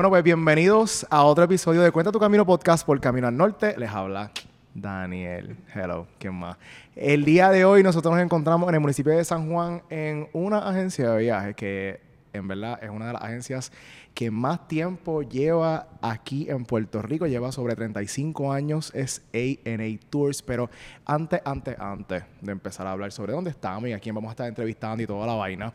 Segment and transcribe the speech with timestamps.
[0.00, 3.74] Bueno, pues bienvenidos a otro episodio de Cuenta tu Camino Podcast por Camino al Norte.
[3.76, 4.32] Les habla
[4.72, 5.58] Daniel.
[5.74, 6.56] Hello, ¿quién más?
[6.96, 10.66] El día de hoy nosotros nos encontramos en el municipio de San Juan en una
[10.66, 12.00] agencia de viajes que
[12.32, 13.72] en verdad es una de las agencias
[14.14, 17.26] que más tiempo lleva aquí en Puerto Rico.
[17.26, 20.40] Lleva sobre 35 años, es A&A Tours.
[20.40, 20.70] Pero
[21.04, 24.32] antes, antes, antes de empezar a hablar sobre dónde estamos y a quién vamos a
[24.32, 25.74] estar entrevistando y toda la vaina,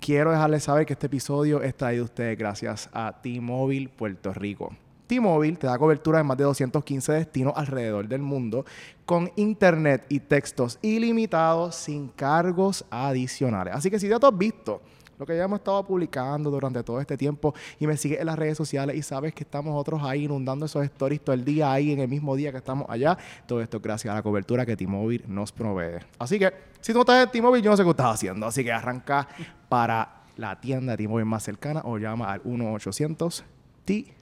[0.00, 4.74] quiero dejarles saber que este episodio es traído a ustedes gracias a T-Mobile Puerto Rico.
[5.06, 8.64] T-Mobile te da cobertura en más de 215 destinos alrededor del mundo
[9.04, 13.74] con internet y textos ilimitados sin cargos adicionales.
[13.74, 14.82] Así que si ya tú has visto
[15.18, 18.38] lo que ya hemos estado publicando durante todo este tiempo y me sigues en las
[18.38, 21.92] redes sociales y sabes que estamos otros ahí inundando esos stories todo el día ahí
[21.92, 23.16] en el mismo día que estamos allá.
[23.46, 26.00] Todo esto gracias a la cobertura que T-Mobile nos provee.
[26.18, 28.46] Así que si tú no estás en T-Mobile, yo no sé qué estás haciendo.
[28.46, 29.28] Así que arranca
[29.68, 33.42] para la tienda de T-Mobile más cercana o llama al 1-800
[33.84, 34.15] T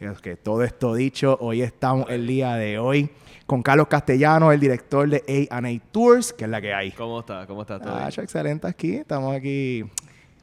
[0.00, 3.10] Es que todo esto dicho, hoy estamos el día de hoy
[3.46, 6.92] con Carlos Castellano, el director de A&A Tours, que es la que hay.
[6.92, 7.44] ¿Cómo está?
[7.46, 7.92] ¿Cómo está todo?
[7.94, 8.94] Ah, excelente aquí.
[8.96, 9.84] Estamos aquí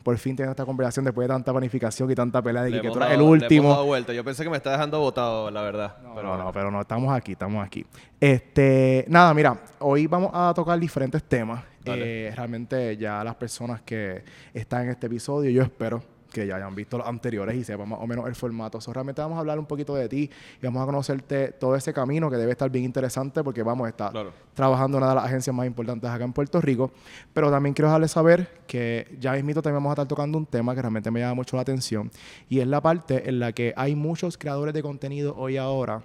[0.03, 2.89] por fin teniendo esta conversación después de tanta planificación y tanta pelea de Le que
[2.89, 3.69] tú dado- el le último.
[3.69, 4.11] dado vuelta.
[4.11, 5.97] Yo pensé que me está dejando botado, la verdad.
[6.03, 7.85] No, pero no, no, pero no, estamos aquí, estamos aquí.
[8.19, 11.63] Este, nada, mira, hoy vamos a tocar diferentes temas.
[11.85, 16.73] Eh, realmente ya las personas que están en este episodio, yo espero que ya hayan
[16.75, 18.79] visto los anteriores y sepan más o menos el formato.
[18.81, 20.29] So, realmente vamos a hablar un poquito de ti
[20.61, 23.89] y vamos a conocerte todo ese camino que debe estar bien interesante porque vamos a
[23.89, 24.31] estar Claro.
[24.53, 26.91] trabajando en una de las agencias más importantes acá en Puerto Rico.
[27.33, 30.75] Pero también quiero dejarles saber que ya mismito también vamos a estar tocando un tema
[30.75, 32.11] que realmente me llama mucho la atención
[32.47, 36.01] y es la parte en la que hay muchos creadores de contenido hoy ahora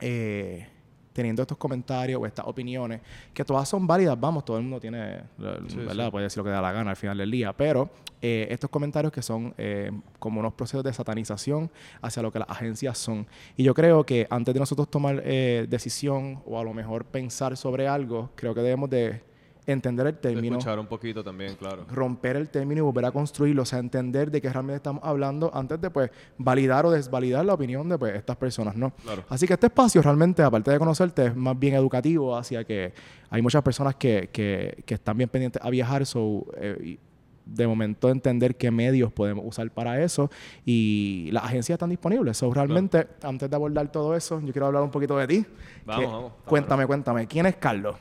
[0.00, 0.68] eh,
[1.16, 3.00] teniendo estos comentarios o estas opiniones
[3.32, 5.20] que todas son válidas, vamos, todo el mundo tiene,
[5.66, 6.04] Sí, ¿verdad?
[6.04, 6.10] sí.
[6.10, 7.88] Puede decir lo que da la gana al final del día, pero
[8.20, 11.70] eh, estos comentarios que son eh, como unos procesos de satanización
[12.02, 13.26] hacia lo que las agencias son.
[13.56, 17.56] Y yo creo que antes de nosotros tomar eh, decisión o a lo mejor pensar
[17.56, 19.22] sobre algo, creo que debemos de
[19.66, 21.84] entender el término escuchar un poquito también, claro.
[21.92, 25.50] romper el término y volver a construirlo, o sea, entender de qué realmente estamos hablando
[25.52, 28.90] antes de pues validar o desvalidar la opinión de pues estas personas, ¿no?
[29.02, 29.24] Claro.
[29.28, 32.92] Así que este espacio realmente, aparte de conocerte, es más bien educativo hacia que
[33.28, 36.98] hay muchas personas que, que, que están bien pendientes a viajar, so, eh, y
[37.46, 40.30] de momento entender qué medios podemos usar para eso
[40.64, 42.36] y las agencias están disponibles.
[42.36, 45.46] So, realmente, antes de abordar todo eso, yo quiero hablar un poquito de ti.
[45.84, 46.32] Vamos, Que- vamos.
[46.44, 47.96] Cuéntame, cuéntame, ¿quién es Carlos?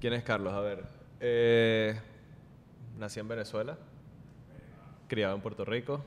[0.00, 0.52] ¿Quién es Carlos?
[0.54, 0.97] A ver.
[1.20, 1.98] Eh,
[2.98, 3.76] nací en Venezuela.
[5.08, 6.04] Criado en Puerto Rico.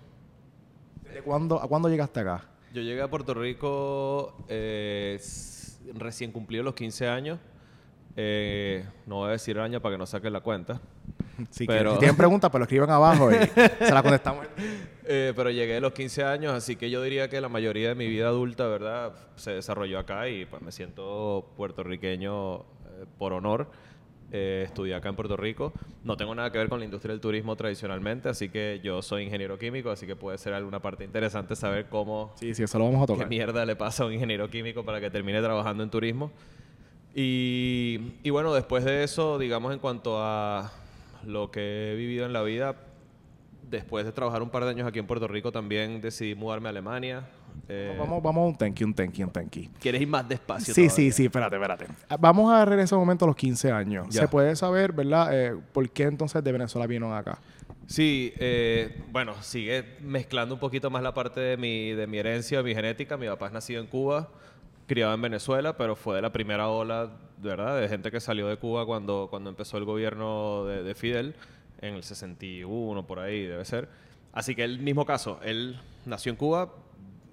[1.13, 2.45] ¿De cuándo, ¿A cuándo llegaste acá?
[2.73, 5.19] Yo llegué a Puerto Rico eh,
[5.95, 7.39] recién cumplido los 15 años.
[8.15, 10.79] Eh, no voy a decir el año para que no saquen la cuenta.
[11.49, 13.35] Si, Pero- quieren- si tienen preguntas, pues lo escriben abajo y
[13.79, 14.45] se la contestamos.
[15.05, 17.95] Eh, pero llegué a los 15 años, así que yo diría que la mayoría de
[17.95, 19.13] mi vida adulta, ¿verdad?
[19.37, 22.63] Se desarrolló acá y pues me siento puertorriqueño eh,
[23.17, 23.71] por honor.
[24.33, 25.73] Eh, estudié acá en Puerto Rico.
[26.05, 29.23] No tengo nada que ver con la industria del turismo tradicionalmente, así que yo soy
[29.23, 32.85] ingeniero químico, así que puede ser alguna parte interesante saber cómo, Sí, sí, eso lo
[32.85, 33.27] vamos a qué tocar.
[33.27, 36.31] mierda le pasa a un ingeniero químico para que termine trabajando en turismo.
[37.13, 40.71] Y, y bueno, después de eso, digamos en cuanto a
[41.25, 42.75] lo que he vivido en la vida,
[43.69, 46.71] después de trabajar un par de años aquí en Puerto Rico, también decidí mudarme a
[46.71, 47.27] Alemania.
[47.67, 49.69] Eh, Vamos, vamos a un thank you, un thank you, un thank you.
[49.79, 50.73] ¿Quieres ir más despacio?
[50.73, 50.95] Sí, todavía?
[50.95, 51.85] sí, sí, espérate, espérate.
[52.09, 54.07] Ah, Vamos a regresar un momento a los 15 años.
[54.09, 54.21] Ya.
[54.21, 57.39] ¿Se puede saber, verdad, eh, por qué entonces de Venezuela vino acá?
[57.87, 62.59] Sí, eh, bueno, sigue mezclando un poquito más la parte de mi, de mi herencia,
[62.59, 63.17] de mi genética.
[63.17, 64.29] Mi papá es nacido en Cuba,
[64.87, 67.79] criado en Venezuela, pero fue de la primera ola, ¿verdad?
[67.79, 71.35] De gente que salió de Cuba cuando, cuando empezó el gobierno de, de Fidel,
[71.81, 73.89] en el 61, por ahí debe ser.
[74.33, 76.69] Así que el mismo caso, él nació en Cuba,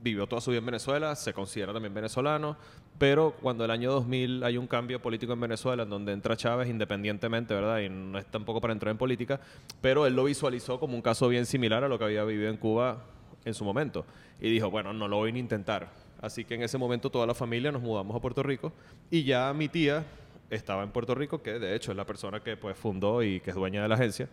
[0.03, 2.56] vivió toda su vida en Venezuela, se considera también venezolano,
[2.99, 6.69] pero cuando el año 2000 hay un cambio político en Venezuela, en donde entra Chávez
[6.69, 7.81] independientemente, ¿verdad?
[7.81, 9.41] Y no es tampoco para entrar en política,
[9.81, 12.56] pero él lo visualizó como un caso bien similar a lo que había vivido en
[12.56, 13.05] Cuba
[13.45, 14.05] en su momento.
[14.41, 15.89] Y dijo, bueno, no lo voy a intentar.
[16.21, 18.73] Así que en ese momento toda la familia nos mudamos a Puerto Rico
[19.11, 20.05] y ya mi tía
[20.51, 23.51] estaba en Puerto Rico, que de hecho es la persona que pues fundó y que
[23.51, 24.29] es dueña de la agencia.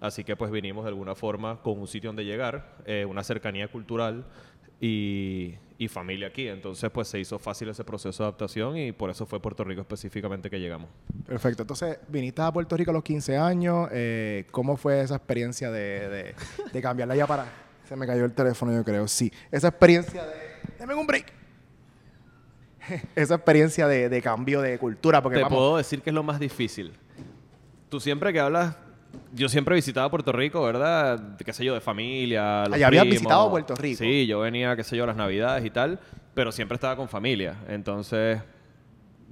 [0.00, 3.68] Así que pues vinimos de alguna forma con un sitio donde llegar, eh, una cercanía
[3.68, 4.24] cultural
[4.80, 6.48] y, y familia aquí.
[6.48, 9.80] Entonces pues se hizo fácil ese proceso de adaptación y por eso fue Puerto Rico
[9.80, 10.88] específicamente que llegamos.
[11.26, 11.62] Perfecto.
[11.62, 13.88] Entonces, viniste a Puerto Rico a los 15 años.
[13.92, 16.34] eh, ¿Cómo fue esa experiencia de, de,
[16.72, 17.46] de cambiarla ya para...
[17.88, 19.08] Se me cayó el teléfono, yo creo.
[19.08, 19.32] Sí.
[19.50, 20.34] Esa experiencia de...
[20.78, 21.32] Deme un break.
[23.14, 25.22] esa experiencia de, de cambio de cultura.
[25.22, 25.58] Porque Te vamos...
[25.58, 26.92] puedo decir que es lo más difícil.
[27.88, 28.76] Tú siempre que hablas
[29.34, 31.36] yo siempre visitaba Puerto Rico, ¿verdad?
[31.44, 32.64] Qué sé yo, de familia.
[32.64, 33.08] Los habías primos.
[33.08, 33.98] visitado Puerto Rico.
[33.98, 35.98] Sí, yo venía, qué sé yo, las navidades y tal,
[36.34, 37.56] pero siempre estaba con familia.
[37.68, 38.40] Entonces,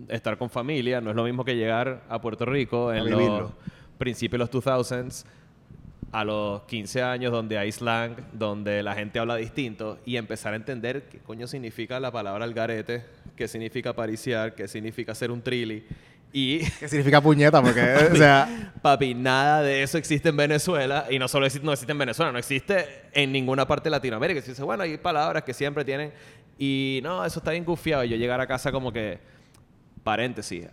[0.08, 3.52] estar con familia no es lo mismo que llegar a Puerto Rico A en los
[3.99, 5.25] principios de los 2000s
[6.12, 10.56] a los 15 años donde hay slang, donde la gente habla distinto y empezar a
[10.56, 15.84] entender qué coño significa la palabra algarete, qué significa pariciar, qué significa ser un trilli.
[16.32, 17.62] Y ¿Qué significa puñeta?
[17.62, 17.81] Porque,
[18.12, 21.93] o sea, Papi, nada de eso existe en Venezuela y no solo existe, no existe
[21.93, 24.40] en Venezuela, no existe en ninguna parte de Latinoamérica.
[24.40, 26.12] Se dice, bueno, hay palabras que siempre tienen
[26.58, 28.05] y no, eso está bien gufiado.
[28.05, 29.19] Y yo llegar a casa como que,
[30.02, 30.69] paréntesis,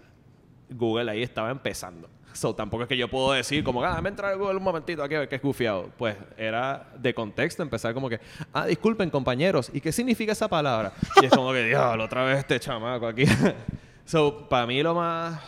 [0.70, 2.10] Google ahí estaba empezando.
[2.34, 5.04] So, tampoco es que yo puedo decir como, ah, me entra a Google un momentito
[5.04, 5.92] aquí a ver qué es gufiado.
[5.98, 8.20] Pues era de contexto empezar como que,
[8.52, 10.94] ah, disculpen compañeros, ¿y qué significa esa palabra?
[11.22, 13.26] Y es como que, diablo, otra vez este chamaco aquí.
[14.06, 15.40] so, para mí lo más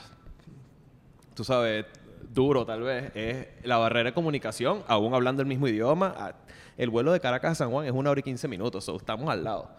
[1.34, 1.86] tú sabes,
[2.34, 6.14] duro tal vez, es la barrera de comunicación, aún hablando el mismo idioma.
[6.18, 6.36] a-
[6.78, 9.30] El vuelo de Caracas a San Juan es una hora y 15 minutos, so, estamos
[9.30, 9.70] al lado.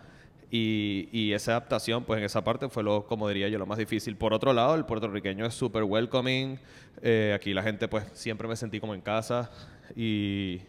[0.50, 3.78] Y, y esa adaptación, pues en esa parte fue lo, como diría yo, lo más
[3.78, 4.17] difícil.
[4.17, 6.58] Por otro lado, el puertorriqueño es súper welcoming.
[7.02, 9.50] Eh, aquí la gente, pues siempre me sentí como en casa.
[9.96, 10.61] Y,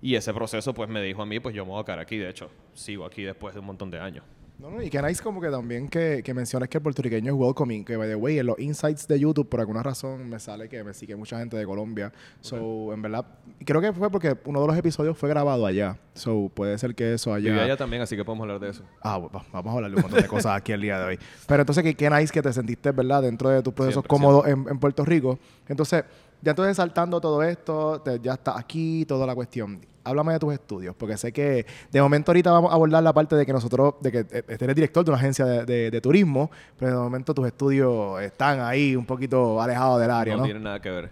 [0.00, 2.16] y ese proceso, pues me dijo a mí, pues yo me voy a quedar aquí.
[2.18, 4.24] De hecho, sigo aquí después de un montón de años.
[4.58, 7.38] No, no, y que nice como que también que, que mencionas que el puertorriqueño es
[7.38, 10.68] welcoming, que by the way, en los insights de YouTube, por alguna razón, me sale
[10.68, 12.12] que me sigue mucha gente de Colombia.
[12.40, 13.26] So, en verdad,
[13.64, 15.98] creo que fue porque uno de los episodios fue grabado allá.
[16.14, 17.50] So, puede ser que eso allá.
[17.50, 18.82] Viví allá también, así que podemos hablar de eso.
[19.02, 21.18] Ah, bueno, vamos a hablar de un montón de cosas aquí el día de hoy.
[21.46, 23.22] Pero entonces, qué, qué nice que te sentiste, ¿verdad?
[23.22, 24.06] Dentro de tus procesos 100%.
[24.06, 25.38] cómodos en, en Puerto Rico.
[25.68, 26.04] Entonces,
[26.42, 29.80] ya entonces saltando todo esto, te- ya está aquí, toda la cuestión.
[30.04, 33.34] Háblame de tus estudios, porque sé que de momento ahorita vamos a abordar la parte
[33.34, 36.48] de que nosotros, de que eh, eres director de una agencia de, de- de turismo,
[36.78, 40.44] pero de momento tus estudios están ahí un poquito alejados del área, no, ¿no?
[40.44, 41.10] tiene nada que ver.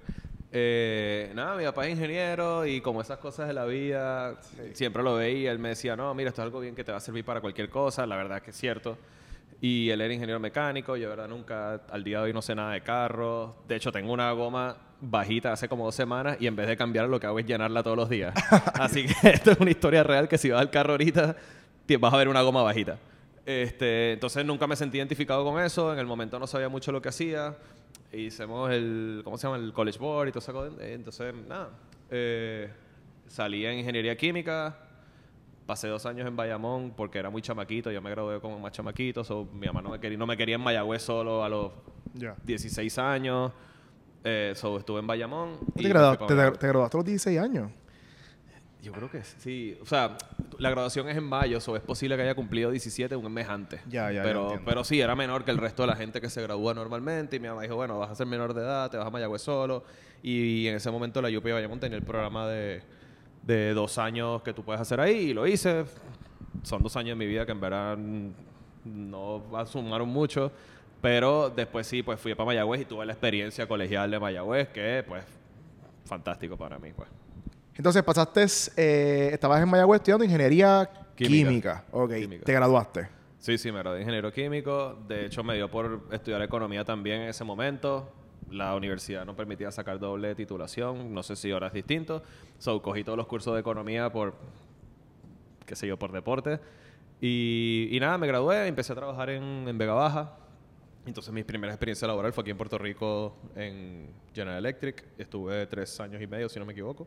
[0.56, 4.36] Eh, nada, mi papá es ingeniero y como esas cosas de la vida,
[4.72, 5.50] siempre lo veía.
[5.50, 7.40] Él me decía, no, mira, esto es algo bien que te va a servir para
[7.40, 8.06] cualquier cosa.
[8.06, 8.96] La verdad es que es cierto.
[9.64, 10.94] Y él era ingeniero mecánico.
[10.94, 13.52] Yo, de verdad, nunca, al día de hoy, no sé nada de carros.
[13.66, 17.10] De hecho, tengo una goma bajita hace como dos semanas y en vez de cambiarla,
[17.10, 18.34] lo que hago es llenarla todos los días.
[18.74, 21.36] Así que esto es una historia real que si vas al carro ahorita,
[21.98, 22.98] vas a ver una goma bajita.
[23.46, 25.94] Este, entonces nunca me sentí identificado con eso.
[25.94, 27.56] En el momento no sabía mucho lo que hacía.
[28.12, 29.56] Hicimos el, ¿cómo se llama?
[29.56, 30.78] El College Board y todo eso.
[30.78, 31.70] Entonces, nada.
[32.10, 32.68] Eh,
[33.28, 34.76] salí en Ingeniería Química.
[35.66, 37.90] Pasé dos años en Bayamón porque era muy chamaquito.
[37.90, 39.24] Yo me gradué como más chamaquito.
[39.24, 41.72] so, mi mamá no me, quería, no me quería en Mayagüez solo a los
[42.12, 42.34] Ya.
[42.44, 43.52] 16 años.
[44.24, 45.58] Eh, so, estuve en Bayamón.
[45.74, 46.26] ¿Tú y ¿Te, gradu-
[46.58, 47.70] graduaste a los 16 años?
[48.82, 49.78] Yo creo que sí.
[49.80, 50.18] O sea,
[50.58, 53.80] la graduación es en mayo, o es posible que haya cumplido 17 un mes antes.
[53.88, 56.42] Ya, ya, ya Pero, sí, era menor que el resto de la gente que se
[56.42, 57.36] gradúa normalmente.
[57.36, 59.40] Y mi mamá dijo, bueno, vas a ser menor de edad, te vas a Mayagüez
[59.40, 59.84] solo.
[60.22, 62.82] Y en ese momento la UP de Bayamón tenía el programa de,
[63.46, 65.30] de dos años que tú puedes hacer ahí.
[65.30, 65.84] Y lo hice.
[66.62, 67.96] Son dos años de mi vida que en verdad
[68.84, 70.50] no sumaron mucho.
[71.00, 75.04] Pero después sí, pues fui para Mayagüez y tuve la experiencia colegial de Mayagüez, que
[75.06, 75.22] pues
[76.06, 77.08] fantástico para mí, pues.
[77.76, 78.46] Entonces pasaste,
[78.76, 81.48] eh, estabas en Mayagüez estudiando ingeniería química.
[81.48, 81.84] Química.
[81.90, 82.44] Ok, Química.
[82.44, 83.08] te graduaste.
[83.38, 84.96] Sí, sí, me gradué de ingeniero químico.
[85.06, 88.10] De hecho, me dio por estudiar economía también en ese momento.
[88.50, 91.12] La universidad no permitía sacar doble titulación.
[91.12, 92.22] No sé si ahora es distinto.
[92.58, 94.34] So, cogí todos los cursos de economía por,
[95.66, 96.60] qué sé yo, por deporte.
[97.20, 100.36] Y, y nada, me gradué, empecé a trabajar en, en Vega Baja.
[101.06, 105.04] Entonces, mi primera experiencia laboral fue aquí en Puerto Rico en General Electric.
[105.18, 107.06] Estuve tres años y medio, si no me equivoco.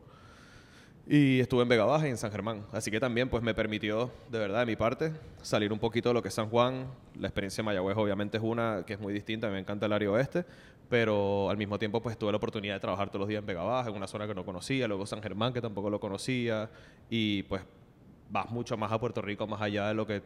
[1.10, 2.66] Y estuve en Vega Baja y en San Germán.
[2.70, 6.14] Así que también pues me permitió, de verdad, de mi parte, salir un poquito de
[6.14, 6.86] lo que es San Juan.
[7.18, 9.48] La experiencia de Mayagüez obviamente es una que es muy distinta.
[9.48, 10.44] Me encanta el área oeste.
[10.88, 13.62] Pero al mismo tiempo pues tuve la oportunidad de trabajar todos los días en Vega
[13.62, 14.88] Baja, en una zona que no conocía.
[14.88, 16.70] Luego San Germán, que tampoco lo conocía.
[17.10, 17.62] Y pues
[18.30, 20.22] vas mucho más a Puerto Rico, más allá de lo que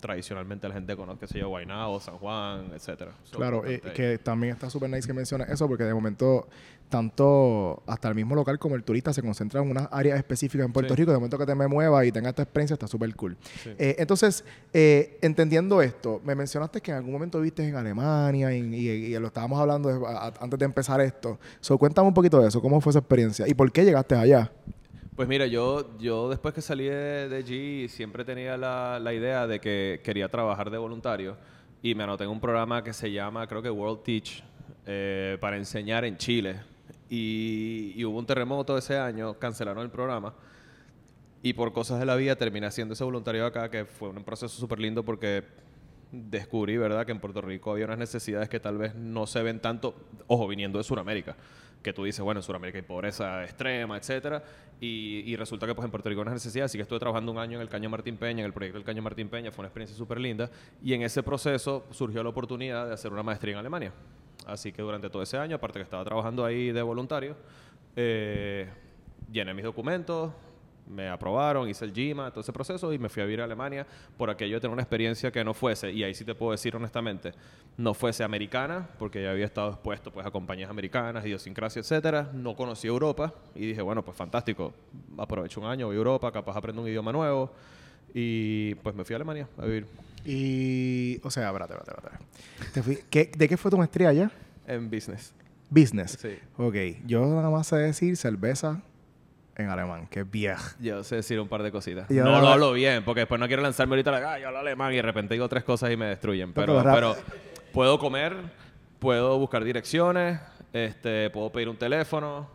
[0.00, 3.12] tradicionalmente la gente conoce, que se yo, Guaynabo, San Juan, etcétera.
[3.24, 3.80] So, Claro, ahí.
[3.94, 6.48] que también está súper nice que menciones eso, porque de momento,
[6.88, 10.72] tanto hasta el mismo local como el turista se concentra en unas áreas específicas en
[10.72, 11.00] Puerto Sí.
[11.00, 11.10] Rico.
[11.12, 13.36] De momento que te me muevas y tengas esta experiencia, está súper cool.
[13.62, 13.70] Sí.
[13.78, 18.58] Eh, entonces, eh, entendiendo esto, me mencionaste que en algún momento viste en Alemania y,
[18.74, 21.38] y- y lo estábamos hablando de- a- a- antes de empezar esto.
[21.60, 24.52] So, cuéntame un poquito de eso, cómo fue esa experiencia y por qué llegaste allá.
[25.16, 29.46] Pues mira, yo, yo después que salí de, de allí siempre tenía la, la idea
[29.46, 31.38] de que quería trabajar de voluntario
[31.80, 34.44] y me anoté en un programa que se llama, creo que World Teach,
[34.84, 36.60] eh, para enseñar en Chile.
[37.08, 40.34] Y, hubo un terremoto ese año, cancelaron el programa
[41.42, 44.54] y por cosas de la vida terminé haciendo ese voluntariado acá, que fue un proceso
[44.54, 45.44] súper lindo porque
[46.12, 49.60] descubrí, ¿verdad?, que en Puerto Rico había unas necesidades que tal vez no se ven
[49.60, 49.94] tanto,
[50.26, 51.36] ojo, viniendo de Sudamérica,
[51.82, 54.42] que tú dices, bueno, en Sudamérica hay pobreza extrema, etcétera,
[54.80, 57.38] y, resulta que pues en Puerto Rico hay unas necesidades, así que estuve trabajando un
[57.38, 59.68] año en el Caño Martín Peña, en el proyecto del Caño Martín Peña, fue una
[59.68, 60.50] experiencia súper linda,
[60.82, 63.92] y en ese proceso surgió la oportunidad de hacer una maestría en Alemania.
[64.46, 67.36] Así que durante todo ese año, aparte que estaba trabajando ahí de voluntario,
[67.96, 68.68] eh,
[69.32, 70.32] llené mis documentos,
[70.88, 73.86] me aprobaron, hice el GIMA, todo ese proceso y me fui a vivir a Alemania
[74.16, 76.76] por aquello de tener una experiencia que no fuese, y ahí sí te puedo decir
[76.76, 77.32] honestamente,
[77.76, 82.30] no fuese americana, porque ya había estado expuesto pues, a compañías americanas, idiosincrasia, etcétera.
[82.32, 84.72] No conocí Europa y dije, bueno, pues fantástico,
[85.18, 87.52] aprovecho un año, voy a Europa, capaz aprendo un idioma nuevo
[88.14, 89.86] y pues me fui a Alemania a vivir
[90.24, 92.72] Y, o sea, espérate, espérate, espérate.
[92.72, 94.30] Te fui- ¿qué- ¿De qué fue tu maestría allá?
[94.68, 95.32] en business.
[95.70, 96.18] Business.
[96.20, 96.30] Sí.
[96.56, 96.74] Ok,
[97.06, 98.80] yo nada más sé decir cerveza
[99.56, 100.56] en alemán, que es Bier.
[100.80, 102.10] Yo sé decir un par de cositas.
[102.10, 104.92] No lo hablo bien, porque después no quiero lanzarme ahorita la ah, yo hablo alemán
[104.92, 106.52] y de repente digo tres cosas y me destruyen.
[106.52, 107.16] Pero,
[107.72, 108.34] puedo comer,
[108.98, 110.40] puedo buscar direcciones,
[110.72, 112.48] este, puedo pedir un teléfono,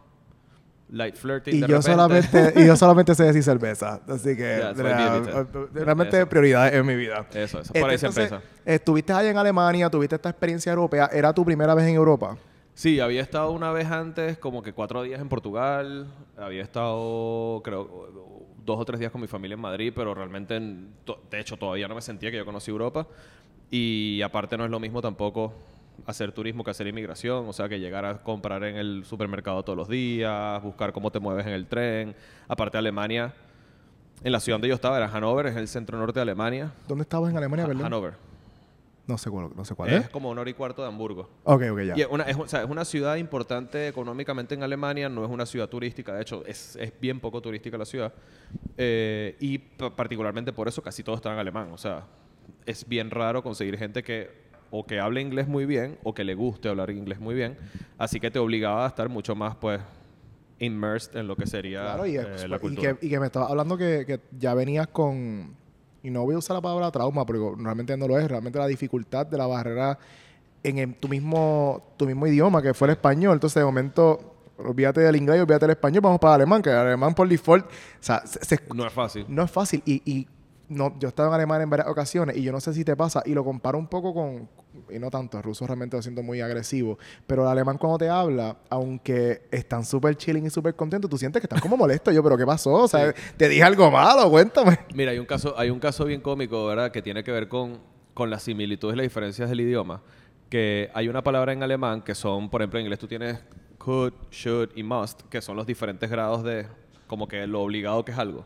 [0.90, 1.92] light flirting Y de yo, repente.
[1.92, 4.02] solamente, y yo solamente sé decir cerveza.
[4.08, 4.62] Así que
[5.74, 6.30] realmente Eso.
[6.30, 7.26] prioridades en mi vida.
[7.34, 7.74] Eso, eso.
[7.74, 8.10] Por ahí se.
[8.66, 11.10] Estuviste allá en Alemania, tuviste esta experiencia europea.
[11.12, 12.38] ¿Era tu primera vez en Europa?
[12.82, 16.08] Sí, había estado una vez antes, como que cuatro días en Portugal.
[16.36, 18.10] Había estado, creo,
[18.66, 21.94] dos o tres días con mi familia en Madrid, pero realmente, de hecho, todavía no
[21.94, 23.06] me sentía que yo conocí Europa.
[23.70, 25.54] Y aparte no es lo mismo tampoco
[26.08, 29.78] hacer turismo que hacer inmigración, o sea, que llegar a comprar en el supermercado todos
[29.78, 32.16] los días, buscar cómo te mueves en el tren.
[32.48, 33.32] Aparte Alemania,
[34.24, 36.72] en la ciudad donde yo estaba, era Hannover, es el centro norte de Alemania.
[36.88, 37.84] ¿Dónde estabas en Alemania, Ha- perdón?
[37.84, 38.31] Hannover.
[39.12, 40.10] No sé cuál, no sé cuál Es es.
[40.10, 41.30] como una hora y cuarto de Hamburgo.
[41.44, 41.94] Ok, ok, ya.
[41.98, 45.30] Y es una, es, o sea, es una ciudad importante económicamente en Alemania, no es
[45.30, 48.14] una ciudad turística, de hecho es, es bien poco turística la ciudad.
[48.78, 51.72] Eh, y pa- particularmente por eso casi todo está en alemán.
[51.72, 52.06] O sea,
[52.66, 54.30] es bien raro conseguir gente que
[54.72, 57.58] o que hable inglés muy bien o que le guste hablar inglés muy bien.
[57.98, 59.82] Así que te obligaba a estar mucho más pues
[60.60, 62.94] immersed en lo que sería Claro, y, eh, es- la y cultura.
[62.98, 65.56] que, y que me estabas hablando que, que ya venías con,
[66.04, 68.68] y no voy a usar la palabra trauma, porque realmente no lo es, realmente la
[68.68, 69.98] dificultad de la barrera
[70.64, 73.34] en el- tu, mismo, tu mismo idioma, que fue el español.
[73.34, 76.76] Entonces, de momento, olvídate del inglés, olvídate del español, vamos para el alemán, que el
[76.78, 79.26] alemán por default, o sea, se- se- No es fácil.
[79.28, 79.82] no es fácil.
[79.86, 80.28] Y, y
[80.72, 82.96] no, yo he estado en Alemania en varias ocasiones y yo no sé si te
[82.96, 84.48] pasa, y lo comparo un poco con,
[84.90, 86.98] y no tanto, el ruso realmente lo siento muy agresivo,
[87.28, 91.42] pero el alemán cuando te habla, aunque están súper chilling y súper contentos, tú sientes
[91.42, 92.14] que están como molestos.
[92.14, 92.72] Yo, pero ¿qué pasó?
[92.74, 94.80] O sea, te dije algo malo, cuéntame.
[94.94, 96.92] Mira, hay un caso, hay un caso bien cómico, ¿verdad?
[96.92, 97.80] Que tiene que ver con,
[98.14, 100.02] con las similitudes y las diferencias del idioma.
[100.50, 103.40] Que hay una palabra en alemán que son, por ejemplo, en inglés tú tienes
[103.78, 106.68] could, should y must, que son los diferentes grados de
[107.08, 108.46] como que lo obligado que es algo.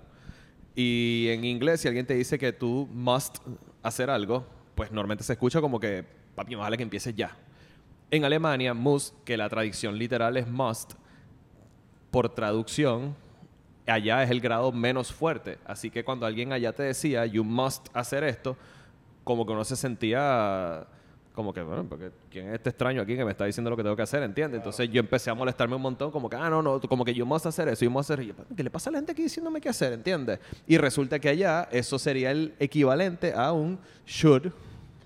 [0.75, 3.37] Y en inglés, si alguien te dice que tú must
[3.81, 6.03] hacer algo, pues normalmente se escucha como que,
[6.35, 7.35] papi, más vale que empieces ya.
[8.11, 10.93] En Alemania, must, que la traducción literal es must,
[12.11, 13.15] por traducción,
[13.87, 15.59] allá es el grado menos fuerte.
[15.65, 18.57] Así que cuando alguien allá te decía, you must hacer esto,
[19.23, 20.87] como que uno se sentía
[21.35, 23.83] como que, bueno, porque ¿quién es este extraño aquí que me está diciendo lo que
[23.83, 24.23] tengo que hacer?
[24.23, 24.59] ¿Entiendes?
[24.59, 27.25] Entonces yo empecé a molestarme un montón, como que, ah, no, no, como que yo
[27.25, 28.23] must hacer eso, yo must hacer.
[28.23, 29.93] y yo, ¿Qué le pasa a la gente aquí diciéndome qué hacer?
[29.93, 30.39] ¿Entiendes?
[30.65, 33.77] Y resulta que allá eso sería el equivalente a un
[34.07, 34.51] should.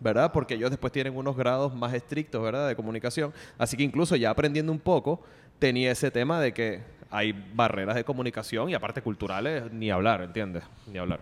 [0.01, 0.31] ¿Verdad?
[0.31, 2.69] Porque ellos después tienen unos grados más estrictos, ¿verdad?
[2.69, 3.33] De comunicación.
[3.57, 5.21] Así que incluso ya aprendiendo un poco,
[5.59, 6.81] tenía ese tema de que
[7.11, 10.63] hay barreras de comunicación y aparte culturales, ni hablar, ¿entiendes?
[10.87, 11.19] Ni hablar.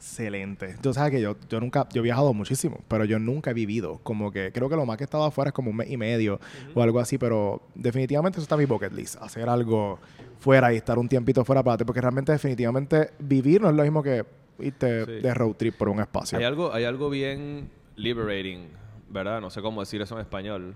[0.00, 0.76] Excelente.
[0.80, 4.00] Tú sabes que yo, yo nunca, yo he viajado muchísimo, pero yo nunca he vivido.
[4.02, 5.98] Como que creo que lo más que he estado afuera es como un mes y
[5.98, 6.40] medio
[6.74, 9.16] o algo así, pero definitivamente eso está en mi bucket list.
[9.20, 9.98] Hacer algo
[10.38, 13.82] fuera y estar un tiempito fuera para ti, porque realmente definitivamente vivir no es lo
[13.82, 14.24] mismo que
[14.58, 15.12] irte Sí.
[15.20, 16.38] de road trip por un espacio.
[16.38, 18.68] Hay algo, hay algo bien liberating,
[19.10, 19.42] ¿verdad?
[19.42, 20.74] No sé cómo decir eso en español.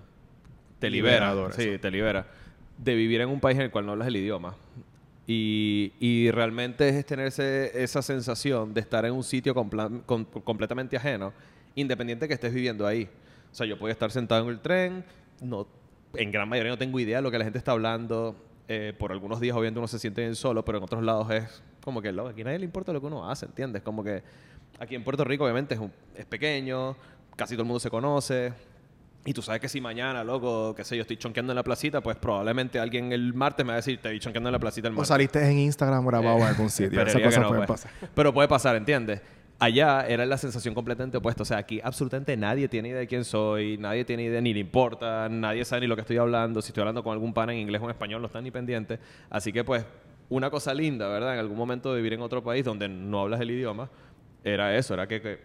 [0.78, 1.32] Te libera.
[1.52, 1.80] Sí, eso.
[1.80, 2.26] te libera.
[2.76, 4.54] De vivir en un país en el cual no hablas el idioma.
[5.26, 11.32] Y, realmente es tener ese- esa sensación de estar en un sitio completamente ajeno,
[11.74, 13.08] independiente que estés viviendo ahí.
[13.50, 15.04] O sea, yo puedo estar sentado en el tren,
[15.40, 15.66] no,
[16.14, 18.36] en gran mayoría no tengo idea de lo que la gente está hablando.
[18.66, 21.62] eh, por algunos días, obviamente, uno se siente bien solo, pero en otros lados es
[21.82, 23.82] como que aquí a nadie le importa lo que uno hace, ¿entiendes?
[23.82, 24.22] Como que
[24.78, 25.78] aquí en Puerto Rico, obviamente,
[26.16, 26.96] es pequeño,
[27.36, 28.54] casi todo el mundo se conoce.
[29.26, 32.02] Y tú sabes que si mañana, loco, qué sé yo, estoy chonqueando en la placita,
[32.02, 34.88] pues probablemente alguien el martes me va a decir, te vi chonqueando en la placita
[34.88, 35.08] el o martes.
[35.08, 37.02] saliste en Instagram grabado en algún sitio.
[37.04, 37.82] Que cosas no, pueden pues.
[37.82, 38.10] pasar.
[38.14, 39.22] Pero puede pasar, ¿entiendes?
[39.58, 41.42] Allá era la sensación completamente opuesta.
[41.42, 44.60] O sea, aquí absolutamente nadie tiene idea de quién soy, nadie tiene idea, ni le
[44.60, 46.60] importa, nadie sabe ni lo que estoy hablando.
[46.60, 48.98] Si estoy hablando con algún pana en inglés o en español, no están ni pendientes.
[49.30, 49.86] Así que, pues,
[50.28, 51.34] una cosa linda, ¿verdad?
[51.34, 53.88] En algún momento de vivir en otro país donde no hablas el idioma,
[54.42, 55.38] era eso, era que, que,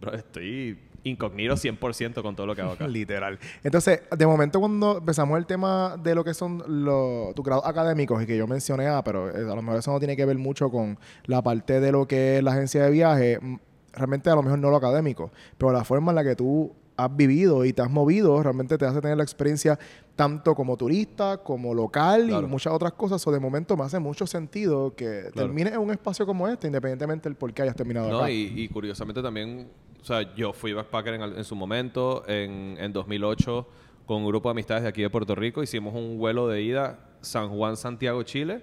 [0.00, 2.86] bro, estoy incognito 100% con todo lo que hago acá.
[2.88, 3.38] Literal.
[3.62, 8.22] Entonces, de momento cuando empezamos el tema de lo que son los, tus grados académicos
[8.22, 10.38] y que yo mencioné, ah, pero eh, a lo mejor eso no tiene que ver
[10.38, 13.56] mucho con la parte de lo que es la agencia de viaje, mm,
[13.94, 17.14] realmente a lo mejor no lo académico, pero la forma en la que tú has
[17.16, 19.78] vivido y te has movido realmente te hace tener la experiencia
[20.14, 23.26] tanto como turista, como local y muchas otras cosas.
[23.26, 27.28] O de momento me hace mucho sentido que termines en un espacio como este, independientemente
[27.28, 29.68] del por qué hayas terminado no, Y, y curiosamente también
[30.02, 33.68] o sea, yo fui backpacker en, en su momento, en, en 2008,
[34.04, 35.62] con un grupo de amistades de aquí de Puerto Rico.
[35.62, 38.62] Hicimos un vuelo de ida San Juan, Santiago, Chile.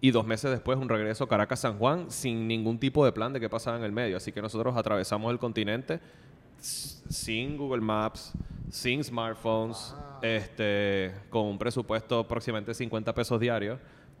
[0.00, 3.48] Y dos meses después un regreso Caracas-San Juan sin ningún tipo de plan de qué
[3.48, 4.16] pasaba en el medio.
[4.16, 6.00] Así que nosotros atravesamos el continente
[6.58, 8.32] sin Google Maps,
[8.70, 13.78] sin smartphones, este, con un presupuesto aproximadamente 50 pesos diarios.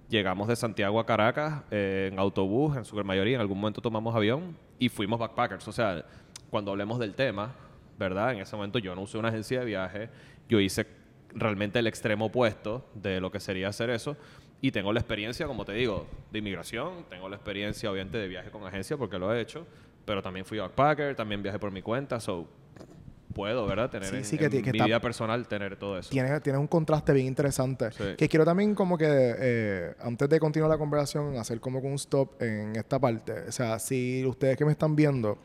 [0.08, 3.34] Llegamos de Santiago a Caracas eh, en autobús, en su gran mayoría.
[3.34, 5.66] En algún momento tomamos avión y fuimos backpackers.
[5.66, 6.04] O sea,
[6.50, 7.54] cuando hablemos del tema,
[7.98, 8.32] ¿verdad?
[8.32, 10.08] En ese momento yo no usé una agencia de viaje,
[10.48, 10.86] yo hice
[11.30, 14.16] realmente el extremo opuesto de lo que sería hacer eso
[14.60, 18.50] y tengo la experiencia, como te digo, de inmigración, tengo la experiencia obviamente de viaje
[18.50, 19.66] con agencia porque lo he hecho,
[20.04, 22.48] pero también fui backpacker, también viajé por mi cuenta, so
[23.36, 23.90] puedo, ¿verdad?
[23.90, 26.08] Tener en, mi vida personal, tener todo eso.
[26.08, 27.90] Tienes, tiene un contraste bien interesante.
[28.16, 32.40] Que quiero también como que, eh, antes de continuar la conversación, hacer como un stop
[32.40, 33.32] en esta parte.
[33.46, 35.38] O sea, si ustedes que me están viendo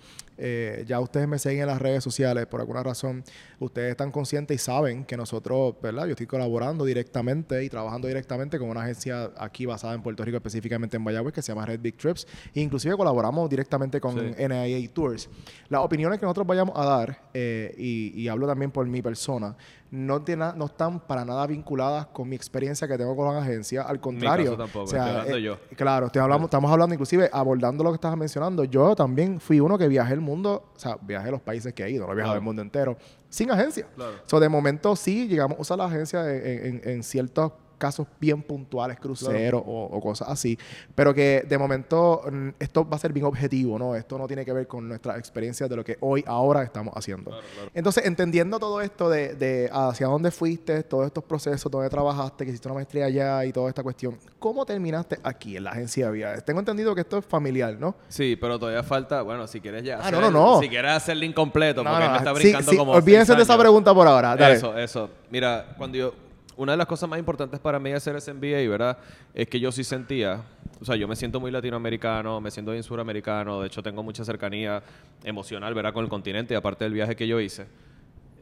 [0.43, 3.23] eh, ya ustedes me siguen en las redes sociales, por alguna razón,
[3.59, 6.05] ustedes están conscientes y saben que nosotros, ¿verdad?
[6.05, 10.37] Yo estoy colaborando directamente y trabajando directamente con una agencia aquí basada en Puerto Rico,
[10.37, 12.27] específicamente en Bayagüez, que se llama Red Big Trips.
[12.55, 15.29] E inclusive colaboramos directamente con NIA Tours.
[15.69, 19.55] Las opiniones que nosotros vayamos a dar, eh, y, y hablo también por mi persona,
[19.89, 23.81] no, tiene, no están para nada vinculadas con mi experiencia que tengo con la agencia.
[23.81, 24.55] Al contrario.
[24.55, 25.57] tampoco, estoy hablando eh, yo.
[25.75, 28.63] Claro, estoy hablando, estamos hablando inclusive abordando lo que estabas mencionando.
[28.63, 31.89] Yo también fui uno que viajé el mundo, o sea, viajé los países que he
[31.89, 32.97] ido, no he viajado el mundo entero,
[33.29, 33.87] sin agencia.
[33.95, 34.13] Claro.
[34.25, 38.43] So, de momento sí llegamos a usar la agencia en, en, en ciertos casos bien
[38.43, 40.57] puntuales, cruceros o, cosas así,
[40.93, 43.95] pero que de momento mm, esto va a ser bien objetivo, ¿no?
[43.95, 47.31] Esto no tiene que ver con nuestras experiencias de lo que hoy, ahora estamos haciendo.
[47.73, 52.51] Entonces, entendiendo todo esto de, de, hacia dónde fuiste, todos estos procesos, dónde trabajaste, que
[52.51, 56.11] hiciste una maestría allá y toda esta cuestión, ¿cómo terminaste aquí en la agencia de
[56.11, 56.45] viajes?
[56.45, 57.95] Tengo entendido que esto es familiar, ¿no?
[58.09, 59.99] Sí, pero todavía falta, bueno, si quieres ya.
[60.03, 60.61] Ah, no, no, no.
[60.61, 62.91] Si quieres hacerlo incompleto, porque me está brincando sí, como.
[62.91, 64.35] Olvídense de esa pregunta por ahora.
[64.35, 64.53] Dale.
[64.53, 65.09] Eso, eso.
[65.31, 66.13] Mira, cuando yo
[66.61, 68.99] una de las cosas más importantes para mí hacer ese MBA, ¿verdad?
[69.33, 70.43] Es que yo sí sentía,
[70.79, 74.23] o sea, yo me siento muy latinoamericano, me siento bien suramericano, de hecho tengo mucha
[74.23, 74.83] cercanía
[75.23, 75.91] emocional, ¿verdad?
[75.91, 77.65] Con el continente, aparte del viaje que yo hice,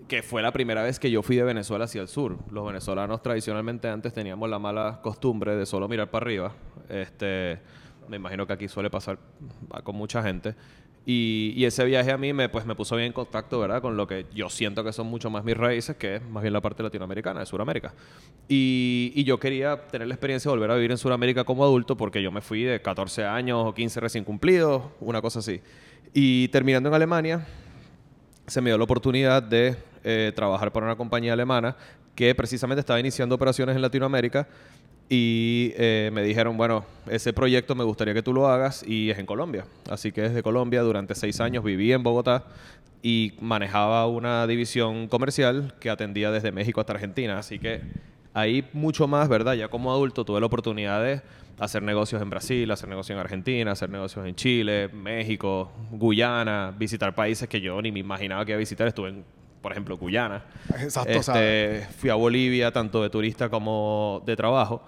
[0.10, 2.38] que fue la primera vez que yo fui de Venezuela hacia el sur.
[2.52, 6.52] Los venezolanos tradicionalmente antes teníamos la mala costumbre de solo mirar para arriba.
[6.90, 7.60] Este,
[8.10, 9.18] me imagino que aquí suele pasar
[9.84, 10.56] con mucha gente.
[11.06, 13.82] Y, ese viaje a mí me, pues, me puso bien en contacto, ¿verdad?
[13.82, 16.54] Con lo que yo siento que son mucho más mis raíces, que es más bien
[16.54, 17.94] la parte latinoamericana, de Sudamérica.
[18.48, 22.22] Y, yo quería tener la experiencia de volver a vivir en Sudamérica como adulto, porque
[22.22, 25.62] yo me fui de 14 años o 15 recién cumplidos, una cosa así.
[26.14, 27.46] Y terminando en Alemania,
[28.48, 31.76] se me dio la oportunidad de eh, trabajar para una compañía alemana
[32.16, 34.48] que precisamente estaba iniciando operaciones en Latinoamérica
[35.10, 39.18] y eh, me dijeron, bueno, ese proyecto me gustaría que tú lo hagas y es
[39.18, 39.66] en Colombia.
[39.90, 42.46] Así que desde Colombia durante seis años viví en Bogotá
[43.02, 47.40] y manejaba una división comercial que atendía desde México hasta Argentina.
[47.40, 47.82] Así que
[48.36, 49.54] ahí mucho más, ¿verdad?
[49.54, 51.22] Ya como adulto tuve la oportunidad de
[51.60, 57.16] hacer negocios en Brasil, hacer negocios en Argentina, hacer negocios en Chile, México, Guyana, visitar
[57.16, 58.88] países que yo ni me imaginaba que iba a visitar.
[58.88, 59.26] Estuve en
[59.62, 60.44] por ejemplo, Guyana.
[60.80, 61.12] Exacto.
[61.12, 64.84] Este, fui a Bolivia, tanto de turista como de trabajo,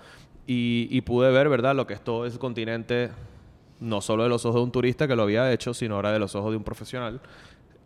[0.47, 3.09] y, pude ver, ¿verdad?, lo que es todo ese continente,
[3.79, 6.19] no solo de los ojos de un turista que lo había hecho, sino ahora de
[6.19, 7.21] los ojos de un profesional,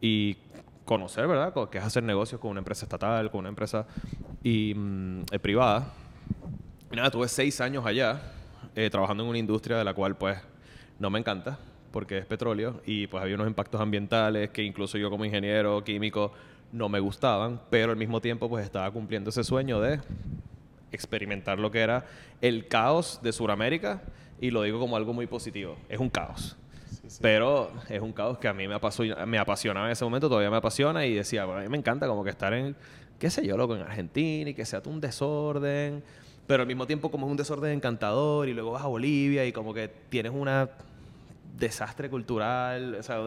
[0.01, 0.37] y
[0.83, 3.85] conocer, ¿verdad?, que es hacer negocios con una empresa estatal, con una empresa
[4.43, 5.93] y, mm, eh, privada.
[6.91, 8.21] Y nada, tuve seis años allá,
[8.75, 10.39] eh, trabajando en una industria de la cual, pues,
[10.99, 11.59] no me encanta,
[11.91, 16.31] porque es petróleo, y pues había unos impactos ambientales que incluso yo como ingeniero químico
[16.71, 19.99] no me gustaban, pero al mismo tiempo pues estaba cumpliendo ese sueño de
[20.91, 22.05] experimentar lo que era
[22.41, 24.01] el caos de Sudamérica
[24.39, 26.57] y lo digo como algo muy positivo, es un caos.
[27.21, 30.49] Pero es un caos que a mí me, apasiona, me apasionaba en ese momento, todavía
[30.49, 32.75] me apasiona y decía, bueno, a mí me encanta como que estar en,
[33.19, 36.03] qué sé yo, loco, en Argentina y que sea un desorden,
[36.47, 39.51] pero al mismo tiempo como es un desorden encantador y luego vas a Bolivia y
[39.51, 40.69] como que tienes una
[41.57, 43.19] desastre cultural, o sea,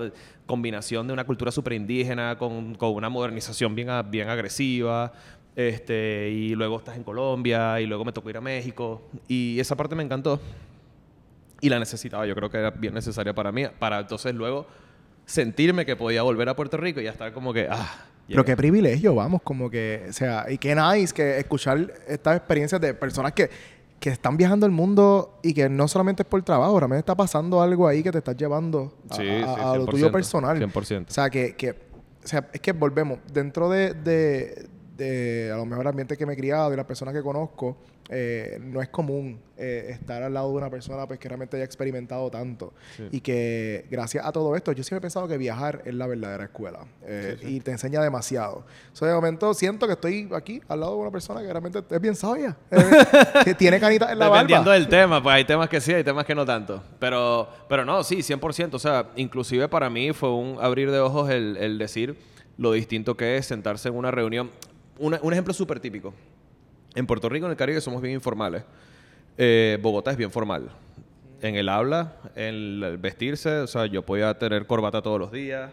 [0.47, 5.12] combinación de una cultura super indígena con, con una modernización bien, bien agresiva.
[5.57, 9.75] Este, y luego estás en Colombia y luego me tocó ir a México y esa
[9.75, 10.41] parte me encantó
[11.61, 14.67] y la necesitaba, yo creo que era bien necesaria para mí, para entonces luego
[15.27, 18.07] sentirme que podía volver a Puerto Rico y ya estar como que, ah.
[18.29, 22.81] Pero qué privilegio, vamos, como que, o sea, y qué nice que escuchar estas experiencias
[22.81, 23.51] de personas que,
[24.01, 27.61] que están viajando el mundo y que no solamente es por trabajo, realmente está pasando
[27.61, 30.59] algo ahí que te estás llevando a, Sí, a- sí, a lo tuyo 100%, personal.
[30.59, 31.07] 100%.
[31.09, 35.65] O sea, que, que- o sea, es que volvemos, dentro de, de, de a lo
[35.65, 37.79] mejor el ambiente que me he criado y las personas que conozco,
[38.11, 41.65] eh, no es común eh, estar al lado de una persona pues, que realmente haya
[41.65, 42.73] experimentado tanto.
[43.13, 46.45] Y que gracias a todo esto, yo siempre he pensado que viajar es la verdadera
[46.45, 48.67] escuela eh, y te enseña demasiado.
[48.93, 52.01] So, de momento siento que estoy aquí al lado de una persona que realmente es
[52.01, 52.81] bien sabia, eh,
[53.45, 54.75] que tiene canitas en la Dependiendo barba.
[54.75, 56.83] del tema, pues hay temas que sí, hay temas que no tanto.
[56.99, 58.75] Pero, pero no, sí, 100%.
[58.75, 62.17] O sea, inclusive para mí fue un abrir de ojos el, el decir
[62.57, 64.51] lo distinto que es sentarse en una reunión.
[64.99, 66.13] Una- un ejemplo súper típico.
[66.95, 68.63] En Puerto Rico, en el Caribe, somos bien informales.
[69.37, 70.69] Eh, Bogotá es bien formal.
[71.41, 75.71] En el habla, en el vestirse, o sea, yo podía tener corbata todos los días.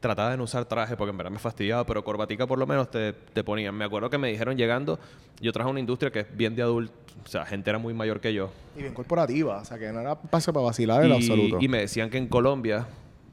[0.00, 2.90] Trataba de no usar traje porque en verdad me fastidiaba, pero corbatica por lo menos
[2.90, 3.74] te, te ponían.
[3.74, 4.98] Me acuerdo que me dijeron llegando,
[5.40, 6.92] yo traje una industria que es bien de adulto,
[7.24, 8.50] o sea, gente era muy mayor que yo.
[8.76, 11.58] Y bien corporativa, o sea, que no era paso para vacilar en Y, absoluto.
[11.60, 12.86] y me decían que en Colombia,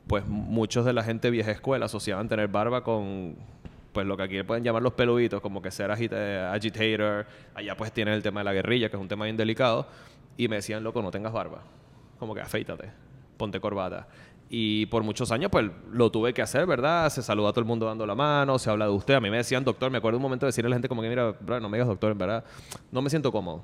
[0.07, 3.35] pues muchos de la gente vieja escuela asociaban tener barba con,
[3.91, 7.25] pues lo que aquí pueden llamar los peluditos, como que ser agita- agitator.
[7.53, 9.87] Allá pues tienen el tema de la guerrilla, que es un tema bien delicado.
[10.37, 11.61] Y me decían, loco, no tengas barba.
[12.19, 12.89] Como que afeítate,
[13.37, 14.07] ponte corbata.
[14.49, 17.09] Y por muchos años, pues lo tuve que hacer, ¿verdad?
[17.09, 19.13] Se saluda a todo el mundo dando la mano, se habla de usted.
[19.13, 19.89] A mí me decían doctor.
[19.91, 21.77] Me acuerdo un momento de decirle a la gente como que, mira, bro, no me
[21.77, 22.43] digas doctor, en verdad.
[22.91, 23.63] No me siento cómodo.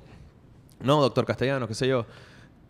[0.80, 2.06] No, doctor castellano, qué sé yo.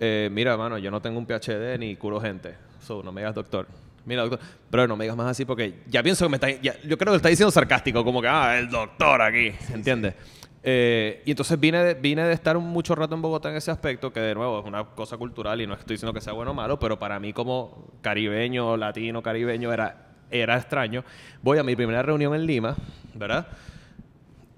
[0.00, 2.56] Eh, mira, mano, yo no tengo un PhD ni curo gente.
[2.80, 3.66] So, no me digas doctor.
[4.08, 4.40] Mira, doctor.
[4.70, 6.50] Pero no me digas más así porque ya pienso que me está...
[6.50, 10.14] ya- yo creo que está diciendo sarcástico, como que, ah, el doctor aquí, ¿entiendes?
[10.62, 14.12] Eh, y entonces vine de, vine de estar mucho rato en Bogotá en ese aspecto,
[14.12, 16.54] que de nuevo es una cosa cultural y no estoy diciendo que sea bueno o
[16.54, 21.04] malo, pero para mí como caribeño, latino, caribeño, era, era extraño.
[21.42, 22.76] Voy a mi primera reunión en Lima,
[23.14, 23.46] ¿verdad?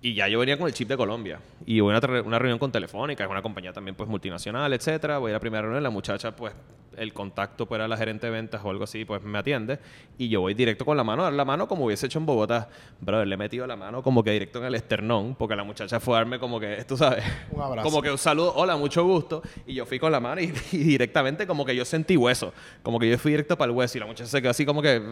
[0.02, 1.40] Y ya yo venía con el chip de Colombia.
[1.66, 5.18] Y voy a una, una reunión con Telefónica, es una compañía también pues multinacional, etcétera.
[5.18, 6.54] Voy a la primera reunión, la muchacha pues
[6.96, 9.78] el contacto pues era la gerente de ventas o algo así, pues me atiende.
[10.18, 12.26] Y yo voy directo con la mano, a dar la mano como hubiese hecho en
[12.26, 12.68] Bogotá.
[13.00, 16.00] Brother, le he metido la mano como que directo en el esternón, porque la muchacha
[16.00, 17.88] fue a darme como que, tú sabes, Un abrazo.
[17.88, 19.42] como que un saludo, hola, mucho gusto.
[19.66, 22.52] Y yo fui con la mano y, y directamente como que yo sentí hueso.
[22.82, 24.82] Como que yo fui directo para el hueso y la muchacha se quedó así como
[24.82, 25.02] que,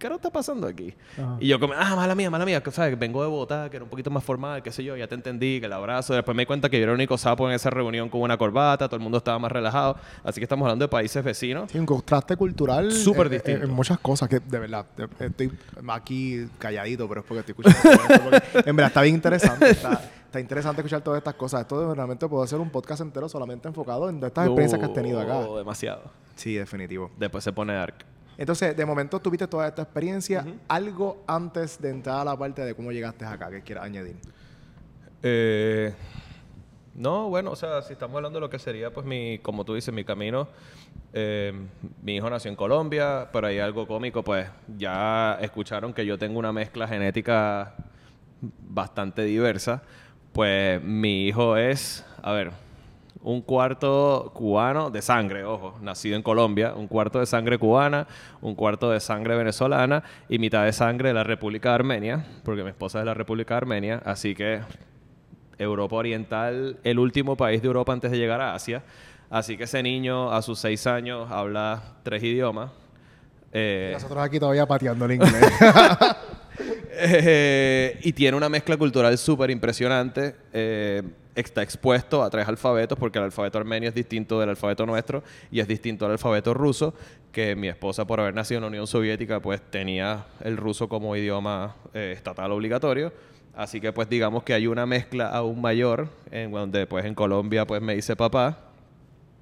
[0.00, 0.94] ¿qué no está pasando aquí?
[1.12, 1.36] Ajá.
[1.38, 2.98] Y yo como, ah, mala mía, mala mía, que, ¿sabes?
[2.98, 5.60] Vengo de Bogotá, que era un poquito más formal, qué sé yo, ya te entendí,
[5.60, 6.14] que el abrazo.
[6.14, 8.36] Después me di cuenta que yo era el único sapo en esa reunión con una
[8.36, 9.96] corbata, todo el mundo estaba más relajado.
[10.24, 11.70] Así que estamos hablando de países vecinos.
[11.70, 13.64] Sí, un contraste cultural Súper eh, eh, distinto.
[13.66, 15.52] en muchas cosas que de verdad de- estoy
[15.88, 18.36] aquí calladito, pero es porque estoy escuchando
[18.66, 19.70] en verdad está bien interesante.
[19.70, 21.60] Está, está interesante escuchar todas estas cosas.
[21.62, 25.20] Esto realmente puedo hacer un podcast entero solamente enfocado en estas experiencias que has tenido
[25.20, 25.40] acá.
[25.56, 26.02] Demasiado.
[26.36, 27.10] Sí, definitivo.
[27.18, 27.96] Después se pone dark.
[28.38, 30.46] Entonces, de momento tuviste toda esta experiencia.
[30.68, 34.16] Algo antes de entrar a la parte de cómo llegaste acá que quieras añadir.
[35.22, 35.92] Eh,
[36.94, 39.74] no, bueno, o sea, si estamos hablando de lo que sería, pues, mi, como tú
[39.74, 40.48] dices, mi camino.
[41.12, 41.52] eh,
[42.02, 46.38] mi hijo nació en Colombia, pero hay algo cómico, pues, ya escucharon que yo tengo
[46.38, 47.74] una mezcla genética
[48.68, 49.82] bastante diversa.
[50.32, 52.52] Pues, mi hijo es, a ver,
[53.22, 58.06] un cuarto cubano de sangre, ojo, nacido en Colombia, un cuarto de sangre cubana,
[58.40, 62.62] un cuarto de sangre venezolana y mitad de sangre de la República de Armenia, porque
[62.62, 64.60] mi esposa es de la República de Armenia, así que
[65.58, 68.82] Europa Oriental, el último país de Europa antes de llegar a Asia.
[69.28, 72.70] Así que ese niño a sus seis años habla tres idiomas.
[73.52, 75.32] Eh, Nosotros aquí todavía pateando el inglés.
[76.92, 80.34] eh, y tiene una mezcla cultural súper impresionante.
[80.52, 81.02] Eh,
[81.34, 85.60] está expuesto a tres alfabetos porque el alfabeto armenio es distinto del alfabeto nuestro y
[85.60, 86.94] es distinto al alfabeto ruso,
[87.32, 91.14] que mi esposa por haber nacido en la Unión Soviética pues tenía el ruso como
[91.16, 93.12] idioma eh, estatal obligatorio.
[93.54, 97.66] Así que pues digamos que hay una mezcla aún mayor en donde pues en Colombia
[97.66, 98.58] pues me dice papá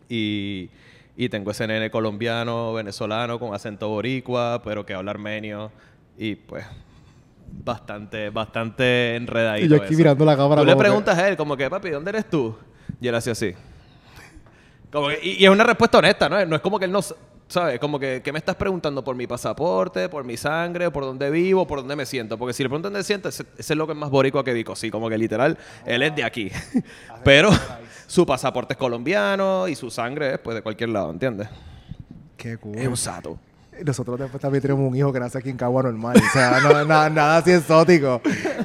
[0.09, 0.71] y,
[1.17, 5.71] y tengo ese nene colombiano, venezolano con acento boricua, pero que habla armenio
[6.17, 6.65] y pues
[7.51, 9.67] bastante, bastante enredadito.
[9.67, 9.99] Y yo aquí eso.
[9.99, 12.57] mirando la cámara Tú le que- preguntas a él como que, papi, ¿dónde eres tú?
[13.01, 13.55] Y él hace así.
[14.91, 16.45] Como que- y, y es una respuesta honesta, ¿no?
[16.47, 17.01] No es como que él no...
[17.51, 17.79] ¿Sabes?
[17.81, 19.03] Como que, ¿qué me estás preguntando?
[19.03, 20.11] ¿Por mi pasaporte?
[20.11, 20.91] ¿Por mi sangre?
[20.91, 21.67] ¿Por dónde vivo?
[21.67, 22.37] ¿Por dónde me siento?
[22.37, 24.53] Porque si le preguntan dónde siento, ese, ese es lo que es más boricua que
[24.53, 24.77] Vico.
[24.77, 25.57] Sí, como que literal,
[25.87, 26.51] él es de aquí.
[27.25, 27.49] Pero
[28.07, 31.49] su pasaporte es colombiano y su sangre es pues de cualquier lado, ¿entiendes?
[32.37, 32.77] Qué cool.
[32.77, 33.39] Es un sato.
[33.85, 36.17] Nosotros después también tenemos un hijo que nace aquí en Cagua normal.
[36.17, 38.21] O sea, no, na- nada así exótico.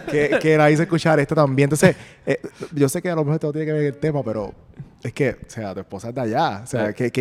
[0.10, 1.65] Que, que se escuchar esto también.
[1.67, 1.95] Entonces,
[2.26, 2.39] eh,
[2.73, 4.54] yo sé que a lo mejor esto no tiene que ver el tema, pero
[5.02, 6.62] es que, o sea, tu esposa es de allá.
[6.63, 7.12] O sea, que,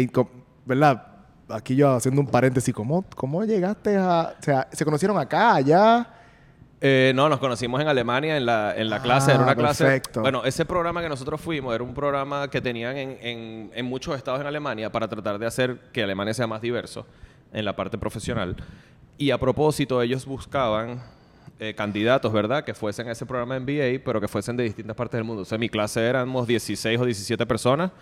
[0.67, 1.07] ¿verdad?
[1.49, 4.35] aquí yo haciendo un paréntesis, ¿cómo, cómo llegaste a...?
[4.39, 6.07] O sea, ¿se conocieron acá, allá?
[6.81, 9.31] Eh, no, nos conocimos en Alemania en la, en la clase.
[9.31, 9.85] Ah, Era una clase.
[9.85, 10.21] perfecto.
[10.21, 14.17] Bueno, ese programa que nosotros fuimos era un programa que tenían en, en- en muchos
[14.17, 17.07] estados en Alemania para tratar de hacer que Alemania sea más diverso
[17.53, 18.57] en la parte profesional.
[19.19, 21.03] Y a propósito, ellos buscaban
[21.61, 22.65] eh, candidatos, ¿verdad?
[22.65, 25.43] Que fuesen a ese programa MBA, pero que fuesen de distintas partes del mundo.
[25.43, 27.93] O sea, en mi clase éramos 16 o 17 personas.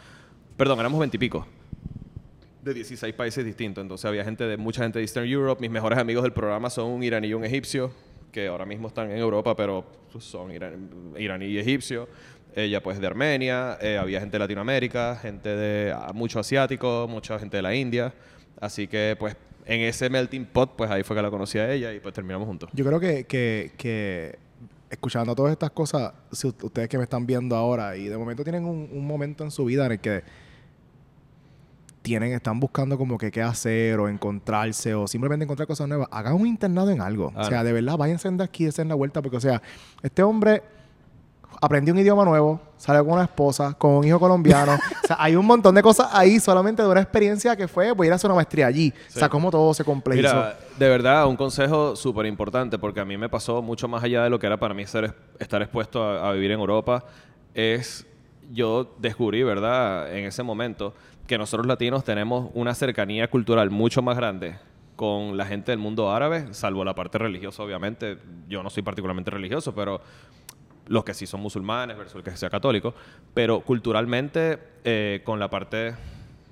[0.57, 1.47] Perdón, éramos 20 y pico
[2.63, 3.83] de 16 países distintos.
[3.83, 5.61] Entonces había gente de mucha gente de Eastern Europe.
[5.61, 7.91] Mis mejores amigos del programa son un iraní y un egipcio,
[8.33, 12.09] que ahora mismo están en Europa, pero pues, son iran- iraní y egipcio.
[12.55, 17.39] Ella pues de Armenia, eh, había gente de Latinoamérica, gente de ah, mucho asiático, mucha
[17.39, 18.13] gente de la India.
[18.61, 21.93] Así que pues en ese melting pot pues ahí fue que la conocí a ella
[21.93, 22.71] y pues terminamos juntos.
[22.73, 24.39] Yo creo que, que, que
[24.91, 28.65] escuchando todas estas cosas, si ustedes que me están viendo ahora y de momento tienen
[28.65, 30.23] un, un momento en su vida en el que
[32.03, 36.35] tienen, están buscando como que qué hacer o encontrarse o simplemente encontrar cosas nuevas, hagan
[36.35, 37.33] un internado en algo.
[37.35, 37.65] Ah, o sea, no.
[37.65, 39.61] de verdad, váyanse de aquí, en la vuelta, porque, o sea,
[40.03, 40.63] este hombre
[41.61, 44.73] aprendió un idioma nuevo, salió con una esposa, con un hijo colombiano.
[45.05, 48.07] o sea, hay un montón de cosas ahí solamente de una experiencia que fue, voy
[48.07, 48.93] a ir a hacer una maestría allí.
[49.09, 49.31] O sea, Sí.
[49.31, 50.35] cómo todo se complejizó.
[50.35, 54.25] Mira, de verdad, un consejo súper importante, porque a mí me pasó mucho más allá
[54.25, 57.05] de lo que era para mí ser, estar expuesto a, a vivir en Europa,
[57.55, 58.07] es
[58.53, 60.95] yo descubrí, ¿verdad?, en ese momento,
[61.27, 64.57] que nosotros latinos tenemos una cercanía cultural mucho más grande
[64.97, 68.19] con la gente del mundo árabe, salvo la parte religiosa, obviamente.
[68.49, 70.01] Yo no soy particularmente religioso, pero
[70.91, 72.95] los que sí son musulmanes versus el que sea católico,
[73.33, 75.95] pero culturalmente eh, con la parte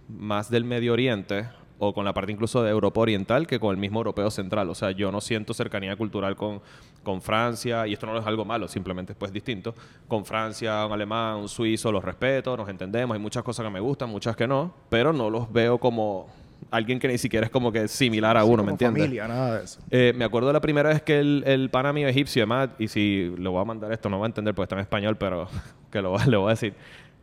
[0.08, 1.48] más del Medio Oriente
[1.80, 4.70] o con la parte incluso de Europa Oriental que con el mismo europeo central.
[4.70, 6.62] O sea, yo no siento cercanía cultural con,
[7.02, 9.74] con Francia, y esto no es algo malo, simplemente es pues distinto.
[10.06, 13.80] Con Francia, un alemán, un suizo, los respeto, nos entendemos, hay muchas cosas que me
[13.80, 16.28] gustan, muchas que no, pero no los veo como
[16.70, 19.02] alguien que ni siquiera es como que similar a Sí, uno, como ¿me entiendes?
[19.04, 19.80] familia, nada de eso.
[19.90, 22.88] Eh, me acuerdo de la primera vez que el, el pana mío egipcio, además, y
[22.88, 25.48] si le voy a mandar esto, no va a entender porque está en español, pero
[25.90, 26.74] que lo, le voy a decir.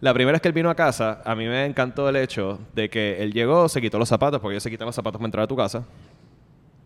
[0.02, 2.90] La primera vez que él vino a casa, a mí me encantó el hecho de
[2.90, 5.44] que él llegó, se quitó los zapatos, porque ellos se quitan los zapatos para entrar
[5.46, 5.86] a tu casa.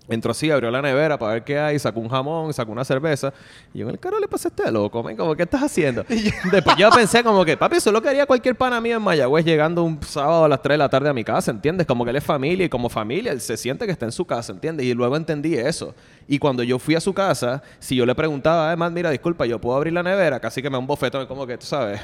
[0.10, 3.32] Entró así, abrió la nevera para ver qué hay, sacó un jamón, sacó una cerveza.
[3.74, 6.04] Y yo, en el carro le pasé este loco, men, como, ¿qué estás haciendo?
[6.52, 9.04] Después yo pensé como que, papi, eso es lo que haría cualquier pana mío en
[9.04, 11.86] Mayagüez llegando un sábado a las 3 de la tarde a mi casa, ¿entiendes?
[11.86, 14.26] Como que él es familia y como familia él se siente que está en su
[14.26, 14.86] casa, ¿entiendes?
[14.86, 15.93] Y luego entendí eso.
[16.28, 19.60] Y cuando yo fui a su casa, si yo le preguntaba, además, mira, disculpa, yo
[19.62, 22.00] puedo abrir la nevera, casi que me da un bofetón, como que, tú sabes,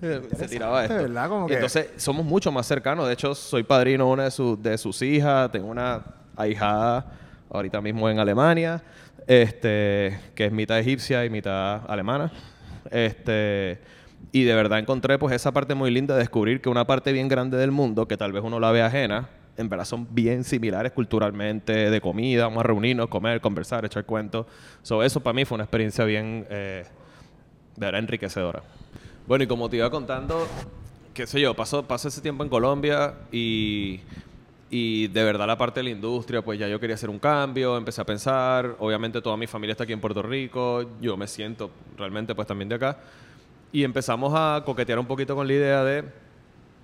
[0.00, 0.94] se tiraba esto.
[0.96, 1.28] ¿verdad?
[1.28, 3.06] Como Y que- entonces somos mucho más cercanos.
[3.06, 5.50] De hecho, soy padrino de una de, sus- de sus hijas.
[5.52, 6.02] Tengo una
[6.36, 7.06] ahijada
[7.54, 8.82] ahorita mismo en Alemania,
[9.26, 12.32] este, que es mitad egipcia y mitad alemana.
[12.90, 13.78] Este,
[14.32, 17.28] y de verdad encontré pues esa parte muy linda de descubrir que una parte bien
[17.28, 20.92] grande del mundo, que tal vez uno la ve ajena, en verdad son bien similares
[20.92, 24.46] culturalmente, de comida, vamos a reunirnos, comer, conversar, echar cuentos.
[24.82, 26.84] So, eso para mí fue una experiencia bien, eh,
[27.76, 28.62] de verdad, enriquecedora.
[29.26, 30.46] Bueno, y como te iba contando,
[31.14, 34.00] qué sé yo, pasó, pasé ese tiempo en Colombia y,
[34.70, 37.76] y de verdad la parte de la industria, pues ya yo quería hacer un cambio,
[37.76, 41.70] empecé a pensar, obviamente toda mi familia está aquí en Puerto Rico, yo me siento
[41.96, 42.98] realmente pues también de acá,
[43.72, 46.04] y empezamos a coquetear un poquito con la idea de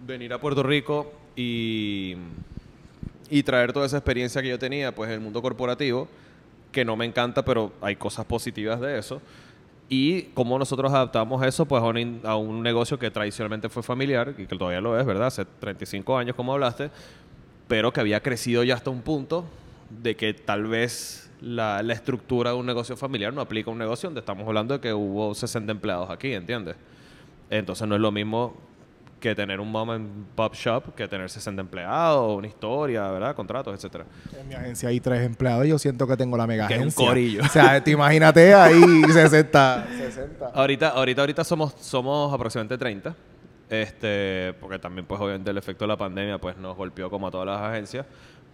[0.06, 2.16] venir a Puerto Rico y,
[3.28, 6.08] y traer toda esa experiencia que yo tenía pues en el mundo corporativo,
[6.72, 9.20] que no me encanta, pero hay cosas positivas de eso.
[9.88, 14.34] Y cómo nosotros adaptamos eso pues a un, a un negocio que tradicionalmente fue familiar
[14.38, 15.26] y que todavía lo es, ¿verdad?
[15.26, 16.90] Hace 35 años, como hablaste,
[17.70, 19.44] pero que había crecido ya hasta un punto
[20.02, 23.78] de que tal vez la, la estructura de un negocio familiar no aplica a un
[23.78, 26.74] negocio donde estamos hablando de que hubo 60 empleados aquí, ¿entiendes?
[27.48, 28.56] Entonces no es lo mismo
[29.20, 33.36] que tener un mom and pop shop que tener 60 empleados, una historia, ¿verdad?
[33.36, 34.04] Contratos, etcétera.
[34.40, 36.80] En mi agencia hay tres empleados y yo siento que tengo la mega Que es
[36.80, 37.06] un agencia.
[37.06, 37.42] corillo.
[37.44, 38.80] O sea, te imagínate ahí
[39.12, 39.86] 60.
[39.96, 40.46] 60.
[40.54, 43.14] Ahorita, ahorita, ahorita somos, somos aproximadamente 30.
[43.70, 47.30] Este, porque también, pues, obviamente el efecto de la pandemia, pues, nos golpeó como a
[47.30, 48.04] todas las agencias.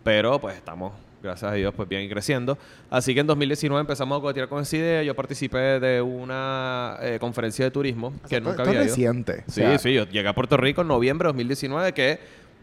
[0.05, 2.57] Pero, pues, estamos, gracias a Dios, pues, bien creciendo.
[2.91, 5.03] Así que en 2019 empezamos a codear con esa idea.
[5.03, 8.91] Yo participé de una eh, conferencia de turismo que Esto- nunca esto había ido.
[8.91, 9.33] reciente.
[9.49, 9.95] O Sí, sea, sí.
[9.95, 12.21] Yo llegué a Puerto Rico en noviembre de 2019, que,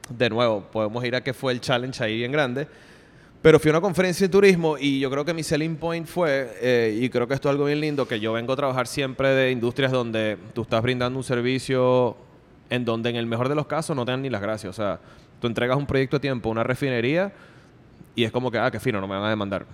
[0.09, 2.67] de nuevo, podemos ir a que fue el challenge ahí bien grande.
[3.41, 6.49] Pero fui a una conferencia de turismo y yo creo que mi selling point fue,
[6.61, 9.27] eh, y creo que esto es algo bien lindo, que yo vengo a trabajar siempre
[9.29, 12.15] de industrias donde tú estás brindando un servicio
[12.73, 14.71] en donde en el mejor de los casos no te dan ni las gracias.
[14.71, 14.99] O sea,
[15.39, 17.31] tú entregas un proyecto a tiempo, a una refinería,
[18.15, 19.67] y es como que, ah, qué fino, no me van a demandar.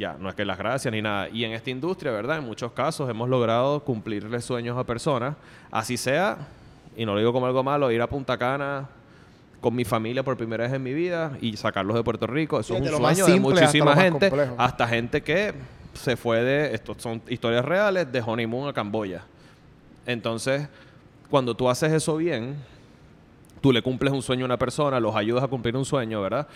[0.00, 1.28] Ya, no es que las gracias ni nada.
[1.28, 2.38] Y en esta industria, ¿verdad?
[2.38, 5.36] En muchos casos hemos logrado cumplirle sueños a personas,
[5.70, 6.38] así sea,
[6.96, 8.88] y no lo digo como algo malo, ir a Punta Cana
[9.60, 12.58] con mi familia por primera vez en mi vida y sacarlos de Puerto Rico.
[12.58, 14.54] Eso es un sueño de simple hasta muchísima más gente, complejo.
[14.58, 15.54] hasta gente que
[15.94, 19.22] se fue de, estos son historias reales, de honeymoon a Camboya.
[20.04, 20.66] Entonces,
[21.30, 22.56] cuando tú haces eso bien,
[23.60, 26.48] tú le cumples un sueño a una persona, los ayudas a cumplir un sueño, ¿verdad?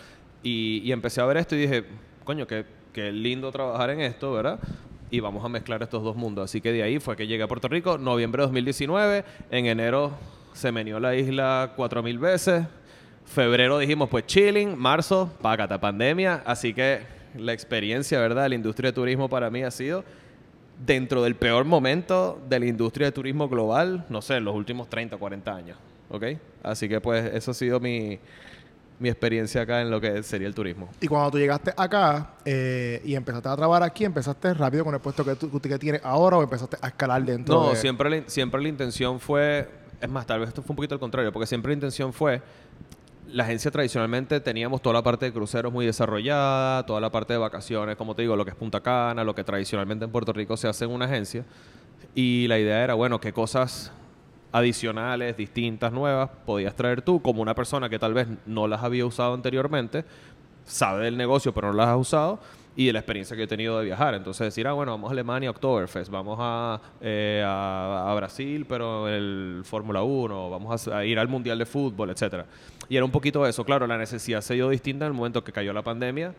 [0.43, 1.85] Y, y empecé a ver esto y dije,
[2.25, 2.65] coño, qué,
[3.13, 4.59] lindo trabajar en esto, ¿verdad?
[5.11, 6.45] Y vamos a mezclar estos dos mundos.
[6.45, 9.25] Así que de ahí fue que llegué a Puerto Rico, noviembre de 2019.
[9.51, 10.13] En enero
[10.53, 12.65] se menió la isla cuatro mil veces.
[13.25, 14.77] Febrero dijimos, pues chilling.
[14.77, 16.43] Marzo, págata, pandemia.
[16.47, 17.01] Así que
[17.37, 18.49] la experiencia, ¿verdad?
[18.49, 20.05] La industria de turismo para mí ha sido
[20.79, 24.89] dentro del peor momento de la industria de turismo global, no sé, en los últimos
[24.89, 25.79] 30, 40 años.
[26.11, 26.25] ¿Ok?
[26.63, 28.19] Así que pues eso ha sido mi,
[28.99, 30.89] mi experiencia acá en lo que sería el turismo.
[31.01, 35.01] Y cuando tú llegaste acá eh, y empezaste a trabajar aquí, ¿empezaste rápido con el
[35.01, 38.23] puesto que tú que tienes ahora o empezaste a escalar dentro No, de- siempre, la,
[38.29, 39.69] siempre la intención fue,
[40.01, 42.43] es más, tal vez esto fue un poquito al contrario, porque siempre la intención fue,
[43.29, 47.39] la agencia tradicionalmente teníamos toda la parte de cruceros muy desarrollada, toda la parte de
[47.39, 50.57] vacaciones, como te digo, lo que es Punta Cana, lo que tradicionalmente en Puerto Rico
[50.57, 51.45] se hace en una agencia.
[52.15, 53.93] Y la idea era, bueno, qué cosas
[54.53, 59.05] adicionales, distintas, nuevas, podías traer tú como una persona que tal vez no las había
[59.05, 60.05] usado anteriormente,
[60.65, 62.41] sabe del negocio pero no las has usado
[62.77, 64.15] y de la experiencia que he tenido de viajar.
[64.15, 69.09] Entonces decir, ah, bueno, vamos a Alemania, Oktoberfest, vamos a, eh, a, a Brasil, pero
[69.09, 72.47] el Fórmula 1, vamos a, a ir al Mundial de Fútbol, etcétera.
[72.89, 73.65] Y era un poquito eso.
[73.65, 76.35] Claro, la necesidad se dio distinta en el momento que cayó la pandemia.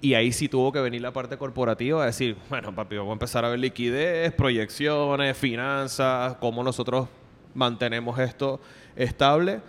[0.00, 3.14] Y ahí sí tuvo que venir la parte corporativa a decir, bueno, papi, vamos a
[3.14, 7.08] empezar a ver liquidez, proyecciones, finanzas, cómo nosotros
[7.54, 8.60] mantenemos esto
[8.94, 9.60] estable.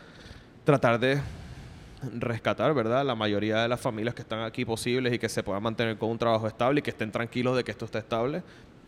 [0.65, 1.21] Tratar de
[2.13, 3.05] rescatar, ¿verdad?
[3.05, 6.09] La mayoría de las familias que están aquí posibles y que se puedan mantener con
[6.09, 8.43] un trabajo estable y que estén tranquilos de que esto esté estable.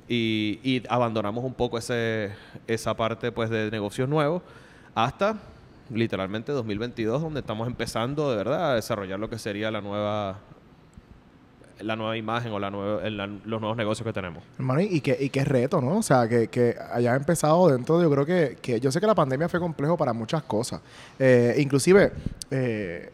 [0.07, 2.31] Y, y abandonamos un poco ese,
[2.67, 4.41] esa parte pues de negocios nuevos
[4.95, 5.37] hasta
[5.91, 10.39] literalmente 2022 donde estamos empezando de verdad a desarrollar lo que sería la nueva
[11.81, 14.43] la nueva imagen o la nueva, los nuevos negocios que tenemos.
[14.57, 15.97] Hermano, y qué, y qué reto, ¿no?
[15.97, 19.15] O sea, que, que haya empezado dentro, yo creo que, que yo sé que la
[19.15, 20.81] pandemia fue complejo para muchas cosas.
[21.17, 22.11] Eh, inclusive,
[22.51, 23.11] eh,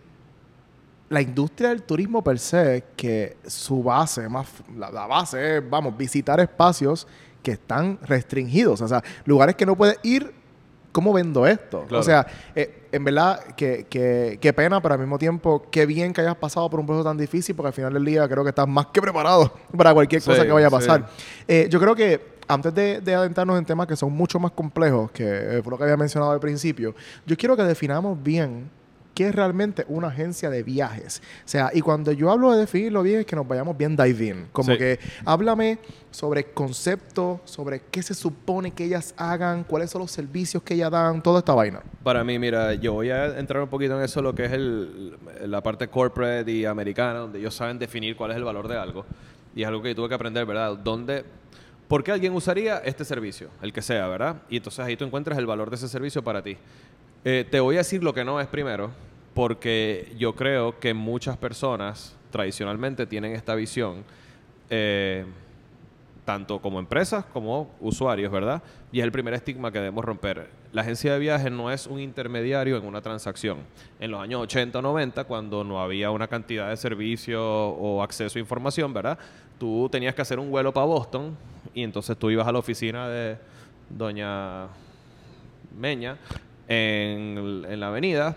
[1.09, 5.95] la industria del turismo per se, que su base, más la, la base es, vamos,
[5.97, 7.07] visitar espacios
[7.43, 8.81] que están restringidos.
[8.81, 10.33] O sea, lugares que no puedes ir,
[10.95, 11.81] ¿cómo vendo esto?
[11.89, 11.99] Claro.
[11.99, 16.13] O sea, eh, en verdad, que, que, qué pena, pero al mismo tiempo, qué bien
[16.13, 18.49] que hayas pasado por un proceso tan difícil, porque al final del día creo que
[18.51, 20.75] estás más que preparado para cualquier cosa Sí, que vaya a sí.
[20.77, 21.09] pasar.
[21.45, 25.11] Eh, yo creo que antes de, de adentrarnos en temas que son mucho más complejos,
[25.11, 28.69] que eh, fue lo que había mencionado al principio, yo quiero que definamos bien
[29.15, 31.23] qué es realmente una agencia de viajes.
[31.39, 34.25] O sea, y cuando yo hablo de definirlo bien, es que nos vayamos bien dive
[34.27, 34.47] in.
[34.51, 34.77] Como Sí.
[34.77, 35.79] que háblame
[36.11, 40.75] sobre el concepto, sobre qué se supone que ellas hagan, cuáles son los servicios que
[40.75, 41.81] ellas dan, toda esta vaina.
[42.03, 45.17] Para mí, mira, yo voy a entrar un poquito en eso, lo que es el,
[45.45, 49.05] la parte corporate y americana, donde ellos saben definir cuál es el valor de algo.
[49.55, 50.77] Y es algo que yo tuve que aprender, ¿verdad?
[50.77, 51.23] ¿Dónde,
[51.87, 53.49] ¿Por qué alguien usaría este servicio?
[53.61, 54.37] El que sea, ¿verdad?
[54.49, 56.57] Y entonces ahí tú encuentras el valor de ese servicio para ti.
[57.27, 58.91] Eh, te voy a decir lo que no es primero,
[59.33, 64.03] porque yo creo que muchas personas tradicionalmente tienen esta visión.
[64.69, 65.25] eh,
[66.23, 68.63] tanto como empresas como usuarios, ¿verdad?
[68.91, 70.49] Y es el primer estigma que debemos romper.
[70.73, 73.59] La agencia de viajes no es un intermediario en una transacción.
[73.99, 78.39] En los años 80 o 90, cuando no había una cantidad de servicios o acceso
[78.39, 79.19] a información, ¿verdad?
[79.59, 81.37] Tú tenías que hacer un vuelo para Boston
[81.75, 83.37] y entonces tú ibas a la oficina de
[83.89, 84.67] doña
[85.77, 86.17] Meña
[86.67, 88.35] en, la avenida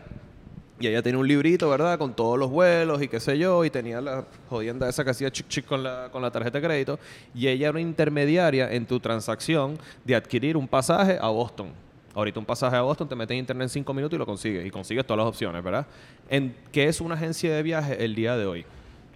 [0.80, 1.98] y ella tenía un librito, ¿verdad?
[1.98, 3.64] Con todos los vuelos y qué sé yo.
[3.64, 6.66] Y tenía la jodienda esa que hacía chic chic con la, con la tarjeta de
[6.66, 7.00] crédito.
[7.34, 11.70] Y ella era una intermediaria en tu transacción de adquirir un pasaje a Boston.
[12.14, 14.64] Ahorita un pasaje a Boston te metes en internet en cinco minutos y lo consigues.
[14.64, 15.84] Y consigues todas las opciones, ¿verdad?
[16.28, 18.64] En, ¿Qué es una agencia de viaje el día de hoy?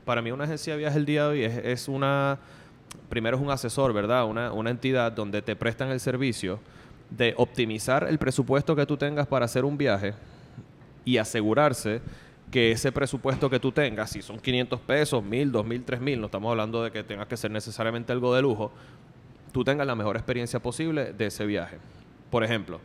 [0.05, 2.39] Para mí una agencia de viaje el día de hoy es, es una...
[3.09, 4.27] Primero es un asesor, ¿verdad?
[4.27, 6.59] Una, una entidad donde te prestan el servicio
[7.17, 10.15] de optimizar el presupuesto que tú tengas para hacer un viaje
[11.05, 12.01] y asegurarse
[12.51, 16.51] que ese presupuesto que tú tengas, si son 500 pesos, 1000, 2000, 3000, no estamos
[16.51, 18.71] hablando de que tengas que ser necesariamente algo de lujo,
[19.53, 21.79] tú tengas la mejor experiencia posible de ese viaje.
[22.31, 22.81] Por ejemplo,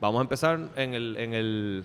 [0.00, 1.84] vamos a empezar en el, en el,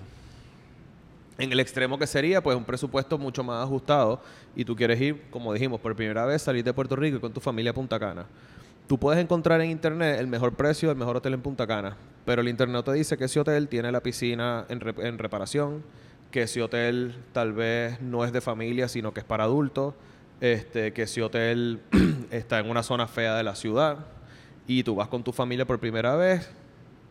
[1.37, 4.21] en el extremo que sería pues un presupuesto mucho más ajustado
[4.55, 7.33] y tú quieres ir, como dijimos, por primera vez salir de Puerto Rico y con
[7.33, 8.25] tu familia a Punta Cana.
[8.87, 12.41] Tú puedes encontrar en internet el mejor precio del mejor hotel en Punta Cana, pero
[12.41, 15.83] el internet te dice que ese hotel tiene la piscina en, en reparación,
[16.29, 19.95] que ese hotel tal vez no es de familia, sino que es para adultos,
[20.39, 21.81] este, que ese hotel
[22.29, 24.05] está en una zona fea de la ciudad
[24.67, 26.47] y tú vas con tu familia por primera vez,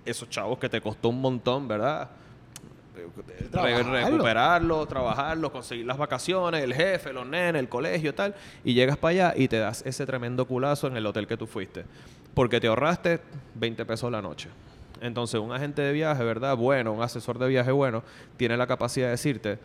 [0.04, 2.10] esos chavos que te costó un montón, ¿verdad?
[3.50, 3.92] Trabajarlo.
[3.92, 8.34] recuperarlo, trabajarlo, conseguir las vacaciones, el jefe, los nenes, el colegio y tal,
[8.64, 11.46] y llegas para allá y te das ese tremendo culazo en el hotel que tú
[11.46, 11.84] fuiste,
[12.34, 13.20] porque te ahorraste
[13.54, 14.48] 20 pesos la noche.
[15.00, 16.56] Entonces, un agente de viaje, ¿verdad?
[16.56, 18.02] Bueno, un asesor de viaje bueno,
[18.36, 19.58] tiene la capacidad de decirte,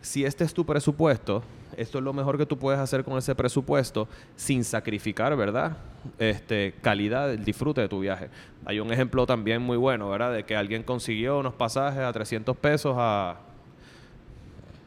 [0.00, 1.42] si este es tu presupuesto,
[1.78, 5.76] esto es lo mejor que tú puedes hacer con ese presupuesto sin sacrificar, ¿verdad?
[6.18, 8.28] Este, calidad del disfrute de tu viaje.
[8.64, 10.32] Hay un ejemplo también muy bueno, ¿verdad?
[10.32, 13.36] De que alguien consiguió unos pasajes a 300 pesos a,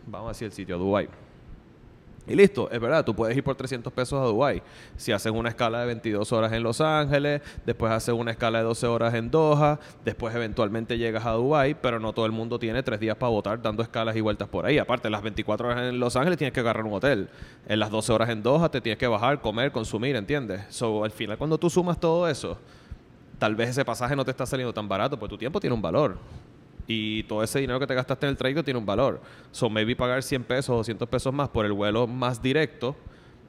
[0.05, 1.09] vamos a decir el sitio, Dubai.
[2.27, 4.61] Y listo, es verdad, tú puedes ir por 300 pesos a Dubai.
[4.97, 8.65] Si haces una escala de 22 horas en Los Ángeles, después haces una escala de
[8.65, 12.83] 12 horas en Doha, después eventualmente llegas a Dubai, pero no todo el mundo tiene
[12.83, 14.77] tres días para votar dando escalas y vueltas por ahí.
[14.77, 17.29] Aparte, las 24 horas en Los Ángeles tienes que agarrar un hotel.
[17.65, 20.63] En las 12 horas en Doha te tienes que bajar, comer, consumir, ¿entiendes?
[20.69, 22.57] So, al final, cuando tú sumas todo eso,
[23.39, 25.81] tal vez ese pasaje no te está saliendo tan barato, porque tu tiempo tiene un
[25.81, 26.17] valor.
[26.87, 29.19] Y todo ese dinero que te gastaste en el trayecto tiene un valor.
[29.51, 32.95] So, maybe pagar 100 pesos o 200 pesos más por el vuelo más directo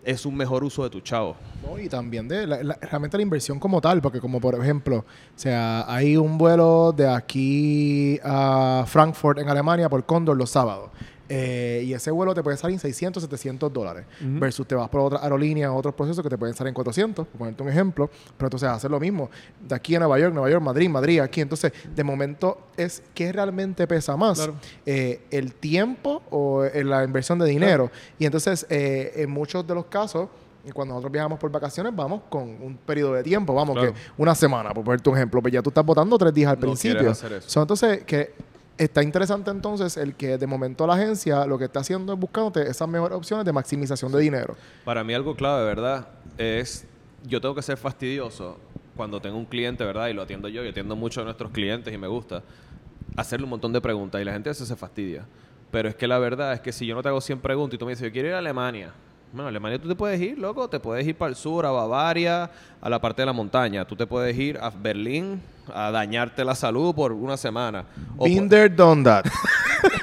[0.05, 1.37] es un mejor uso de tu chavo.
[1.63, 1.79] ¿no?
[1.79, 5.05] Y también de la- la- realmente la inversión como tal, porque como por ejemplo, o
[5.39, 10.91] sea, hay un vuelo de aquí a Frankfurt en Alemania por Condor los sábados.
[11.29, 14.07] Eh, y ese vuelo te puede salir en 600, 700 dólares.
[14.21, 17.39] Versus te vas por otra aerolínea, otros procesos que te pueden salir en 400, por
[17.39, 18.09] ponerte un ejemplo.
[18.37, 19.31] Pero entonces hacer lo mismo.
[19.61, 21.41] De aquí a Nueva York, Nueva York, Madrid, Madrid, aquí.
[21.41, 24.39] Entonces, de momento, es ¿qué realmente pesa más?
[24.39, 24.55] Claro.
[24.87, 27.91] Eh, ¿El tiempo o eh, la inversión de dinero?
[28.19, 30.29] Y entonces, eh, en muchos de los casos,
[30.75, 33.95] cuando nosotros viajamos por vacaciones, vamos con un periodo de tiempo, vamos, Claro.
[33.95, 36.57] que una semana, por ponerte un ejemplo, pues ya tú estás votando tres días al
[36.57, 36.99] No principio.
[36.99, 37.49] quieres hacer eso.
[37.49, 38.35] So, entonces, que
[38.79, 42.63] está interesante entonces el que de momento la agencia lo que está haciendo es buscándote
[42.71, 44.57] esas mejores opciones de maximización de dinero.
[44.85, 46.09] Para mí algo clave, ¿verdad?
[46.39, 46.87] Es,
[47.25, 48.59] yo tengo que ser fastidioso
[48.97, 50.09] cuando tengo un cliente, ¿verdad?
[50.09, 52.43] Y lo atiendo yo, y atiendo mucho a nuestros clientes y me gusta.
[53.17, 55.27] Hacerle un montón de preguntas y la gente a se fastidia.
[55.71, 57.79] Pero es que la verdad es que si yo no te hago 100 preguntas y
[57.79, 58.93] tú me dices, yo quiero ir a Alemania.
[59.33, 60.69] Bueno, Alemania tú te puedes ir, loco.
[60.69, 62.51] Te puedes ir para el sur, a Bavaria,
[62.81, 63.85] a la parte de la montaña.
[63.85, 67.85] Tú te puedes ir a Berlín a dañarte la salud por una semana.
[68.17, 69.27] O Been there, done that.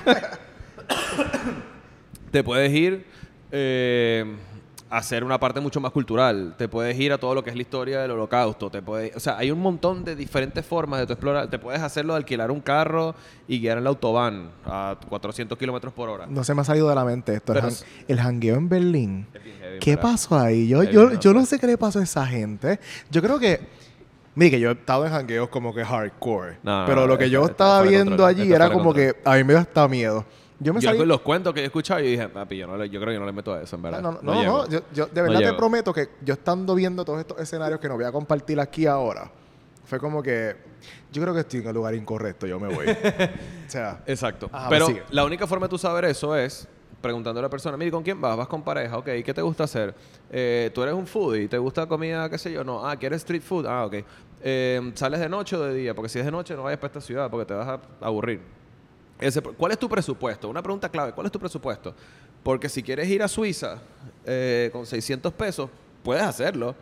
[2.31, 3.05] te puedes ir
[3.51, 4.35] eh,
[4.97, 6.55] hacer una parte mucho más cultural.
[6.57, 8.69] Te puedes ir a todo lo que es la historia del holocausto.
[8.69, 11.49] Te puedes, o sea, hay un montón de diferentes formas de tu explorar.
[11.49, 13.15] Te puedes hacerlo de alquilar un carro
[13.47, 16.25] y guiar en la autobahn a 400 kilómetros por hora.
[16.27, 17.51] No se me ha salido de la mente esto.
[17.53, 19.27] El, Pero es- el jangueo en Berlín.
[19.33, 20.11] Heavy, ¿Qué ¿verdad?
[20.11, 20.67] pasó ahí?
[20.67, 22.79] Yo, yo, yo no sé qué le pasó a esa gente.
[23.11, 23.59] Yo creo que...
[24.37, 26.57] Mire, que yo he estado en jangueos como que hardcore.
[26.61, 29.15] No, pero no, lo que yo estaba viendo allí era como que...
[29.23, 30.25] A mí me da hasta miedo.
[30.59, 31.05] Yo me Yo salí...
[31.05, 33.25] los cuentos que he escuchado y dije, papi, yo, no le- yo creo que no
[33.25, 34.01] le meto a eso, en verdad.
[34.01, 34.57] No, no, no, llego.
[34.63, 35.57] no, yo, yo de No verdad te llego.
[35.57, 39.29] prometo que yo estando viendo todos estos escenarios que no voy a compartir aquí ahora,
[39.83, 40.55] fue como que
[41.11, 42.85] yo creo que estoy en el lugar incorrecto, yo me voy.
[43.67, 44.49] o sea, Exacto.
[44.51, 45.03] Ajá, Pero sigue.
[45.11, 46.67] la única forma de tú saber eso es
[47.01, 48.35] preguntando a la persona, mire, ¿con quién vas?
[48.35, 48.97] ¿Vas con pareja?
[48.97, 49.93] Ok, ¿qué te gusta hacer?
[50.31, 51.47] Eh, ¿Tú eres un foodie?
[51.47, 52.63] ¿Te gusta comida, qué sé yo?
[52.63, 52.87] No.
[52.87, 53.65] Ah, ¿quieres street food?
[53.67, 53.95] Ah, ok.
[54.41, 55.93] Eh, ¿Sales de noche o de día?
[55.93, 58.39] Porque si es de noche no vayas para esta ciudad porque te vas a aburrir.
[59.57, 60.49] ¿Cuál es tu presupuesto?
[60.49, 61.13] Una pregunta clave.
[61.13, 61.93] ¿Cuál es tu presupuesto?
[62.43, 63.79] Porque si quieres ir a Suiza
[64.25, 65.69] eh, con 600 pesos,
[66.03, 66.75] puedes hacerlo.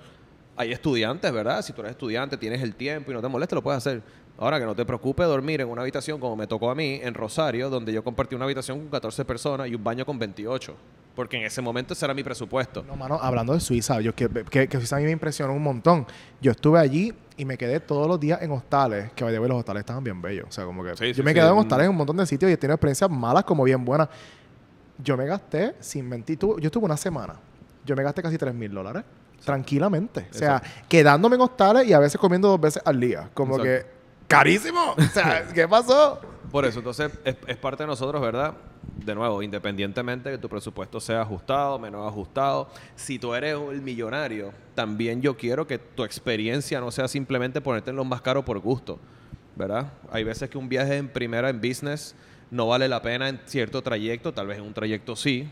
[0.55, 1.61] Hay estudiantes, ¿verdad?
[1.61, 4.01] Si tú eres estudiante, tienes el tiempo y no te molesta, lo puedes hacer.
[4.37, 7.13] Ahora que no te preocupe dormir en una habitación como me tocó a mí en
[7.13, 10.75] Rosario, donde yo compartí una habitación con 14 personas y un baño con 28.
[11.15, 12.83] Porque en ese momento ese era mi presupuesto.
[12.87, 15.61] no, mano, hablando de Suiza, yo que, que, que Suiza a mí me impresionó un
[15.61, 16.07] montón.
[16.41, 19.59] Yo estuve allí y me quedé todos los días en hostales, que the way, los
[19.59, 20.47] hostales estaban bien bellos.
[20.49, 21.35] O sea, como que Sí, yo sí, me sí.
[21.35, 23.85] quedé en hostales en un montón de sitios y he tenido experiencias malas como bien
[23.85, 24.09] buenas.
[24.97, 27.35] Yo me gasté, sin mentir, tu- yo estuve una semana.
[27.85, 29.03] Yo me gasté casi 3 mil dólares.
[29.45, 30.27] Tranquilamente.
[30.31, 33.29] O sea, quedándome en hostales y a veces comiendo dos veces al día.
[33.33, 33.87] Como Exacto.
[33.87, 34.95] que, ¡carísimo!
[34.97, 36.21] O sea, ¿qué pasó?
[36.51, 38.53] Por eso, entonces, es, es parte de nosotros, ¿verdad?
[39.03, 43.81] De nuevo, independientemente de que tu presupuesto sea ajustado, menos ajustado, si tú eres el
[43.81, 48.45] millonario, también yo quiero que tu experiencia no sea simplemente ponerte en lo más caro
[48.45, 48.99] por gusto,
[49.57, 49.91] ¿verdad?
[50.09, 52.15] Hay veces que un viaje en primera, en business,
[52.49, 55.49] no vale la pena en cierto trayecto, tal vez en un trayecto sí.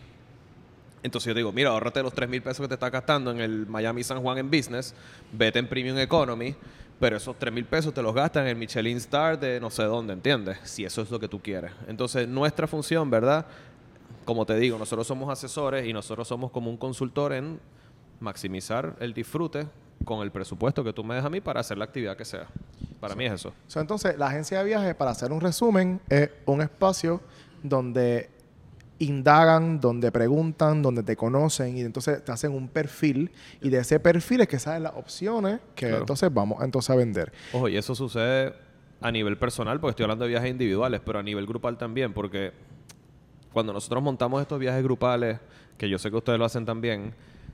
[1.04, 3.66] Entonces yo digo, mira, ahorrate los 3 mil pesos que te estás gastando en el
[3.66, 4.94] Miami San Juan en business,
[5.34, 6.56] vete en Premium Economy,
[7.02, 9.82] pero esos 3 mil pesos te los gastan en el Michelin Star de no sé
[9.84, 10.60] dónde, ¿entiendes?
[10.64, 11.72] Si eso es lo que tú quieres.
[11.88, 13.48] Entonces nuestra función, ¿verdad?
[14.24, 17.60] Como te digo, nosotros somos asesores y nosotros somos como un consultor en
[18.20, 19.66] maximizar el disfrute
[20.06, 22.48] con el presupuesto que tú me des a mí para hacer la actividad que sea.
[23.00, 23.52] Para mí es eso.
[23.66, 27.20] So, entonces, la agencia de viajes, para hacer un resumen, es un espacio
[27.64, 28.30] donde
[29.04, 33.32] indagan, donde preguntan, donde te conocen y entonces te hacen un perfil
[33.62, 36.00] y de ese perfil es que salen las opciones que Claro.
[36.02, 37.32] entonces vamos entonces a vender.
[37.54, 38.54] Ojo, y eso sucede
[39.02, 42.52] a nivel personal, porque estoy hablando de viajes individuales, pero a nivel grupal también, porque
[43.52, 45.40] cuando nosotros montamos estos viajes grupales,
[45.78, 47.14] que yo sé que ustedes lo hacen también,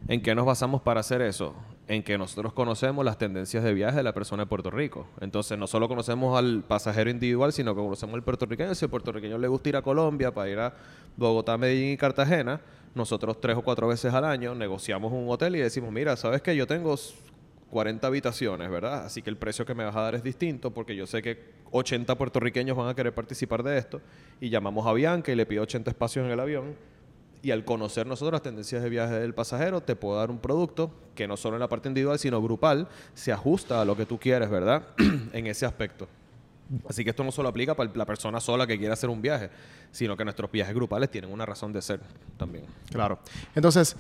[0.09, 1.55] ¿en qué nos basamos para hacer eso?
[1.87, 5.07] En que nosotros conocemos las tendencias de viaje de la persona de Puerto Rico.
[5.21, 8.75] Entonces, no solo conocemos al pasajero individual, sino que conocemos al puertorriqueño.
[8.75, 10.73] Si al puertorriqueño le gusta ir a Colombia para ir a
[11.15, 12.59] Bogotá, Medellín y Cartagena,
[12.93, 16.55] nosotros tres o cuatro veces al año negociamos un hotel y decimos, mira, ¿sabes qué?
[16.57, 16.93] Yo tengo
[17.69, 19.05] 40 habitaciones, ¿verdad?
[19.05, 21.39] Así que el precio que me vas a dar es distinto porque yo sé que
[21.71, 24.01] 80 puertorriqueños van a querer participar de esto
[24.39, 26.75] y llamamos a Bianca y le pido 80 espacios en el avión
[27.41, 30.91] y al conocer nosotros las tendencias de viaje del pasajero te puedo dar un producto
[31.15, 34.19] que no solo en la parte individual sino grupal se ajusta a lo que tú
[34.19, 34.87] quieres, ¿verdad?
[35.33, 36.07] en ese aspecto.
[36.89, 39.49] Así que esto no solo aplica para la persona sola que quiere hacer un viaje,
[39.91, 42.01] sino que nuestros viajes grupales tienen una razón de ser
[42.37, 42.65] también.
[42.91, 43.19] Claro.
[43.55, 43.95] Entonces,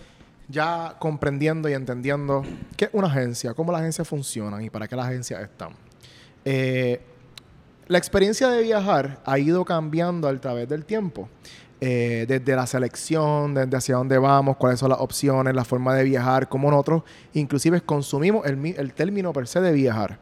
[0.49, 2.43] ya comprendiendo y entendiendo
[2.75, 5.71] qué es una agencia, cómo las agencias funcionan y para qué las agencias están.
[6.43, 7.01] Eh,
[7.87, 11.29] la experiencia de viajar ha ido cambiando a través del tiempo.
[11.79, 16.03] Eh, desde la selección, desde hacia dónde vamos, cuáles son las opciones, la forma de
[16.03, 17.03] viajar, cómo nosotros
[17.33, 20.17] inclusive consumimos el, el término per se de viajar.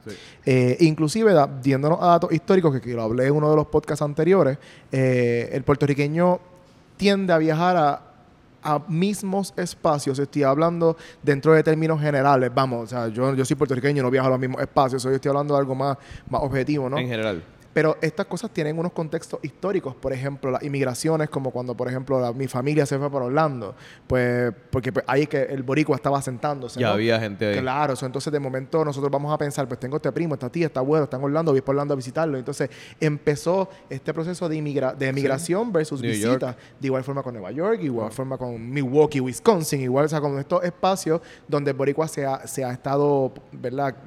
[0.45, 3.67] Eh, inclusive, da, diéndonos a datos históricos, que, que, lo hablé en uno de los
[3.67, 4.57] podcasts anteriores,
[4.91, 6.41] eh, el puertorriqueño
[6.97, 8.01] tiende a viajar a,
[8.61, 10.19] a mismos espacios.
[10.19, 12.51] Estoy hablando dentro de términos generales.
[12.53, 15.05] Vamos, o sea, yo, yo soy puertorriqueño, no viajo a los mismos espacios.
[15.05, 15.97] Hoy estoy hablando de algo más,
[16.29, 16.97] más objetivo, ¿no?
[16.97, 17.41] En general.
[17.75, 19.93] Pero estas cosas tienen unos contextos históricos.
[19.95, 23.75] Por ejemplo, las inmigraciones, como cuando, por ejemplo, la, mi familia se fue para Orlando.
[24.07, 26.79] Pues, porque pues, ahí que el boricua estaba sentándose.
[26.79, 26.93] Ya ¿no?
[26.93, 27.59] había gente ahí.
[27.59, 30.67] Claro, eso, entonces de momento nosotros vamos a pensar, pues tengo este primo, esta tía,
[30.67, 32.37] está abuelo, está en Orlando, voy por Orlando a visitarlo.
[32.37, 35.71] Entonces empezó este proceso de, inmigra de emigración sí.
[35.73, 36.29] versus New visita.
[36.29, 36.57] York.
[36.79, 40.39] De igual forma con Nueva York, igual forma con Milwaukee, Wisconsin, igual, o sea, con
[40.39, 43.97] estos espacios donde el boricua se ha, se ha estado, ¿verdad?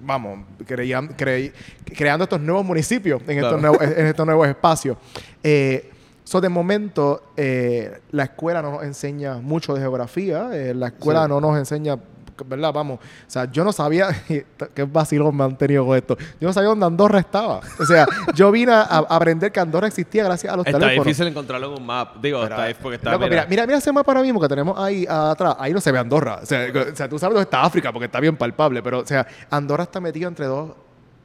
[0.00, 1.52] Vamos, creían, cre,
[1.84, 3.46] creando estos nuevos municipios en, claro.
[3.48, 4.96] estos, nuevos, en estos nuevos espacios.
[5.42, 5.90] Eh,
[6.24, 11.24] so de momento, eh, la escuela no nos enseña mucho de geografía, eh, la escuela
[11.24, 11.28] sí.
[11.28, 11.98] no nos enseña,
[12.46, 12.72] ¿verdad?
[12.72, 14.08] Vamos, o sea, yo no sabía,
[14.74, 17.60] qué vacilón me han tenido con esto, yo no sabía dónde Andorra estaba.
[17.78, 21.06] O sea, yo vine a, a aprender que Andorra existía gracias a los está teléfonos.
[21.06, 23.12] Está difícil encontrarlo en un map, digo, Pero, está, porque está...
[23.12, 25.92] Loco, mira, mira, mira ese mapa ahora mismo que tenemos ahí atrás, ahí no se
[25.92, 26.40] ve Andorra.
[26.42, 29.06] O sea, o sea, tú sabes dónde está África porque está bien palpable, pero, o
[29.06, 30.72] sea, Andorra está metido entre dos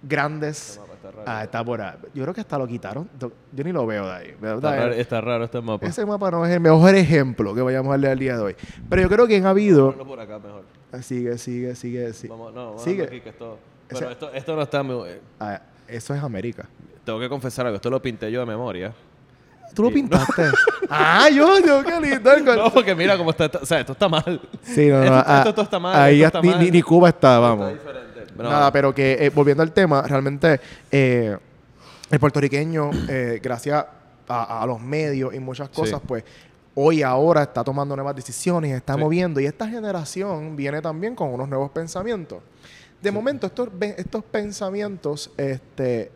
[0.01, 0.79] grandes...
[1.25, 1.93] Ah, está por ahí.
[2.13, 3.07] Yo creo que hasta lo quitaron.
[3.19, 4.35] Yo ni lo veo de ahí.
[4.41, 5.85] Está raro, está raro, este mapa.
[5.85, 8.55] Ese mapa no es el mejor ejemplo que vayamos a darle al día de hoy.
[8.89, 9.93] Pero yo creo que han habido...
[9.93, 10.63] por acá mejor.
[11.01, 12.13] Sigue, sigue, sigue.
[12.13, 12.29] sigue.
[12.29, 13.03] Vamos, no, vamos sigue.
[13.03, 14.11] Aquí, que esto, pero Ese...
[14.11, 15.09] esto, esto no está muy...
[15.39, 16.67] Ah, eso es América.
[17.03, 17.75] Tengo que confesar algo.
[17.75, 18.93] Esto lo pinté yo de memoria.
[19.73, 20.43] ¿Tú lo pintaste?
[20.87, 22.55] Ah, yo, yo, qué lindo.
[22.55, 24.39] no, porque mira cómo está, o sea, esto está mal.
[24.61, 25.03] Sí, no, no.
[25.03, 25.99] Esto, ah, esto, esto está mal.
[25.99, 26.59] Ahí está ni, mal.
[26.59, 27.71] Ni, ni, Cuba está, vamos.
[27.71, 27.91] Está
[28.37, 31.35] pero Nada, pero que eh, volviendo al tema, realmente eh,
[32.11, 33.83] el puertorriqueño, eh, gracias
[34.27, 36.05] a, a, los medios y muchas cosas, sí.
[36.07, 36.23] pues
[36.75, 38.99] hoy ahora está tomando nuevas decisiones, está sí.
[38.99, 42.43] moviendo y esta generación viene también con unos nuevos pensamientos.
[43.01, 43.15] De sí.
[43.15, 46.11] momento, estos, estos pensamientos este,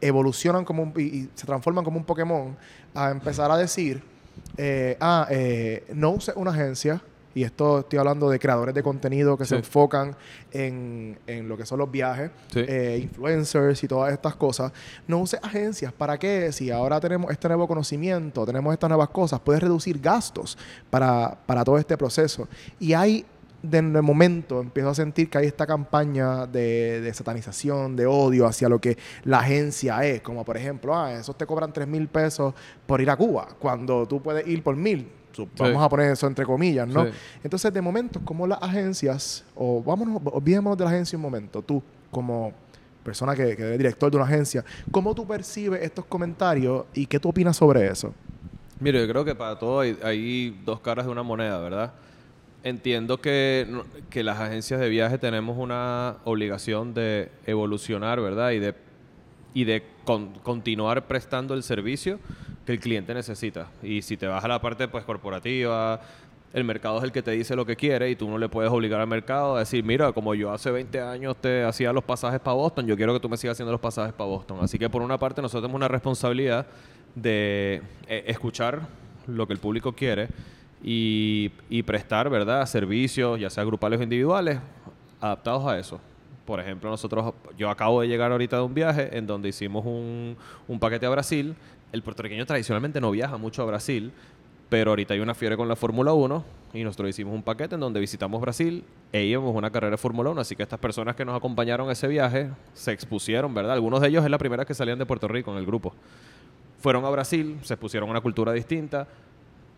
[0.00, 2.56] evolucionan como un, y, y, se transforman como un Pokémon
[2.94, 4.02] a empezar a decir,
[4.56, 7.00] eh, ah, eh, no uses una agencia,
[7.34, 9.50] y esto estoy hablando de creadores de contenido que sí.
[9.50, 10.16] se enfocan
[10.50, 12.60] en, en, lo que son los viajes, sí.
[12.60, 14.72] eh, influencers y todas estas cosas.
[15.06, 15.92] No uses agencias.
[15.92, 16.52] ¿Para qué?
[16.52, 20.58] Si ahora tenemos este nuevo conocimiento, tenemos estas nuevas cosas, puedes reducir gastos
[20.90, 22.48] para, para todo este proceso.
[22.78, 23.24] Y hay
[23.62, 28.68] de momento empiezo a sentir que hay esta campaña de, de, satanización, de odio hacia
[28.68, 32.54] lo que la agencia es, como por ejemplo, ah, esos te cobran 3 mil pesos
[32.86, 35.08] por ir a Cuba, cuando tú puedes ir por mil.
[35.38, 35.84] Vamos sí.
[35.84, 37.06] a poner eso entre comillas, ¿no?
[37.06, 37.10] Sí.
[37.44, 41.82] Entonces, de momento, como las agencias, o vámonos, olvidémonos de la agencia un momento, tú
[42.10, 42.52] como
[43.02, 47.18] persona que, que eres director de una agencia, ¿cómo tú percibes estos comentarios y qué
[47.18, 48.14] tú opinas sobre eso?
[48.80, 51.92] Mire, yo creo que para todo hay, hay dos caras de una moneda, ¿verdad?
[52.64, 53.66] Entiendo que,
[54.10, 58.50] que las agencias de viaje tenemos una obligación de evolucionar, ¿verdad?
[58.50, 58.74] Y de,
[59.54, 62.18] y de con, continuar prestando el servicio
[62.66, 63.68] que el cliente necesita.
[63.82, 66.00] Y si te vas a la parte pues corporativa,
[66.52, 68.70] el mercado es el que te dice lo que quiere y tú no le puedes
[68.70, 72.40] obligar al mercado a decir, mira, como yo hace 20 años te hacía los pasajes
[72.40, 74.58] para Boston, yo quiero que tú me sigas haciendo los pasajes para Boston.
[74.60, 76.66] Así que por una parte nosotros tenemos una responsabilidad
[77.14, 78.82] de eh, escuchar
[79.26, 80.28] lo que el público quiere
[80.82, 84.58] y, y, prestar, ¿verdad?, servicios, ya sea grupales o individuales,
[85.20, 86.00] adaptados a eso.
[86.44, 90.36] Por ejemplo, nosotros, yo acabo de llegar ahorita de un viaje en donde hicimos un,
[90.66, 91.54] un paquete a Brasil.
[91.92, 94.12] El puertorriqueño tradicionalmente no viaja mucho a Brasil,
[94.72, 97.80] Pero ahorita hay una fiebre con la Fórmula 1 y nosotros hicimos un paquete en
[97.82, 98.82] donde visitamos Brasil
[99.12, 100.40] e íbamos a una carrera de Fórmula 1.
[100.40, 103.74] Así que estas personas que nos acompañaron a ese viaje se expusieron, ¿verdad?
[103.74, 105.92] Algunos de ellos es la primera que salían de Puerto Rico en el grupo.
[106.78, 109.06] Fueron a Brasil, se expusieron a una cultura distinta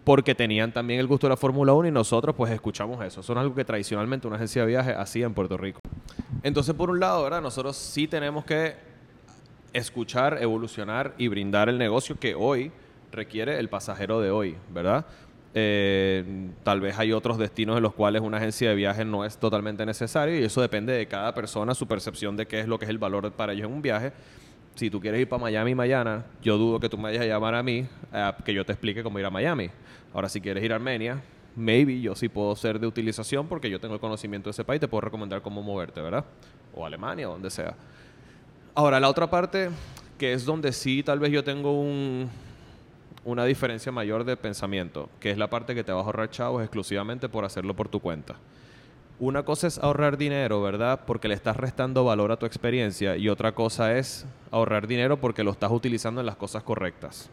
[0.04, 3.20] porque tenían también el gusto de la Fórmula 1 y nosotros pues escuchamos eso.
[3.20, 5.80] Eso es algo que tradicionalmente una agencia de viaje hacía en Puerto Rico.
[6.44, 7.42] Entonces, por un lado, ¿verdad?
[7.42, 8.93] Nosotros sí tenemos que
[9.74, 12.72] escuchar, evolucionar y brindar el negocio que hoy
[13.12, 15.04] requiere el pasajero de hoy, ¿verdad?
[15.56, 16.24] Eh,
[16.64, 19.86] tal vez hay otros destinos en los cuales una agencia de viaje no es totalmente
[19.86, 22.88] necesario y eso depende de cada persona, su percepción de qué es lo que es
[22.88, 24.12] el valor para ellos en un viaje.
[24.74, 27.54] Si tú quieres ir para Miami mañana, yo dudo que tú me vayas a llamar
[27.54, 27.86] a mí
[28.44, 29.70] que yo te explique cómo ir a Miami.
[30.12, 31.22] Ahora, si quieres ir a Armenia,
[31.54, 34.80] maybe yo sí puedo ser de utilización porque yo tengo el conocimiento de ese país,
[34.80, 36.24] te puedo recomendar cómo moverte, ¿verdad?
[36.74, 37.76] O Alemania, donde sea.
[38.76, 39.70] Ahora, la otra parte,
[40.18, 42.28] que es donde sí tal vez yo tengo un,
[43.24, 46.60] una diferencia mayor de pensamiento, que es la parte que te vas a ahorrar chavos
[46.60, 48.34] exclusivamente por hacerlo por tu cuenta.
[49.20, 51.02] Una cosa es ahorrar dinero, ¿verdad?
[51.06, 55.44] Porque le estás restando valor a tu experiencia y otra cosa es ahorrar dinero porque
[55.44, 57.30] lo estás utilizando en las cosas correctas.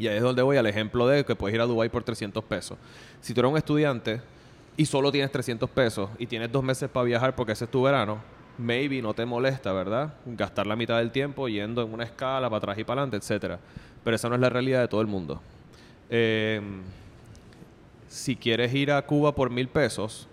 [0.00, 2.42] Y ahí es donde voy al ejemplo de que puedes ir a Dubai por 300
[2.42, 2.76] pesos.
[3.20, 4.20] Si tú eres un estudiante
[4.76, 7.82] y solo tienes 300 pesos y tienes dos meses para viajar porque ese es tu
[7.82, 8.18] verano,
[8.60, 10.14] maybe no te molesta, ¿verdad?
[10.26, 13.58] Gastar la mitad del tiempo yendo en una escala para atrás y para adelante, etcétera.
[14.04, 15.40] Pero esa no es la realidad de todo el mundo.
[16.08, 16.82] Em,
[18.08, 20.28] si quieres ir a Cuba por mil pesos,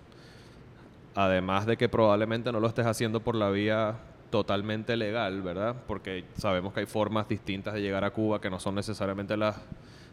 [1.14, 3.96] además de que probablemente no lo estés haciendo por la vía
[4.30, 5.74] totalmente legal, ¿verdad?
[5.86, 9.56] Porque sabemos que hay formas distintas de llegar a Cuba que no son necesariamente las,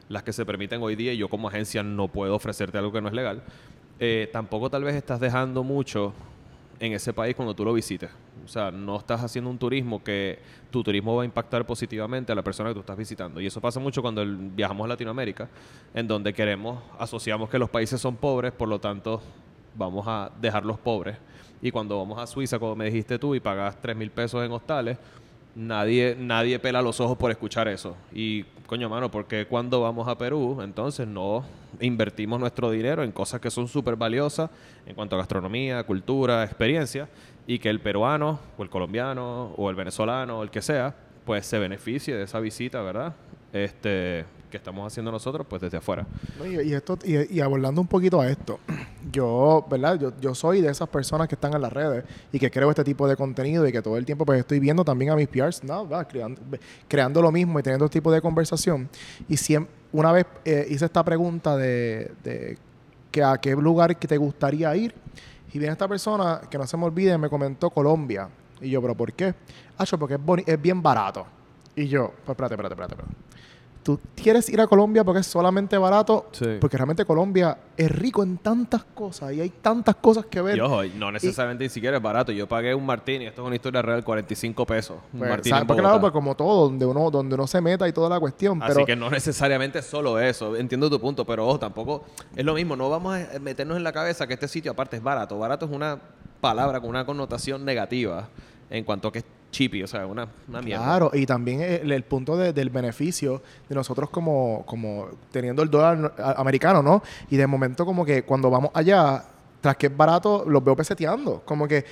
[0.07, 3.01] las que se permiten hoy día y yo como agencia no puedo ofrecerte algo que
[3.01, 3.43] no es legal.
[3.99, 6.13] Eh, tampoco tal vez estás dejando mucho
[6.79, 8.09] en ese país cuando tú lo visites.
[8.43, 12.35] O sea, no estás haciendo un turismo que tu turismo va a impactar positivamente a
[12.35, 13.41] la persona que tú estás visitando.
[13.41, 15.49] Y eso pasa mucho cuando viajamos a Latinoamérica,
[15.93, 19.21] en donde queremos, asociamos que los países son pobres, por lo tanto
[19.75, 21.17] vamos a dejarlos pobres
[21.61, 24.51] y cuando vamos a Suiza, como me dijiste tú, y pagas 3 mil pesos en
[24.51, 24.97] hostales,
[25.55, 27.95] nadie, nadie pela los ojos por escuchar eso.
[28.13, 31.45] Y, coño, mano, porque cuando vamos a Perú, entonces no
[31.79, 34.49] invertimos nuestro dinero en cosas que son súper valiosas
[34.85, 37.09] en cuanto a gastronomía, cultura, experiencia,
[37.47, 40.95] y que el peruano, o el colombiano, o el venezolano, o el que sea,
[41.25, 43.13] pues se beneficie de esa visita, ¿verdad?
[43.53, 44.25] Este,
[44.55, 46.07] que estamos haciendo nosotros, pues desde afuera.
[46.63, 48.59] y, esto, y, abordando un poquito a esto,
[49.11, 49.99] yo, ¿verdad?
[49.99, 52.85] Yo, yo soy de esas personas que están en las redes y que creo este
[52.85, 55.61] tipo de contenido y que todo el tiempo pues estoy viendo también a mis PRs,
[55.65, 55.89] ¿no?
[56.07, 56.41] Creando,
[56.87, 58.89] creando lo mismo y teniendo este tipo de conversación.
[59.27, 62.57] Y siempre, una vez eh, hice esta pregunta de, de
[63.11, 64.95] que a qué lugar que te gustaría ir.
[65.51, 68.29] Y viene esta persona, que no se me olvide, me comentó Colombia.
[68.61, 69.33] Y yo, ¿pero por qué?
[69.77, 71.25] Ah, porque es, es bien barato.
[71.75, 72.93] Y yo, pues espérate, espérate, espérate.
[72.93, 73.25] espérate
[73.85, 76.25] tú quieres ir a Colombia porque es solamente barato,
[76.59, 80.57] porque realmente Colombia es rico en tantas cosas y hay tantas cosas que ver.
[80.57, 82.31] Y no necesariamente ni siquiera es barato.
[82.31, 84.97] Yo pagué un martini, esto es una historia real, 45 pesos.
[85.13, 88.19] Un pues, claro, pues como todo, donde uno, donde uno se meta y toda la
[88.19, 88.59] cuestión.
[88.63, 90.55] Así que no necesariamente es solo eso.
[90.55, 92.05] Entiendo tu punto, pero ojo, tampoco
[92.35, 92.75] es lo mismo.
[92.75, 95.37] No vamos a meternos en la cabeza que este sitio aparte es barato.
[95.37, 95.99] Barato es una
[96.41, 98.29] palabra con una connotación negativa
[98.71, 99.23] en cuanto a que
[99.55, 100.83] chippy, o sea, una, una mierda.
[100.83, 106.83] Claro, y también el, punto del beneficio de nosotros como, como teniendo el dólar americano,
[106.83, 107.01] ¿no?
[107.29, 109.23] Y de momento como que cuando vamos allá,
[109.61, 111.41] tras que es barato, los veo peseteando.
[111.45, 111.85] Como que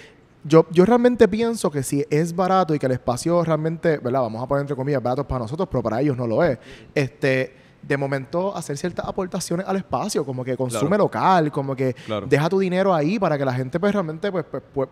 [0.43, 4.21] yo, yo realmente pienso que si es barato y que el espacio realmente, ¿verdad?
[4.21, 6.59] Vamos a poner entre comillas barato para nosotros, pero para ellos no lo es.
[6.93, 11.93] Este de momento hacer ciertas aportaciones al espacio, como que consume local, como que
[12.27, 14.89] deja tu dinero ahí para que la gente pues realmente pues, pues, pues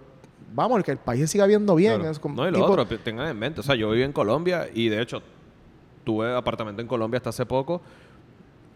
[0.54, 2.02] vamos, que el país siga viendo bien.
[2.02, 5.02] no, y lo otro, tengan en mente, o sea, yo viví en Colombia y de
[5.02, 5.22] hecho
[6.04, 7.82] tuve apartamento en Colombia hasta hace poco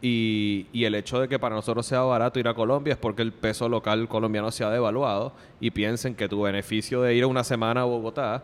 [0.01, 3.23] y, y, el hecho de que para nosotros sea barato ir a Colombia es porque
[3.23, 7.43] el peso local colombiano se ha devaluado y piensen que tu beneficio de ir una
[7.43, 8.43] semana a Bogotá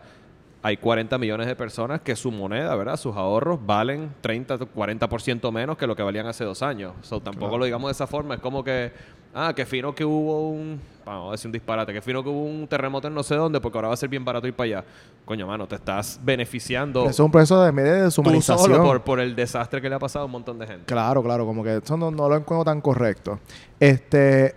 [0.64, 2.96] hay 40 millones de personas que su moneda, ¿verdad?
[2.96, 6.92] Sus ahorros valen 30, 40% menos que lo que valían hace dos años.
[7.02, 8.36] So, tampoco lo digamos de esa forma.
[8.36, 8.92] Es como que,
[9.34, 12.44] ah, qué fino que hubo un, vamos a decir un disparate, qué fino que hubo
[12.44, 14.66] un terremoto en no sé dónde, porque ahora va a ser bien barato ir para
[14.66, 14.84] allá.
[15.24, 17.06] Coño, mano, te estás beneficiando.
[17.06, 18.68] es un proceso de media deshumanización.
[18.68, 20.84] Tú solo por, por el desastre que le ha pasado a un montón de gente.
[20.86, 23.40] Claro, claro, como que eso no, no lo encuentro tan correcto.
[23.80, 24.54] Este.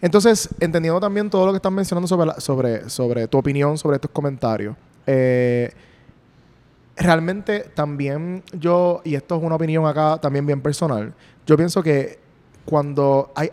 [0.00, 4.12] Entonces, entendiendo también todo lo que están mencionando sobre, sobre, sobre tu opinión sobre estos
[4.12, 4.76] comentarios,
[5.10, 5.72] eh,
[6.98, 11.14] realmente también yo, y esto es una opinión acá también bien personal,
[11.46, 12.18] yo pienso que
[12.66, 13.48] cuando hay,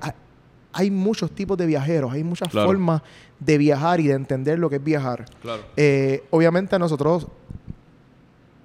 [0.73, 3.01] hay, muchos tipos de viajeros, hay muchas formas
[3.39, 5.23] de viajar y de entender lo que es viajar.
[5.77, 7.27] Eh, obviamente nosotros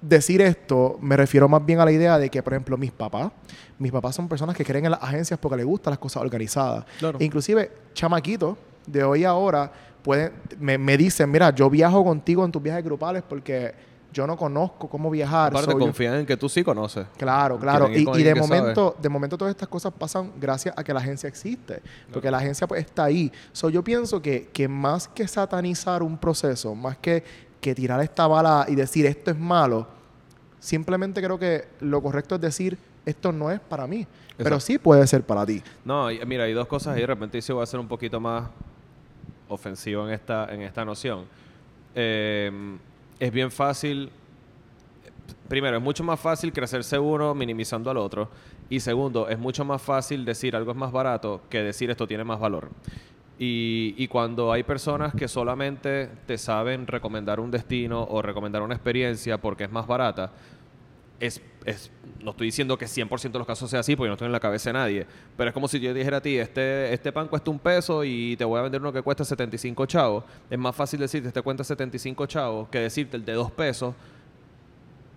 [0.01, 3.31] decir esto, me refiero más bien a la idea de que, por ejemplo, mis papás,
[3.79, 6.83] mis papás son personas que creen en las agencias porque les gustan las cosas organizadas.
[6.99, 7.17] Claro.
[7.21, 9.71] Inclusive, chamaquitos de hoy a ahora
[10.03, 13.73] pueden, me, me dicen, mira, yo viajo contigo en tus viajes grupales porque
[14.13, 15.51] yo no conozco cómo viajar.
[15.53, 17.07] Aparte, so yo- confían en que tú sí conoces.
[17.17, 17.87] Claro, claro.
[17.89, 18.35] Y, y de sabe.
[18.41, 21.81] momento, de momento todas estas cosas pasan gracias a que la agencia existe.
[22.11, 23.31] Porque la agencia pues está ahí.
[23.53, 27.23] So, yo pienso que, que más que satanizar un proceso, más que,
[27.61, 29.87] que tirar esta bala y decir esto es malo,
[30.59, 34.05] simplemente creo que lo correcto es decir esto no es para mí.
[34.37, 35.61] Pero sí puede ser para ti.
[35.85, 37.01] No, y- mira, hay dos cosas ahí.
[37.01, 38.49] De repente sí voy a ser un poquito más
[39.51, 41.25] ofensivo en esta, en esta noción.
[41.95, 42.77] Eh,
[43.19, 44.09] es bien fácil.
[45.47, 48.29] Primero, es mucho más fácil crecerse uno minimizando al otro.
[48.69, 52.23] Y segundo, es mucho más fácil decir algo es más barato que decir esto tiene
[52.23, 52.69] más valor.
[53.37, 58.75] Y, y cuando hay personas que solamente te saben recomendar un destino o recomendar una
[58.75, 60.31] experiencia porque es más barata,
[61.21, 61.41] es,
[62.19, 64.39] no estoy diciendo que 100% de los casos sea así, porque no estoy en la
[64.39, 65.07] cabeza de nadie,
[65.37, 68.35] pero es como si yo dijera a ti, este, este pan cuesta un peso y
[68.35, 70.23] te voy a vender uno que cuesta 75 chavos.
[70.49, 73.93] Es más fácil decirte, este cuesta 75 chavos, que decirte el de dos pesos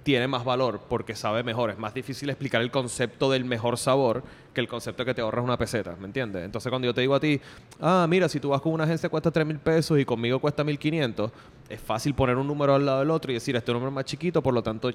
[0.03, 1.71] tiene más valor porque sabe mejor.
[1.71, 5.23] Es más difícil explicar el concepto del mejor sabor que el concepto de que te
[5.23, 6.45] ahorras una peseta, ¿me entiendes?
[6.45, 7.41] Entonces cuando yo te digo a ti,
[7.81, 10.63] ah, mira, si tú vas con una agencia cuesta 3 mil pesos y conmigo cuesta
[10.63, 11.33] 1500,
[11.71, 14.05] es fácil poner un número al lado del otro y decir, este número es más
[14.05, 14.91] chiquito, por lo tanto,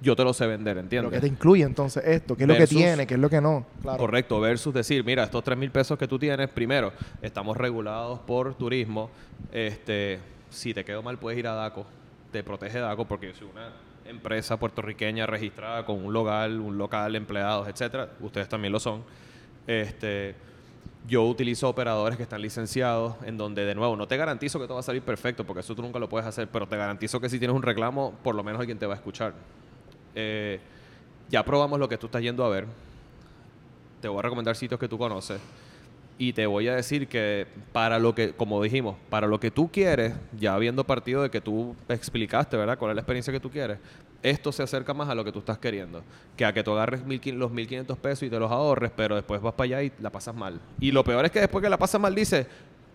[0.00, 1.12] yo te lo sé vender, Lo ¿entiendes?
[1.12, 3.66] que te incluye entonces esto, qué es lo que tiene, qué es lo que no.
[3.82, 3.98] Claro.
[3.98, 8.54] Correcto, versus decir, mira, estos 3 mil pesos que tú tienes, primero, estamos regulados por
[8.54, 9.10] turismo.
[9.52, 10.20] Este,
[10.50, 11.84] si te quedo mal, puedes ir a DACO.
[12.30, 13.72] Te protege DACO porque soy una
[14.06, 18.10] empresa puertorriqueña registrada con un local, un local, empleados, etcétera.
[18.20, 19.02] Ustedes también lo son.
[19.66, 20.34] Este,
[21.06, 24.74] yo utilizo operadores que están licenciados, en donde, de nuevo, no te garantizo que todo
[24.74, 27.28] va a salir perfecto, porque eso tú nunca lo puedes hacer, pero te garantizo que
[27.28, 29.34] si tienes un reclamo, por lo menos alguien te va a escuchar.
[30.20, 30.58] Eh,
[31.30, 32.66] ya probamos lo que tú estás yendo a ver.
[34.00, 35.40] Te voy a recomendar sitios que tú conoces.
[36.20, 39.70] Y te voy a decir que para lo que, como dijimos, para lo que tú
[39.70, 42.76] quieres, ya habiendo partido de que tú explicaste, ¿verdad?
[42.76, 43.78] ¿Cuál es la experiencia que tú quieres?
[44.20, 46.02] Esto se acerca más a lo que tú estás queriendo.
[46.36, 49.40] Que a que tú agarres mil los 1.500 pesos y te los ahorres, pero después
[49.40, 50.60] vas para allá y la pasas mal.
[50.80, 52.48] Y lo peor es que después que la pasas mal dices,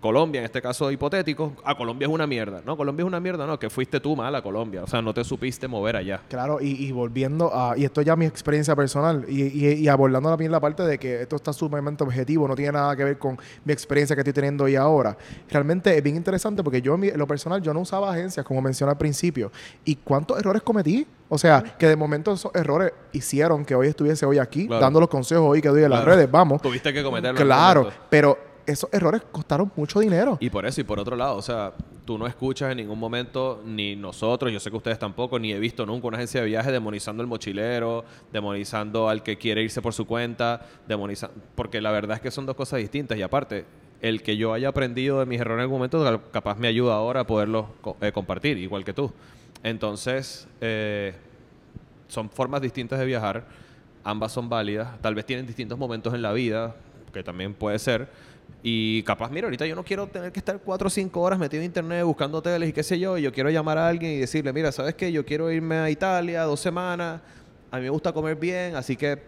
[0.04, 2.62] Colombia, en este caso hipotético, a Colombia es una mierda.
[2.66, 4.84] No, Colombia es una mierda, no, que fuiste tú mal a Colombia.
[4.84, 6.20] O sea, no te supiste mover allá.
[6.28, 10.30] Claro, y, y volviendo a, y esto ya mi experiencia personal, y, y, y abordando
[10.30, 13.38] también la parte de que esto está sumamente objetivo, no tiene nada que ver con
[13.64, 15.18] mi experiencia que estoy teniendo hoy ahora.
[15.50, 18.92] Realmente es bien interesante porque yo en, lo personal yo no usaba agencias, como mencioné
[18.92, 19.54] al principio,
[19.86, 21.08] y cuántos errores cometí.
[21.30, 24.82] O sea, que de momento esos errores hicieron que hoy estuviese hoy aquí, Claro.
[24.82, 26.62] dando los consejos hoy que doy en las redes, vamos.
[26.62, 27.40] Tuviste que cometerlo.
[27.40, 30.38] en Claro, pero esos errores costaron mucho dinero.
[30.40, 31.74] Y por eso, y por otro lado, o sea,
[32.06, 35.60] tú no escuchas en ningún momento, ni nosotros, yo sé que ustedes tampoco, ni he
[35.60, 39.94] visto nunca una agencia de viaje demonizando al mochilero, demonizando al que quiere irse por
[39.94, 43.18] su cuenta, demoniza porque la verdad es que son dos cosas distintas.
[43.18, 43.66] Y aparte,
[44.02, 47.22] el que yo haya aprendido de mis errores en algún momento, capaz me ayuda ahora
[47.22, 47.68] a poderlos
[48.02, 49.12] eh, compartir, igual que tú.
[49.64, 51.14] Entonces, eh,
[52.10, 53.46] son formas distintas de viajar,
[54.04, 56.76] ambas son válidas, tal vez tienen distintos momentos en la vida,
[57.14, 58.10] que también puede ser,
[58.66, 61.62] y capaz, mira, ahorita yo no quiero tener que estar cuatro o cinco horas metido
[61.62, 64.20] en internet buscando hoteles y qué sé yo, y yo quiero llamar a alguien y
[64.20, 65.12] decirle, mira, ¿sabes qué?
[65.12, 67.20] Yo quiero irme a Italia dos semanas,
[67.70, 69.20] a mí me gusta comer bien, así que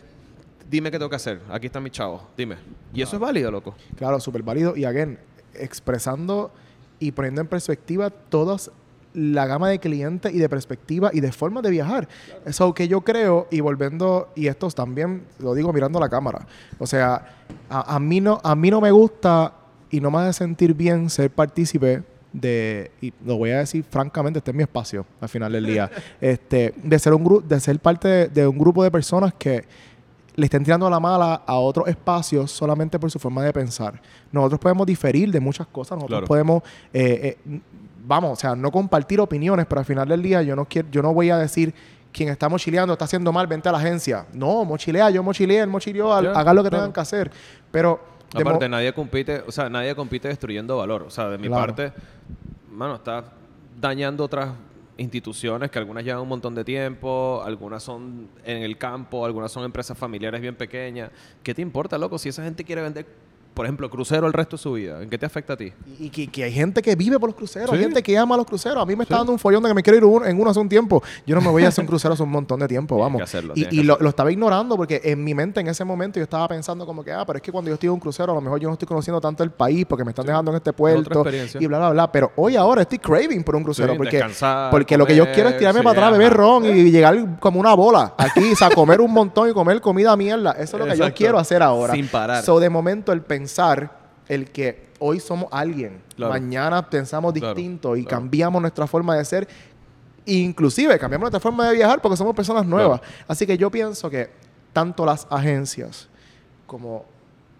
[0.70, 2.56] dime qué tengo que hacer, aquí está mi chavo, dime.
[2.94, 3.76] Y eso es válido, loco.
[3.98, 4.76] Claro, súper válido.
[4.78, 5.20] Y again,
[5.54, 6.52] expresando
[6.98, 8.72] y poniendo en perspectiva todas
[9.16, 12.08] la gama de clientes y de perspectiva y de formas de viajar.
[12.46, 16.46] Eso que yo creo, y volviendo, y esto también lo digo mirando la cámara.
[16.80, 17.26] O sea,
[17.70, 19.54] a, a mí no, a mí no me gusta
[19.90, 22.04] y no me hace sentir bien ser partícipe
[22.34, 25.90] de, y lo voy a decir francamente, este es mi espacio al final del día,
[26.20, 29.64] este, de ser un grupo, de ser parte de, de un grupo de personas que
[30.36, 34.02] le estén tirando la mala a otros espacios solamente por su forma de pensar.
[34.34, 36.28] Nosotros podemos diferir de muchas cosas, nosotros Claro.
[36.28, 36.62] podemos,
[36.94, 37.60] eh, eh,
[38.06, 41.02] vamos, o sea, no compartir opiniones, pero al final del día yo no quiero, yo
[41.02, 41.74] no voy a decir
[42.12, 44.26] quien está mochileando está haciendo mal, vente a la agencia.
[44.34, 46.84] No, mochilea, yo mochileé, él mochileó, hagan lo que claro.
[46.84, 47.32] tengan que hacer.
[47.72, 48.00] Pero
[48.34, 51.04] Aparte, nadie compite, o sea, nadie compite destruyendo valor.
[51.04, 51.76] O sea, de mi Claro.
[51.76, 51.94] parte,
[52.72, 53.24] mano, está
[53.80, 54.50] dañando otras
[54.98, 59.66] instituciones que algunas llevan un montón de tiempo, algunas son en el campo, algunas son
[59.66, 61.12] empresas familiares bien pequeñas.
[61.44, 62.18] ¿Qué te importa, loco?
[62.18, 63.06] Si esa gente quiere vender
[63.56, 65.02] por ejemplo, crucero el resto de su vida.
[65.02, 65.72] ¿En qué te afecta a ti?
[66.00, 68.36] Y, y que, que hay gente que vive por los cruceros, hay gente que ama
[68.38, 68.84] los cruceros.
[68.84, 70.50] A mí me está dando un follón de que me quiero ir un- en uno
[70.52, 71.02] hace un tiempo.
[71.26, 73.20] Yo no me voy a hacer un crucero hace un montón de tiempo, vamos.
[73.20, 75.84] que hacerlo, y tienes y que lo, estaba ignorando porque en mi mente en ese
[75.86, 78.00] momento yo estaba pensando como que, ah, pero es que cuando yo estoy en un
[78.00, 80.52] crucero a lo mejor yo no estoy conociendo tanto el país porque me están dejando
[80.52, 81.24] en este puerto
[81.60, 82.12] y bla, bla, bla.
[82.12, 85.82] Pero hoy ahora estoy craving por un crucero porque, lo que yo quiero es tirarme
[85.82, 89.50] para atrás, beber ron y llegar como una bola aquí, o sea, comer un montón
[89.50, 90.52] y comer comida mierda.
[90.52, 91.94] Eso es lo que yo quiero hacer ahora.
[91.94, 92.44] Sin parar.
[92.44, 93.92] So, de momento, el pensar
[94.28, 96.34] el que hoy somos alguien, Claro.
[96.34, 98.18] mañana pensamos Claro, distinto y claro.
[98.22, 99.48] cambiamos nuestra forma de ser,
[100.26, 103.02] inclusive cambiamos nuestra forma de viajar porque somos personas nuevas.
[103.28, 104.30] Así que yo pienso que
[104.74, 106.08] tanto las agencias
[106.66, 107.06] como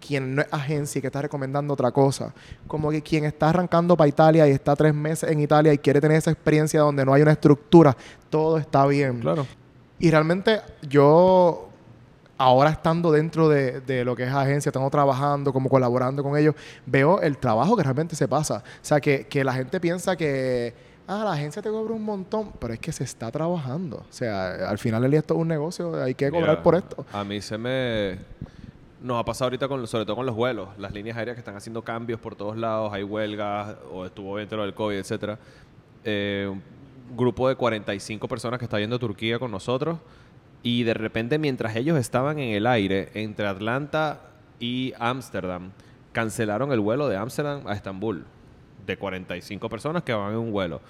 [0.04, 2.32] quien no es agencia y que está recomendando otra cosa,
[2.66, 6.00] como que quien está arrancando para Italia y está tres meses en Italia y quiere
[6.00, 7.96] tener esa experiencia donde no hay una estructura,
[8.30, 9.20] todo está bien.
[9.20, 9.46] Claro.
[9.98, 11.65] Y realmente yo,
[12.38, 16.54] ahora estando dentro de, de lo que es agencia, estando trabajando, como colaborando con ellos,
[16.84, 18.62] veo el trabajo que realmente se pasa.
[18.66, 20.74] O sea, que, que la gente piensa que,
[21.06, 23.98] ah, la agencia te cobra un montón, pero es que se está trabajando.
[23.98, 26.74] O sea, al final del día esto es un negocio, hay que cobrar Mira, por
[26.74, 27.06] esto.
[27.12, 28.18] A mí se me...
[29.02, 30.68] Nos ha pasado ahorita, con, sobre todo con los vuelos.
[30.78, 32.92] Las líneas aéreas que están haciendo cambios por todos lados.
[32.92, 35.38] Hay huelgas, o estuvo dentro del COVID, etcétera.
[36.02, 36.50] Eh,
[37.10, 39.98] un grupo de 45 personas que está yendo a Turquía con nosotros.
[40.66, 44.22] Y de repente, mientras ellos estaban en el aire, entre Atlanta
[44.58, 45.70] y Ámsterdam,
[46.10, 48.24] cancelaron el vuelo de Ámsterdam a Estambul.
[48.84, 50.80] De 45 personas que van en un vuelo.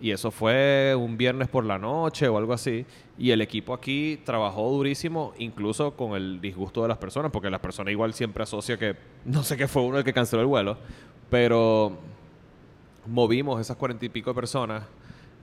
[0.00, 2.86] Y eso fue un viernes por la noche o algo así.
[3.18, 7.60] Y el equipo aquí trabajó durísimo, incluso con el disgusto de las personas, porque la
[7.60, 10.78] persona igual siempre asocia que no sé qué fue uno el que canceló el vuelo.
[11.30, 11.98] Pero
[13.06, 14.84] movimos esas cuarenta y pico de personas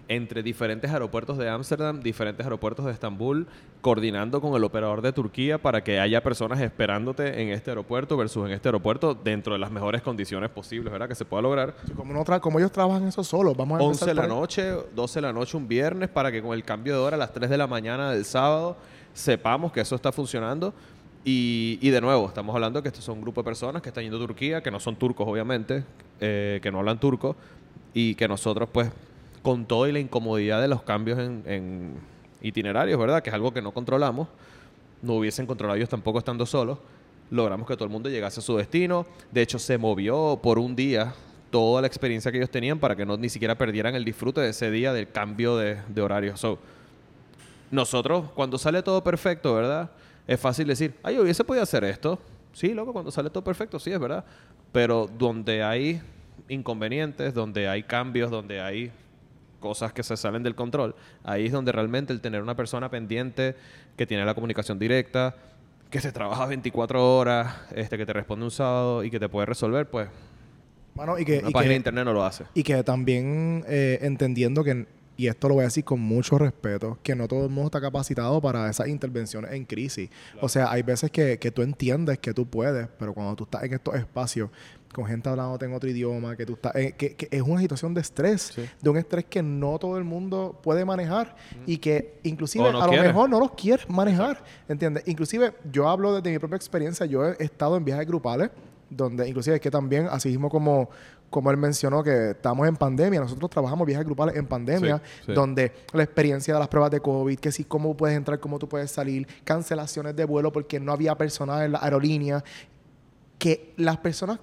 [0.09, 3.47] entre diferentes aeropuertos de Ámsterdam, diferentes aeropuertos de Estambul,
[3.81, 8.45] coordinando con el operador de Turquía para que haya personas esperándote en este aeropuerto versus
[8.45, 11.07] en este aeropuerto dentro de las mejores condiciones posibles, ¿verdad?
[11.07, 11.73] Que se pueda lograr.
[11.95, 14.71] Como, no tra- como ellos trabajan eso solos, vamos a 11 empezar de la noche,
[14.95, 17.31] 12 de la noche un viernes para que con el cambio de hora a las
[17.33, 18.75] 3 de la mañana del sábado
[19.13, 20.73] sepamos que eso está funcionando.
[21.25, 23.87] Y, y de nuevo, estamos hablando de que estos son un grupo de personas que
[23.87, 25.85] están yendo a Turquía, que no son turcos obviamente,
[26.19, 27.37] eh, que no hablan turco
[27.93, 28.91] y que nosotros pues
[29.43, 31.95] con todo y la incomodidad de los cambios en,
[32.41, 33.21] itinerarios, ¿verdad?
[33.21, 34.27] Que es algo que no controlamos,
[35.01, 36.79] no hubiesen controlado ellos tampoco estando solos,
[37.29, 39.05] logramos que todo el mundo llegase a su destino.
[39.31, 41.13] De hecho, se movió por un día
[41.51, 44.49] toda la experiencia que ellos tenían para que no ni siquiera perdieran el disfrute de
[44.49, 46.35] ese día del cambio de, horario.
[46.35, 46.57] So,
[47.69, 49.91] nosotros, cuando sale todo perfecto, ¿verdad?
[50.25, 52.17] Es fácil decir, ay, hubiese podido hacer esto.
[52.53, 54.23] Sí, loco, cuando sale todo perfecto, sí, es verdad.
[54.71, 56.01] Pero donde hay
[56.49, 58.91] inconvenientes, donde hay cambios, donde hay
[59.63, 60.93] cosas que se salen del control,
[61.23, 63.55] ahí es donde realmente el tener una persona pendiente
[63.97, 65.35] que tiene la comunicación directa,
[65.89, 69.45] que se trabaja 24 horas, este, que te responde un sábado y que te puede
[69.45, 70.09] resolver, pues
[70.95, 72.43] Mano, y que, una y página que- de internet no lo hace.
[72.53, 74.85] Y que también eh, entendiendo que,
[75.15, 77.79] y esto lo voy a decir con mucho respeto, que no todo el mundo está
[77.79, 80.09] capacitado para esas intervenciones en crisis.
[80.41, 83.63] O sea, hay veces que, que tú entiendes que tú puedes, pero cuando tú estás
[83.63, 84.49] en estos espacios
[84.93, 87.93] con gente hablando en otro idioma, que tú estás, eh, que, que es una situación
[87.93, 88.63] de estrés, Sí.
[88.81, 91.35] de un estrés que no todo el mundo puede manejar
[91.65, 93.01] y que inclusive no a quiere.
[93.03, 95.03] lo mejor no los quieres manejar, ¿entiendes?
[95.07, 98.51] Inclusive yo hablo desde mi propia experiencia, yo he estado en viajes grupales,
[98.89, 100.87] donde inclusive es que también, así mismo como,
[101.31, 105.33] como él mencionó que estamos en pandemia, nosotros trabajamos viajes grupales en pandemia, Sí, sí.
[105.33, 108.69] donde la experiencia de las pruebas de COVID, que si cómo puedes entrar, cómo tú
[108.69, 112.43] puedes salir, cancelaciones de vuelo porque no había personal en la aerolínea,
[113.39, 114.39] que las personas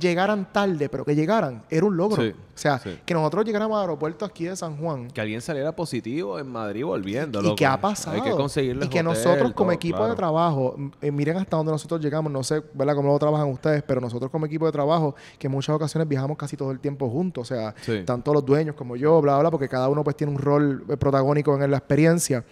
[0.00, 2.22] llegaran tarde, pero que llegaran, era un logro.
[2.22, 2.98] Sí, o sea, sí.
[3.06, 6.84] que nosotros llegáramos al aeropuerto aquí de San Juan Que alguien saliera positivo en Madrid
[6.84, 7.40] volviendo.
[7.40, 7.56] y loco.
[7.56, 8.16] que ha pasado.
[8.16, 10.10] Hay que conseguirles y que hotel, nosotros como todo, equipo claro.
[10.10, 12.96] de trabajo, eh, miren hasta donde nosotros llegamos, no sé, ¿verdad?
[12.96, 16.36] Cómo lo trabajan ustedes, pero nosotros como equipo de trabajo, que en muchas ocasiones viajamos
[16.36, 18.02] casi todo el tiempo juntos, o sea, Sí.
[18.04, 20.96] tanto los dueños como yo, bla, bla, porque cada uno pues tiene un rol eh,
[20.96, 22.44] protagónico en la experiencia.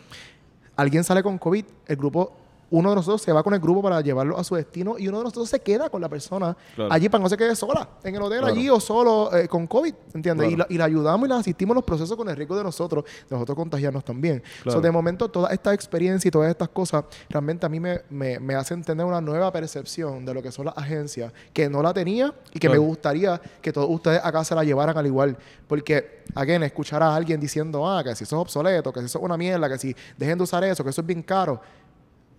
[0.76, 2.32] Alguien sale con COVID, el grupo...
[2.68, 5.18] Uno de nosotros se va con el grupo para llevarlo a su destino y uno
[5.18, 6.92] de nosotros se queda con la persona Claro.
[6.92, 8.52] allí para que no se quede sola en el hotel Claro.
[8.54, 10.50] allí o solo eh, con COVID, ¿entiendes?
[10.50, 12.64] Y, la, y la ayudamos y la asistimos en los procesos con el riesgo de
[12.64, 14.42] nosotros, de nosotros contagiarnos también.
[14.68, 18.40] So, de momento, toda esta experiencia y todas estas cosas realmente a mí me, me,
[18.40, 21.94] me hacen tener una nueva percepción de lo que son las agencias, que no la
[21.94, 25.36] tenía y que me gustaría que todos ustedes acá se la llevaran al igual.
[25.68, 29.18] Porque, again, escuchar a alguien diciendo, ah, que si eso es obsoleto, que si eso
[29.18, 31.60] es una mierda, que si dejen de usar eso, que eso es bien caro.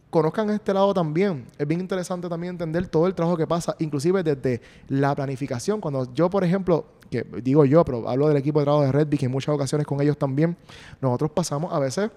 [0.09, 1.45] Conozcan este lado también.
[1.57, 5.81] Es bien interesante también entender todo el trabajo que pasa, inclusive desde la planificación.
[5.81, 9.17] Cuando yo, por ejemplo, que digo yo, pero hablo del equipo de trabajo de Redby,
[9.17, 10.55] que en muchas ocasiones con ellos también,
[11.01, 12.09] nosotros pasamos a veces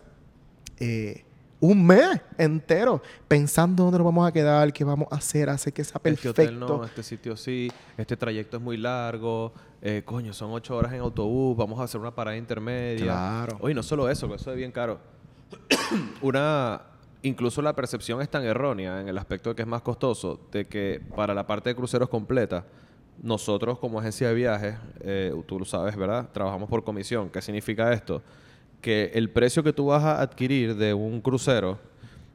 [0.79, 1.25] eh,
[1.61, 5.85] un mes entero pensando dónde nos vamos a quedar, qué vamos a hacer, hacer que
[5.85, 6.31] sea perfecto.
[6.31, 10.77] Este hotel no, este sitio sí, este trayecto es muy largo, eh, coño, son ocho
[10.77, 13.05] horas en autobús, vamos a hacer una parada intermedia.
[13.05, 13.59] Claro.
[13.61, 14.99] Oye, no solo eso, eso es bien caro.
[16.23, 16.81] una,
[17.23, 20.67] incluso la percepción es tan errónea en el aspecto de que es más costoso, de
[20.67, 22.65] que para la parte de cruceros completa,
[23.23, 26.29] nosotros como agencia de viajes, eh, tú lo sabes, ¿verdad?
[26.33, 27.29] Trabajamos por comisión.
[27.29, 28.23] ¿Qué significa esto?
[28.81, 31.79] Que el precio que tú vas a adquirir de un crucero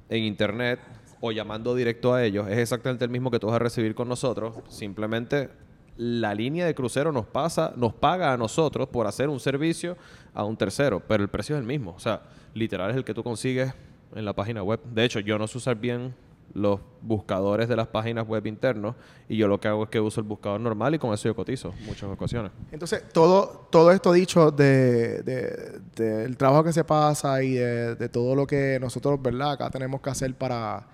[0.10, 0.80] en internet
[1.22, 4.08] o llamando directo a ellos es exactamente el mismo que tú vas a recibir con
[4.08, 4.56] nosotros.
[4.70, 5.50] Simplemente
[5.98, 9.98] la línea de crucero nos pasa, nos paga a nosotros por hacer un servicio
[10.34, 11.94] a un tercero, pero el precio es el mismo.
[11.96, 12.22] O sea,
[12.54, 13.74] literal es el que tú consigues
[14.16, 14.80] en la página web.
[14.94, 16.14] De hecho, yo no sé usar bien
[16.54, 18.96] los buscadores de las páginas web internos
[19.28, 21.36] y yo lo que hago es que uso el buscador normal y con eso yo
[21.36, 22.52] cotizo muchas ocasiones.
[22.72, 28.10] Entonces, todo, todo esto dicho de, de- del trabajo que se pasa y de, de
[28.10, 29.52] todo lo que nosotros, ¿verdad?
[29.54, 30.88] Acá tenemos que hacer para...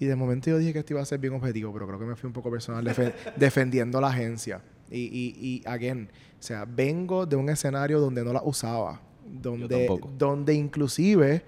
[0.00, 2.04] Y de momento yo dije que esto iba a ser bien objetivo, pero creo que
[2.06, 4.60] me fui un poco personal defe- defendiendo la agencia.
[4.90, 6.08] Y, y, y, again,
[6.40, 9.00] o sea, vengo de un escenario donde no la usaba.
[9.26, 9.86] Donde,
[10.18, 11.42] donde inclusive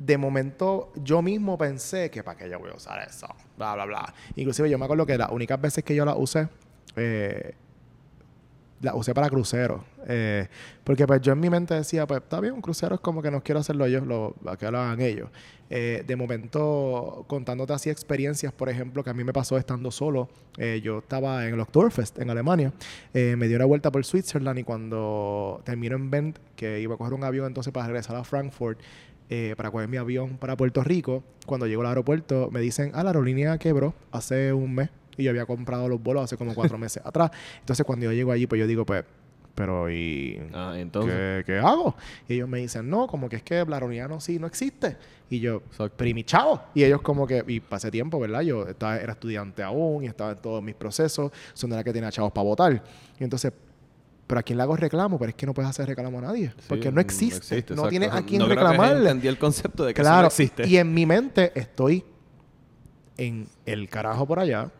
[0.00, 3.28] de momento yo mismo pensé que para qué yo voy a usar eso,
[3.58, 4.14] bla, bla, bla.
[4.34, 6.48] Inclusive yo me acuerdo que las únicas veces que yo la usé,
[6.96, 7.54] eh,
[8.80, 9.82] la usé para cruceros.
[10.06, 10.48] Eh,
[10.84, 13.30] porque pues yo en mi mente decía, pues está bien, un crucero es como que
[13.30, 15.28] no quiero hacerlo yo, lo, que lo hagan ellos.
[15.68, 20.30] Eh, de momento, contándote así experiencias, por ejemplo, que a mí me pasó estando solo.
[20.82, 22.72] yo estaba en el Oktoberfest en Alemania.
[23.12, 27.12] Me dio una vuelta por Switzerland y cuando termino en Bend, que iba a coger
[27.12, 28.80] un avión entonces para regresar a Frankfurt,
[29.30, 33.02] eh, para coger mi avión para Puerto Rico, cuando llego al aeropuerto me dicen, ah,
[33.02, 36.76] la aerolínea quebró hace un mes y yo había comprado los vuelos hace como cuatro
[36.78, 37.30] meses atrás.
[37.60, 39.04] Entonces cuando yo llego allí, pues yo digo, pues,
[39.54, 41.12] pero ¿y Ah, entonces.
[41.14, 41.94] ¿qué, qué hago?
[42.28, 44.96] Y ellos me dicen, no, como que es que la aerolínea no, sí, no existe.
[45.28, 45.94] Y yo, Exacto.
[45.98, 46.62] pero ¿y mi chavo?
[46.74, 48.40] Y ellos como que, y pasé tiempo, ¿verdad?
[48.40, 51.92] Yo estaba, era estudiante aún y estaba en todos mis procesos, son de la que
[51.92, 52.82] tenía chavos para votar.
[53.18, 53.52] Y entonces,
[54.30, 55.18] ¿pero a quién le hago reclamo?
[55.18, 56.50] Pero es que no puedes hacer reclamo a nadie.
[56.56, 57.54] Sí, porque no existe.
[57.54, 57.88] no exacto.
[57.88, 58.98] tienes a quién No reclamarle.
[59.00, 60.66] entendí el concepto de que eso Claro, no existe.
[60.68, 62.04] y en mi mente estoy
[63.16, 64.70] en el carajo por allá,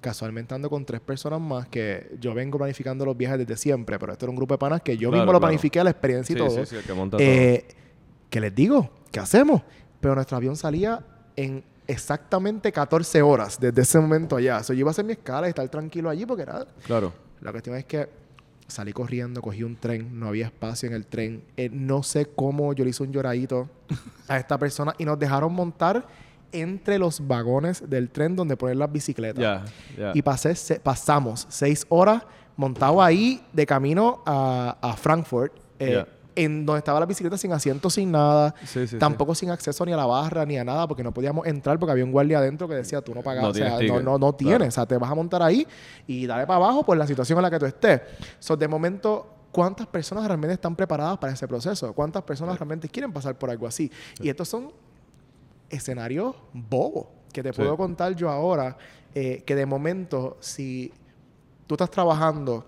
[0.00, 4.12] casualmente ando con tres personas más que yo vengo planificando los viajes desde siempre, pero
[4.12, 5.50] este era un grupo de panas que yo Claro, mismo lo claro.
[5.50, 6.50] planifiqué, la experiencia y Sí, todo.
[6.64, 7.68] sí, sí, el que monta Eh,
[8.28, 8.90] ¿Qué les digo?
[9.12, 9.62] ¿Qué hacemos?
[10.00, 11.04] Pero nuestro avión salía
[11.36, 14.58] en exactamente 14 horas desde ese momento allá.
[14.58, 16.66] O sea, yo iba a hacer mi escala y estar tranquilo allí porque era...
[16.86, 17.12] Claro.
[17.42, 18.08] La cuestión es que
[18.72, 21.44] salí corriendo, cogí un tren, no había espacio en el tren.
[21.56, 23.68] Eh, no sé cómo yo le hice un lloradito
[24.28, 26.06] a esta persona y nos dejaron montar
[26.52, 29.40] entre los vagones del tren donde poner las bicicletas.
[29.42, 29.64] Ya,
[29.96, 30.12] ya.
[30.14, 32.22] Y pasé, se- pasamos seis horas
[32.56, 36.06] montado ahí de camino a, a Frankfurt, eh, Ya.
[36.34, 39.92] En donde estaba la bicicleta sin asiento, sin nada, Sí, sí, tampoco sin acceso ni
[39.92, 42.66] a la barra ni a nada, porque no podíamos entrar porque había un guardia adentro
[42.68, 44.68] que decía tú no pagas, No o sea, tienes no, no, no tienes, Claro.
[44.68, 45.66] o sea, te vas a montar ahí
[46.06, 48.00] y dale para abajo por la situación en la que tú estés.
[48.38, 51.92] So, de momento, ¿cuántas personas realmente están preparadas para ese proceso?
[51.92, 53.90] ¿Cuántas personas realmente quieren pasar por algo así?
[54.20, 54.72] Y estos son
[55.68, 58.76] escenarios bobos que te puedo contar yo ahora,
[59.14, 60.92] eh, que de momento, si
[61.66, 62.66] tú estás trabajando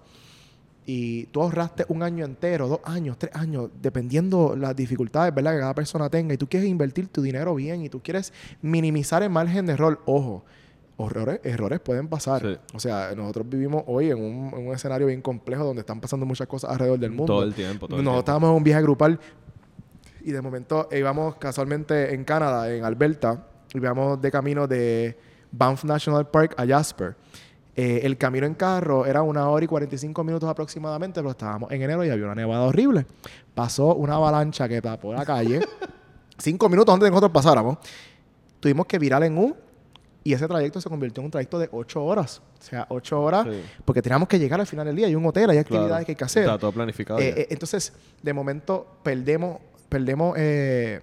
[0.87, 5.53] y tú ahorraste un año entero, dos años, tres años, dependiendo las dificultades, ¿verdad?
[5.55, 9.23] Que cada persona tenga, y tú quieres invertir tu dinero bien y tú quieres minimizar
[9.23, 10.45] el margen de error, ojo,
[10.99, 12.43] errores, errores pueden pasar.
[12.43, 12.57] Sí.
[12.75, 16.27] O sea, nosotros vivimos hoy en un, en un escenario bien complejo donde están pasando
[16.27, 17.33] muchas cosas alrededor del mundo.
[17.33, 18.19] Todo el tiempo, todo el Nosotros tiempo.
[18.21, 19.21] estábamos en un viaje grupal
[20.23, 25.19] y de momento íbamos casualmente en Canadá, en Alberta, y íbamos de camino de
[25.51, 27.17] Banff National Park a Jasper.
[27.77, 31.83] Eh, el camino en carro era una hora y 45 minutos aproximadamente, pero estábamos en
[31.83, 33.05] enero y había una nevada horrible.
[33.55, 35.61] Pasó una avalancha que tapó la calle.
[36.39, 37.79] Cinco minutos antes de que nosotros pasáramos,
[38.61, 39.57] tuvimos que virar en U
[40.23, 42.41] y ese trayecto se convirtió en un trayecto de ocho horas.
[42.59, 43.61] O sea, ocho horas, Sí.
[43.85, 45.07] porque teníamos que llegar al final del día.
[45.07, 46.05] Hay un hotel, hay actividades Claro.
[46.07, 46.45] que hay que hacer.
[46.45, 47.19] Está todo planificado.
[47.21, 49.59] Eh, eh, entonces, de momento, perdemos,
[49.89, 51.03] perdemos eh,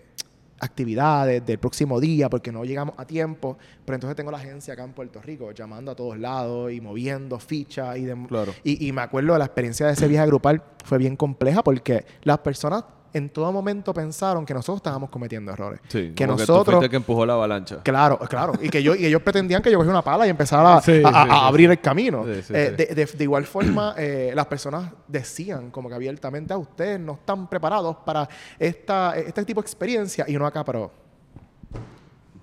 [0.61, 3.57] actividades del próximo día porque no llegamos a tiempo.
[3.85, 7.39] Pero entonces tengo la agencia acá en Puerto Rico llamando a todos lados y moviendo
[7.39, 8.53] fichas y, Claro.
[8.63, 12.05] y, y me acuerdo de la experiencia de ese viaje grupal fue bien compleja porque
[12.23, 12.83] las personas
[13.13, 15.79] en todo momento pensaron que nosotros estábamos cometiendo errores.
[15.89, 17.81] sí, que como que tú nosotros fuiste el que empujó la avalancha.
[17.83, 18.53] Claro, claro.
[18.61, 21.01] Y que yo, y ellos pretendían que yo cogiera una pala y empezara a, Sí,
[21.03, 21.71] a- a- sí, a sí, abrir sí.
[21.73, 22.23] el camino.
[22.23, 22.85] Sí, sí, Eh, sí.
[22.85, 27.13] De, de- de igual forma, eh, las personas decían como que abiertamente, a ustedes no
[27.13, 30.25] están preparados para esta, este tipo de experiencia.
[30.27, 30.91] Y uno acá, pero...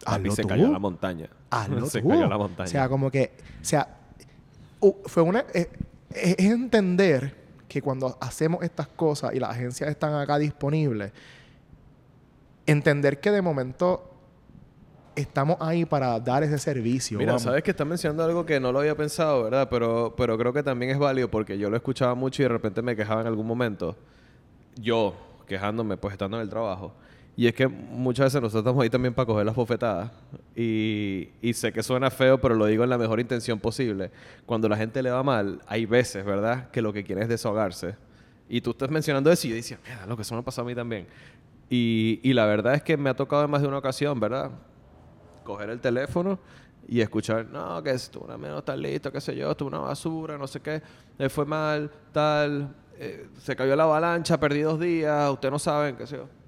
[0.05, 0.49] Hazlo se tú.
[0.49, 1.29] cayó la montaña.
[1.51, 2.09] Hazlo se tú.
[2.09, 2.67] cayó la montaña.
[2.69, 3.33] O sea, como que...
[3.61, 3.89] O sea,
[5.07, 5.45] fue una...
[5.53, 5.69] eh,
[6.11, 7.37] es entender
[7.69, 11.13] que cuando hacemos estas cosas y las agencias están acá disponibles,
[12.67, 14.11] entender que de momento
[15.15, 17.19] estamos ahí para dar ese servicio.
[17.19, 17.43] Mira, vamos.
[17.43, 19.69] sabes que estás mencionando algo que no lo había pensado, ¿verdad?
[19.71, 22.83] Pero, pero creo que también es válido porque yo lo escuchaba mucho y de repente
[22.83, 23.97] me quejaba en algún momento.
[24.77, 25.15] Yo,
[25.47, 26.95] quejándome, pues estando en el trabajo.
[27.39, 30.11] Y es que muchas veces nosotros estamos ahí también para coger las bofetadas.
[30.57, 34.11] Y, y sé que suena feo, pero lo digo en la mejor intención posible.
[34.45, 36.69] Cuando la gente le va mal, hay veces, ¿verdad?
[36.73, 37.95] Que lo que quiere es desahogarse.
[38.49, 40.67] Y tú estás mencionando eso y yo decía, mira, lo que eso me ha pasado
[40.67, 41.07] a mí también.
[41.71, 44.51] Y, la verdad es que me ha tocado en más de una ocasión, ¿verdad?
[45.45, 46.41] coger el teléfono
[46.89, 50.37] y escuchar, no, que esto una menos está listo, qué sé yo, esto una basura,
[50.37, 50.83] no sé qué,
[51.17, 55.97] le fue mal, tal, eh, se cayó la avalancha, perdí dos días, ustedes no saben,
[55.97, 56.39] qué sé yo.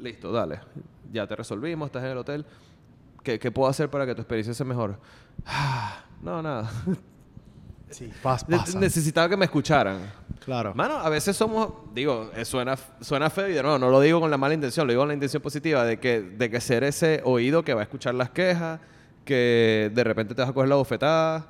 [0.00, 0.60] Listo, dale,
[1.12, 2.46] ya te resolvimos, estás en el hotel.
[3.22, 4.98] ¿Qué, qué puedo hacer para que tu experiencia sea mejor?
[5.46, 6.70] Ah, no, nada.
[7.90, 8.46] Sí, pas-.
[8.76, 9.98] Necesitaba que me escucharan.
[10.44, 10.72] Claro.
[10.76, 14.20] Mano, a veces somos, digo, eh, suena, suena feo y de nuevo, no lo digo
[14.20, 16.84] con la mala intención, lo digo con la intención positiva de que, de que ser
[16.84, 18.78] ese oído que va a escuchar las quejas,
[19.24, 21.48] que de repente te vas a coger la bofetada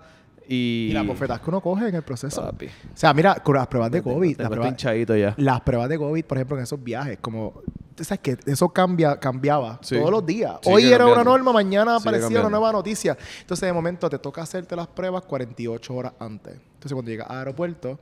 [0.50, 0.88] y...
[0.90, 2.42] Y las que uno coge en el proceso.
[2.42, 2.66] Papi.
[2.66, 5.34] O sea, mira, con las pruebas de COVID, Te las pruebas, hinchadito ya.
[5.36, 7.62] las pruebas de COVID, por ejemplo, en esos viajes, como,
[7.94, 9.96] tú sabes que eso cambia, cambiaba Sí.
[9.96, 10.58] todos los días.
[10.66, 13.16] Hoy era una norma, mañana aparecía una nueva noticia.
[13.40, 16.54] Entonces, de momento, te toca hacerte las pruebas 48 horas antes.
[16.54, 18.00] Entonces, cuando llegas al aeropuerto,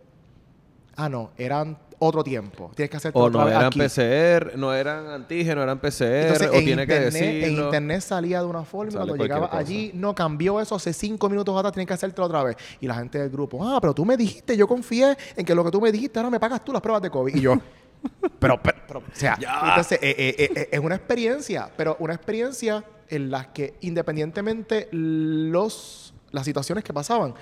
[0.96, 2.70] ah, no, eran otro tiempo.
[2.74, 3.80] Tienes que hacerte O otra no vez eran aquí.
[3.80, 8.40] PCR, no eran antígenos, eran PCR, Entonces, o en tiene que internet, en internet salía
[8.40, 9.59] de una forma y cuando llegaba cosa.
[9.59, 12.57] allí, no cambió eso hace cinco minutos atrás, tienes que hacértelo otra vez.
[12.80, 15.64] Y la gente del grupo, ah, pero tú me dijiste, yo confié en que lo
[15.64, 17.34] que tú me dijiste, ahora me pagas tú las pruebas de COVID.
[17.34, 17.55] Y yo,
[18.38, 19.36] pero, pero, pero, o sea,
[19.68, 26.14] entonces eh, eh, eh, es una experiencia, pero una experiencia en la que independientemente los,
[26.30, 27.34] las situaciones que pasaban,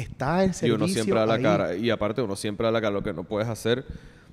[0.00, 1.42] está el Y servicio uno siempre da la ahí.
[1.42, 1.74] cara.
[1.76, 2.92] Y aparte, uno siempre da la cara.
[2.92, 3.84] Lo que no puedes hacer,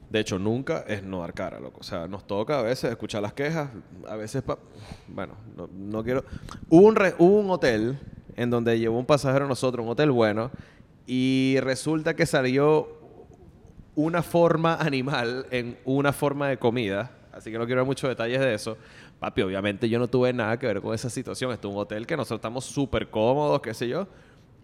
[0.09, 1.79] de hecho, nunca es no dar cara, loco.
[1.81, 3.69] O sea, nos toca a veces escuchar las quejas.
[4.07, 4.57] A veces, pa-
[5.07, 6.23] bueno, no, no quiero.
[6.69, 7.99] Hubo un, re- hubo un hotel
[8.35, 10.51] en donde llevó un pasajero a nosotros, un hotel bueno,
[11.05, 12.87] y resulta que salió
[13.95, 17.11] una forma animal en una forma de comida.
[17.31, 18.77] Así que no quiero dar muchos detalles de eso.
[19.19, 21.51] Papi, obviamente yo no tuve nada que ver con esa situación.
[21.51, 24.07] Esto es un hotel que nosotros estamos súper cómodos, qué sé yo.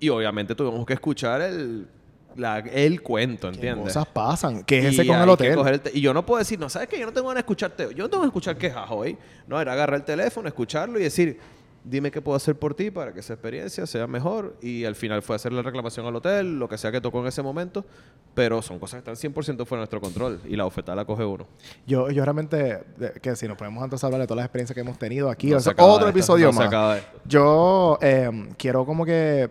[0.04, 1.88] Y obviamente tuvimos que escuchar el,
[2.36, 3.86] la- el cuento, ¿Qué ¿entiendes?
[3.94, 4.64] cosas pasan?
[4.64, 5.82] ¿Qué es ese con el que hotel?
[5.86, 7.00] el y yo no puedo decir, no, ¿sabes qué?
[7.00, 7.88] Yo no tengo ganas de escucharte.
[7.96, 9.18] Yo no tengo que escuchar quejas hoy.
[9.48, 11.40] No, era agarrar el teléfono, escucharlo y decir,
[11.86, 14.56] dime qué puedo hacer por ti para que esa experiencia sea mejor.
[14.62, 17.28] Y al final fue hacer la reclamación al hotel, lo que sea que tocó en
[17.28, 17.86] ese momento.
[18.34, 20.42] Pero son cosas que están 100% fuera de nuestro control.
[20.50, 21.48] Y la oferta la coge uno.
[21.88, 22.84] Yo, yo realmente,
[23.22, 25.50] que si nos ponemos antes a hablar de todas las experiencias que hemos tenido aquí,
[25.52, 27.02] No o se sea, acaba otro esto, episodio no más.
[27.26, 29.50] Yo eh, quiero como que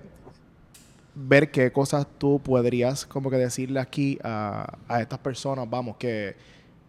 [1.15, 6.37] ver qué cosas tú podrías como que decirle aquí a, a estas personas, vamos, que,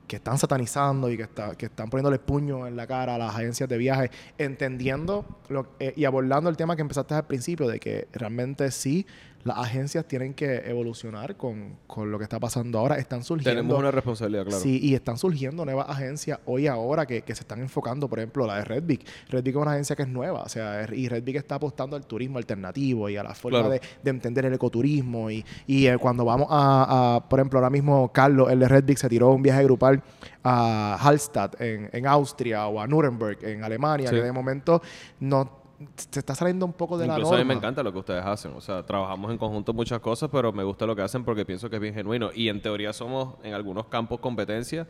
[0.07, 3.35] que están satanizando y que, está, que están poniéndole puño en la cara a las
[3.35, 7.79] agencias de viaje, entendiendo lo- eh, y abordando el tema que empezaste al principio, de
[7.79, 9.05] que realmente sí,
[9.43, 12.97] las agencias tienen que evolucionar con, con lo que está pasando ahora.
[12.97, 13.61] Están surgiendo...
[13.61, 14.59] Tenemos una responsabilidad, claro.
[14.61, 18.47] Sí, y están surgiendo nuevas agencias hoy ahora que, que se están enfocando, por ejemplo,
[18.47, 19.05] la de Redvic.
[19.29, 22.37] Redvic es una agencia que es nueva, o sea, y Redvic está apostando al turismo
[22.37, 23.69] alternativo y a la forma Claro.
[23.73, 25.29] de, de entender el ecoturismo.
[25.29, 28.97] Y, y eh, cuando vamos a, a, por ejemplo, ahora mismo Carlos, el de Redvic,
[28.97, 30.01] se tiró un viaje grupal
[30.43, 34.15] a Hallstatt en, en Austria o a Nuremberg en Alemania, Sí.
[34.15, 34.81] que de momento
[35.19, 35.62] no
[35.95, 37.43] se está saliendo un poco de Incluso la a norma.
[37.43, 38.53] mí me encanta lo que ustedes hacen.
[38.55, 41.69] O sea, trabajamos en conjunto muchas cosas, pero me gusta lo que hacen porque pienso
[41.69, 42.29] que es bien genuino.
[42.33, 44.87] Y en teoría somos en algunos campos competencia,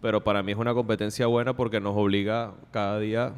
[0.00, 3.32] pero para mí es una competencia buena porque nos obliga cada día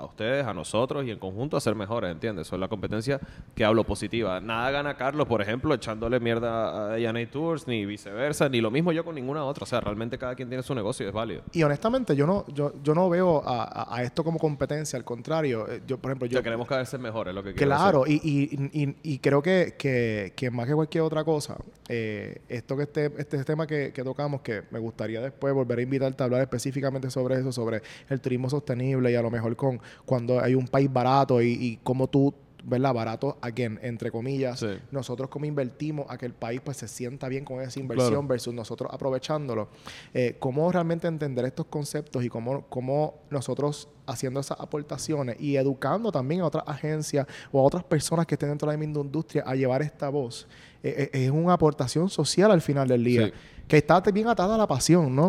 [0.00, 2.46] a ustedes, a nosotros y en conjunto a ser mejores, ¿entiendes?
[2.46, 3.20] Eso es la competencia
[3.54, 4.40] que hablo positiva.
[4.40, 8.92] Nada gana Carlos, por ejemplo, echándole mierda a Yanay Tours, ni viceversa, ni lo mismo
[8.92, 9.64] yo con ninguna otra.
[9.64, 11.42] O sea, realmente cada quien tiene su negocio y es válido.
[11.52, 15.66] Y honestamente, yo no, yo, yo no veo a, esto como competencia, al contrario.
[15.68, 18.04] Eh, Yo, por ejemplo, Yo queremos cada vez ser mejores, es lo que quiero Claro,
[18.04, 18.20] decir.
[18.24, 21.56] y, y, y, y creo que, que, que más que cualquier otra cosa,
[21.92, 25.82] eh, esto que este, este tema que, que tocamos, que me gustaría después volver a
[25.82, 29.80] invitarte a hablar específicamente sobre eso, sobre el turismo sostenible y a lo mejor con
[30.04, 32.92] cuando hay un país barato y, y cómo tú, ¿verdad?
[32.94, 34.66] Barato, again, entre comillas, Sí.
[34.92, 38.28] nosotros como invertimos a que el país pues se sienta bien con esa inversión Claro.
[38.28, 39.68] versus nosotros aprovechándolo.
[40.14, 46.12] Eh, cómo realmente entender estos conceptos y cómo, cómo nosotros haciendo esas aportaciones y educando
[46.12, 49.42] también a otras agencias o a otras personas que estén dentro de la misma industria
[49.46, 50.46] a llevar esta voz.
[50.82, 53.26] Eh, eh, es una aportación social al final del día.
[53.26, 53.32] Sí.
[53.68, 55.28] Que está bien atada a la pasión, ¿no?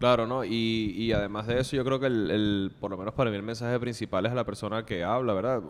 [0.00, 0.44] Claro, ¿no?
[0.44, 3.36] Y, y además de eso, yo creo que el, el- por lo menos para mí
[3.36, 5.62] el mensaje principal es a la persona que habla, ¿verdad?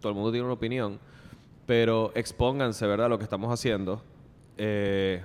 [0.00, 0.98] Todo el mundo tiene una opinión,
[1.66, 3.08] pero expónganse, ¿verdad?
[3.08, 4.02] Lo que estamos haciendo.
[4.58, 5.22] Eh,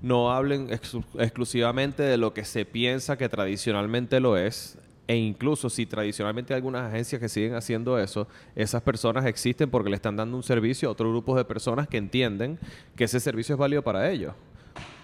[0.00, 4.78] no hablen exclu- exclusivamente de lo que se piensa que tradicionalmente lo es.
[5.08, 9.88] E incluso si tradicionalmente hay algunas agencias que siguen haciendo eso, esas personas existen porque
[9.90, 12.58] le están dando un servicio a otro grupo de personas que entienden
[12.94, 14.34] que ese servicio es válido para ellos.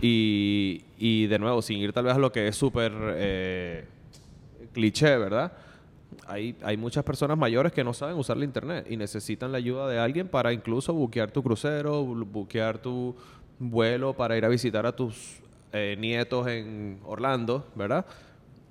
[0.00, 3.84] Y, y de nuevo, sin ir tal vez a lo que es súper eh,
[4.72, 5.52] cliché, ¿verdad?
[6.26, 9.88] Hay, hay muchas personas mayores que no saben usar la internet y necesitan la ayuda
[9.88, 13.16] de alguien para incluso buquear tu crucero, bu- buquear tu
[13.58, 15.40] vuelo para ir a visitar a tus
[15.72, 18.04] eh, nietos en Orlando, ¿verdad?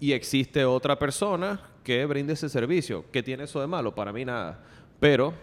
[0.04, 3.06] Y existe otra persona que brinde ese servicio.
[3.10, 3.96] ¿Qué tiene eso de malo?
[3.96, 4.62] Para mí nada.
[5.00, 5.34] Pero,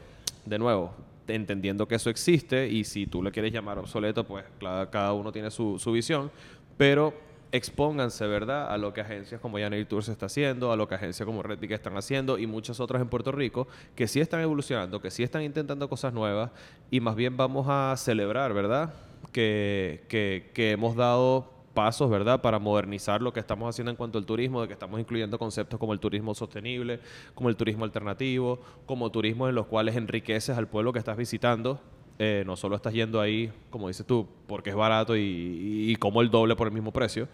[0.45, 0.93] de nuevo,
[1.29, 5.51] entendiendo que eso existe y si tú le quieres llamar obsoleto, pues cada uno tiene
[5.51, 6.31] su, su visión.
[6.77, 7.15] Pero
[7.53, 8.71] expónganse, ¿verdad?
[8.71, 11.59] A lo que agencias como Yaneir Tours está haciendo, a lo que agencias como Red
[11.59, 15.23] Ticket están haciendo y muchas otras en Puerto Rico que sí están evolucionando, que sí
[15.23, 16.51] están intentando cosas nuevas
[16.91, 18.93] y más bien vamos a celebrar, ¿verdad?
[19.33, 20.05] Que,
[20.53, 24.63] que hemos dado pasos, ¿verdad?, para modernizar lo que estamos haciendo en cuanto al turismo,
[24.63, 27.01] de que estamos incluyendo conceptos como el turismo sostenible,
[27.35, 31.81] como el turismo alternativo, como turismos en los cuales enriqueces al pueblo que estás visitando.
[32.19, 36.31] Eh, no solo estás yendo ahí, como dices tú, porque es barato y, como el
[36.31, 37.29] doble por el mismo precio.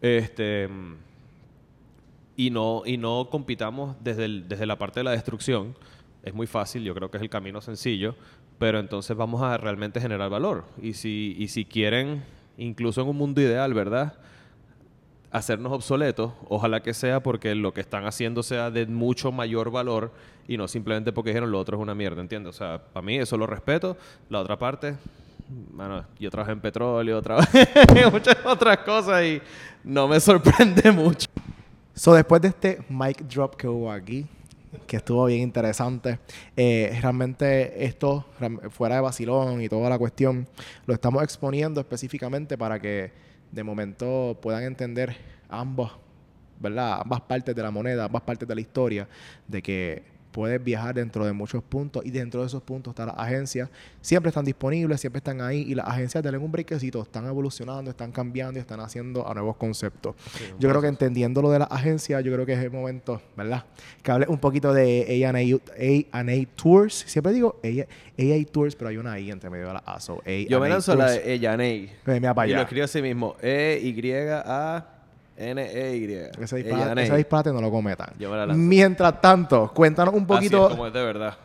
[0.00, 0.68] Este,
[2.36, 5.74] y no, y no compitamos desde, desde la parte de la destrucción.
[6.22, 8.14] Es muy fácil, yo creo que es el camino sencillo,
[8.58, 10.64] pero entonces vamos a realmente generar valor.
[10.80, 12.22] Y si, y si quieren,
[12.60, 14.14] incluso en un mundo ideal, ¿verdad?
[15.30, 20.12] Hacernos obsoletos, ojalá que sea porque lo que están haciendo sea de mucho mayor valor
[20.46, 22.54] y no simplemente porque dijeron lo otro es una mierda, ¿entiendes?
[22.54, 23.96] O sea, para mí eso lo respeto.
[24.28, 24.96] La otra parte,
[25.72, 29.40] bueno, yo trabajé en petróleo, trabajé en muchas otras cosas y
[29.84, 31.28] no me sorprende mucho.
[31.94, 34.26] So, después de este mic drop que hubo aquí,
[34.86, 36.18] que estuvo bien interesante,
[36.56, 38.26] eh, realmente esto,
[38.70, 40.48] fuera de vacilón y toda la cuestión,
[40.86, 43.12] lo estamos exponiendo específicamente para que
[43.50, 45.16] de momento puedan entender
[45.48, 45.92] ambos,
[46.60, 47.00] ¿verdad?
[47.02, 49.08] Ambas partes de la moneda, ambas partes de la historia,
[49.48, 53.18] de que puedes viajar dentro de muchos puntos y dentro de esos puntos están las
[53.18, 53.68] agencias.
[54.00, 58.12] Siempre están disponibles, siempre están ahí y las agencias tienen un brequecito, están evolucionando, están
[58.12, 60.14] cambiando y están haciendo a nuevos conceptos.
[60.58, 63.64] yo creo que entendiendo lo de las agencias, yo creo que es el momento, ¿verdad?
[64.02, 67.04] Que hable un poquito de A&A A&A Tours.
[67.06, 70.00] Siempre digo A&A Tours, pero hay una I entre medio de la A.
[70.00, 71.90] So, Yo me A&A lanzo la de.
[72.04, 72.62] Pues mira para Y lo allá.
[72.64, 73.36] escribo así mismo.
[75.40, 76.42] E-Y-A-N-E-Y.
[76.42, 78.10] Ese disparate, ese disparate no lo cometan.
[78.18, 78.60] Yo me la lanzo.
[78.62, 80.64] Mientras tanto, cuéntanos un Así poquito.
[80.66, 81.36] es como es de verdad.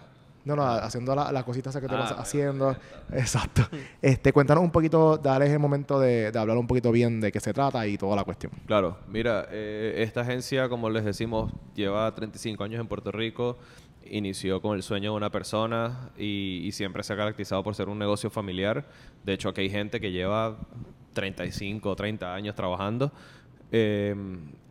[0.43, 2.75] No, no, haciendo la- las cositas esas que te Ah, vas haciendo.
[3.13, 3.63] Exacto.
[3.99, 7.39] Este, cuéntanos un poquito, dale el momento de, de hablar un poquito bien de qué
[7.39, 8.51] se trata y toda la cuestión.
[8.67, 13.57] Claro, mira, eh, esta agencia, como les decimos, lleva 35 años en Puerto Rico.
[14.07, 17.89] Inició con el sueño de una persona y, y siempre se ha caracterizado por ser
[17.89, 18.85] un negocio familiar.
[19.23, 20.57] De hecho, aquí hay gente que lleva
[21.13, 23.11] 35 o 30 años trabajando.
[23.77, 24.15] Eh,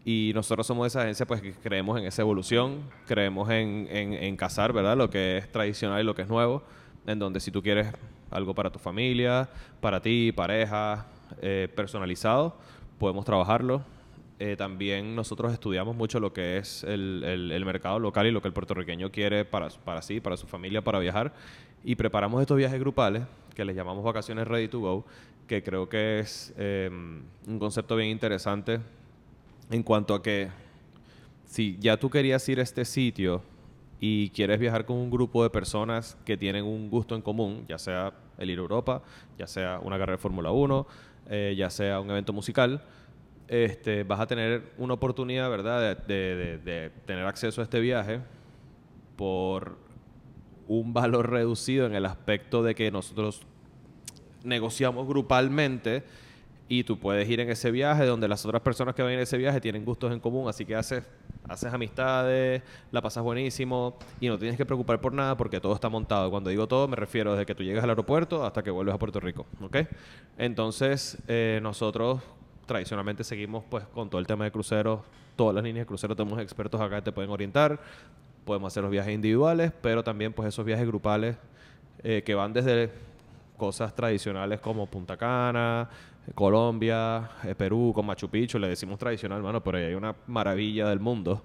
[0.07, 4.35] y nosotros somos esa agencia pues que creemos en esa evolución, creemos en, en, en
[4.37, 4.97] casar, ¿verdad?
[4.97, 6.63] Lo que es tradicional y lo que es nuevo,
[7.07, 7.89] en donde si tú quieres
[8.31, 9.49] algo para tu familia,
[9.83, 11.07] para ti, pareja,
[11.43, 12.57] eh, personalizado,
[12.99, 13.83] podemos trabajarlo.
[14.39, 18.41] Eh, también nosotros estudiamos mucho lo que es el, el- el mercado local y lo
[18.41, 21.33] que el puertorriqueño quiere para, para sí, para su familia, para viajar.
[21.85, 23.23] Y preparamos estos viajes grupales,
[23.55, 25.05] que les llamamos vacaciones ready to go,
[25.47, 28.81] que creo que es eh, un concepto bien interesante
[29.71, 30.49] en cuanto a que
[31.45, 33.43] si ya tú querías ir a este sitio
[34.01, 37.79] y quieres viajar con un grupo de personas que tienen un gusto en común, ya
[37.79, 39.03] sea el ir a Europa,
[39.39, 40.87] ya sea una carrera de Fórmula 1,
[41.31, 42.83] eh, ya sea un evento musical,
[43.49, 48.21] este, vas a tener una oportunidad, ¿verdad?, de, tener acceso a este viaje
[49.17, 49.77] por
[50.67, 53.47] un valor reducido en el aspecto de que nosotros
[54.45, 56.05] negociamos grupalmente
[56.69, 59.37] y tú puedes ir en ese viaje donde las otras personas que van en ese
[59.37, 61.05] viaje tienen gustos en común, así que haces,
[61.47, 65.89] haces amistades, la pasas buenísimo y no tienes que preocupar por nada porque todo está
[65.89, 66.31] montado.
[66.31, 68.99] Cuando digo todo me refiero desde que tú llegas al aeropuerto hasta que vuelves a
[68.99, 69.77] Puerto Rico, ¿ok?
[70.39, 72.23] Entonces eh, nosotros
[72.67, 75.01] tradicionalmente seguimos pues con todo el tema de cruceros,
[75.37, 77.79] todas las líneas de cruceros tenemos expertos acá que te pueden orientar,
[78.47, 81.37] podemos hacer los viajes individuales, pero también pues esos viajes grupales
[82.03, 82.91] eh, que van desde
[83.57, 85.89] cosas tradicionales como Punta Cana,
[86.35, 90.89] Colombia, eh, Perú, con Machu Picchu, le decimos tradicional, mano, pero ahí hay una maravilla
[90.89, 91.43] del mundo.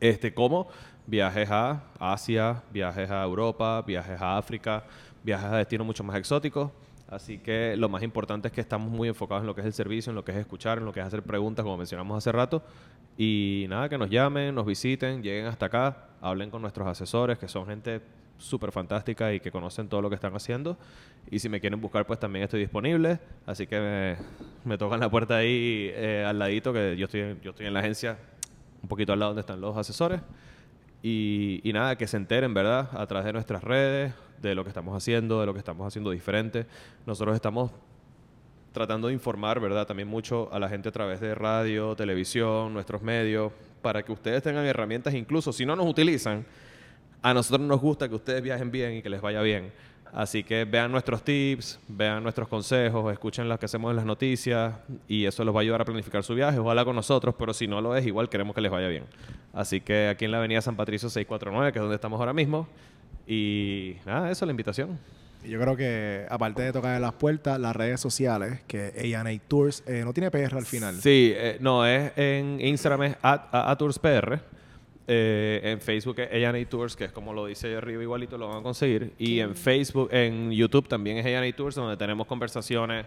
[0.00, 0.68] Este, como
[1.06, 4.84] viajes a Asia, viajes a Europa, viajes a África,
[5.22, 6.70] viajes a destinos mucho más exóticos.
[7.08, 9.72] Así que lo más importante es que estamos muy enfocados en lo que es el
[9.72, 12.32] servicio, en lo que es escuchar, en lo que es hacer preguntas, como mencionamos hace
[12.32, 12.62] rato.
[13.16, 17.46] Y nada, que nos llamen, nos visiten, lleguen hasta acá, hablen con nuestros asesores, que
[17.46, 18.00] son gente
[18.38, 20.76] súper fantástica y que conocen todo lo que están haciendo.
[21.30, 23.18] Y si me quieren buscar, pues también estoy disponible.
[23.46, 24.16] Así que me,
[24.64, 27.80] me tocan la puerta ahí eh, al ladito, que yo estoy, yo estoy en la
[27.80, 28.18] agencia
[28.82, 30.20] un poquito al lado donde están los asesores.
[31.02, 32.88] Y, y nada, que se enteren, ¿verdad?
[32.92, 36.10] A través de nuestras redes, de lo que estamos haciendo, de lo que estamos haciendo
[36.10, 36.66] diferente.
[37.06, 37.70] Nosotros estamos
[38.72, 39.86] tratando de informar, ¿verdad?
[39.86, 44.42] También mucho a la gente a través de radio, televisión, nuestros medios, para que ustedes
[44.42, 46.44] tengan herramientas, incluso si no nos utilizan,
[47.24, 49.72] a nosotros nos gusta que ustedes viajen bien y que les vaya bien.
[50.12, 54.74] Así que vean nuestros tips, vean nuestros consejos, escuchen lo que hacemos en las noticias
[55.08, 56.56] y eso les va a ayudar a planificar su viaje.
[56.60, 59.02] Ojalá con nosotros, pero si no lo es, igual queremos que les vaya bien.
[59.52, 62.68] Así que aquí en la avenida San Patricio 649, que es donde estamos ahora mismo.
[63.26, 64.98] Y nada, eso es la invitación.
[65.44, 69.82] Yo creo que, aparte de tocar en las puertas, las redes sociales, que A&A Tours,
[69.86, 70.94] eh, no tiene PR al final.
[71.00, 74.40] Sí, eh, no, es en Instagram es at, a- @tourspr.
[75.06, 78.58] Eh, en Facebook es A&A Tours, que es como lo dice arriba, igualito lo van
[78.58, 79.12] a conseguir.
[79.18, 83.06] Y en Facebook, en YouTube también es A&A Tours, donde tenemos conversaciones,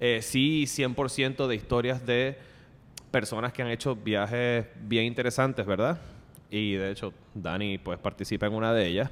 [0.00, 2.36] eh, sí, 100% de historias de
[3.10, 6.00] personas que han hecho viajes bien interesantes, ¿verdad?
[6.50, 9.10] Y de hecho, Dani pues participa en una de ellas.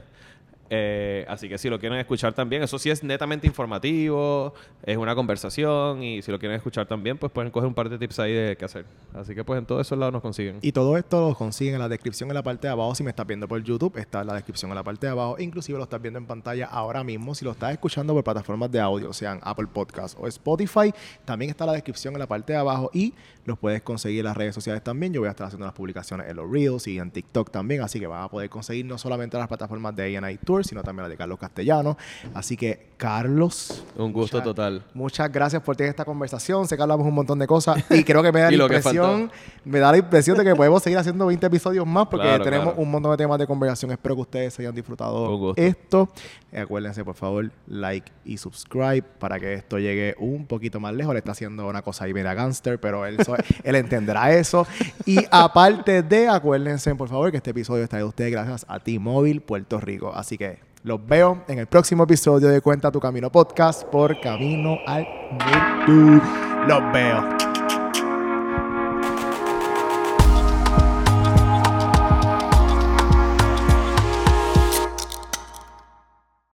[0.71, 4.55] Eh, así que si lo quieren escuchar también, eso sí es netamente informativo,
[4.85, 7.99] es una conversación y si lo quieren escuchar también, pues pueden coger un par de
[7.99, 8.87] tips ahí de qué hacer.
[9.15, 10.59] Así que pues en todos esos lados nos consiguen.
[10.63, 12.95] Y todo esto lo consiguen en la descripción en la parte de abajo.
[12.95, 15.37] Si me estás viendo por YouTube, está en la descripción en la parte de abajo.
[15.39, 17.35] Inclusive lo estás viendo en pantalla ahora mismo.
[17.35, 20.93] Si lo estás escuchando por plataformas de audio, sean Apple Podcast o Spotify,
[21.25, 23.15] también está la descripción en la parte de abajo y
[23.45, 25.13] los puedes conseguir en las redes sociales también.
[25.13, 27.83] Yo voy a estar haciendo las publicaciones en los Reels y en TikTok también.
[27.83, 31.03] Así que vas a poder conseguir no solamente las plataformas de A&I Tour, sino también
[31.05, 31.97] las de Carlos Castellano.
[32.33, 33.85] Así que, Carlos...
[33.97, 34.83] Un gusto muchas- total.
[34.95, 36.67] Muchas gracias por tener esta conversación.
[36.69, 39.31] Sé que hablamos un montón de cosas y creo que me da la impresión,
[39.65, 42.67] me da la impresión de que podemos seguir haciendo 20 episodios más porque Claro, tenemos
[42.69, 42.81] claro.
[42.83, 43.91] un montón de temas de conversación.
[43.91, 46.09] Espero que ustedes hayan disfrutado esto.
[46.53, 51.13] Eh, acuérdense, por favor, like y subscribe para que esto llegue un poquito más lejos.
[51.15, 54.67] Le está haciendo una cosa ahí media gangster, pero él, so- él entenderá eso.
[55.05, 59.41] Y aparte de, acuérdense, por favor, que este episodio está de ustedes gracias a T-Mobile
[59.41, 60.13] Puerto Rico.
[60.15, 60.44] Así que
[60.85, 66.27] los veo en el próximo episodio de Cuenta tu Camino Podcast por Camino al Norte.
[66.69, 67.64] Los veo.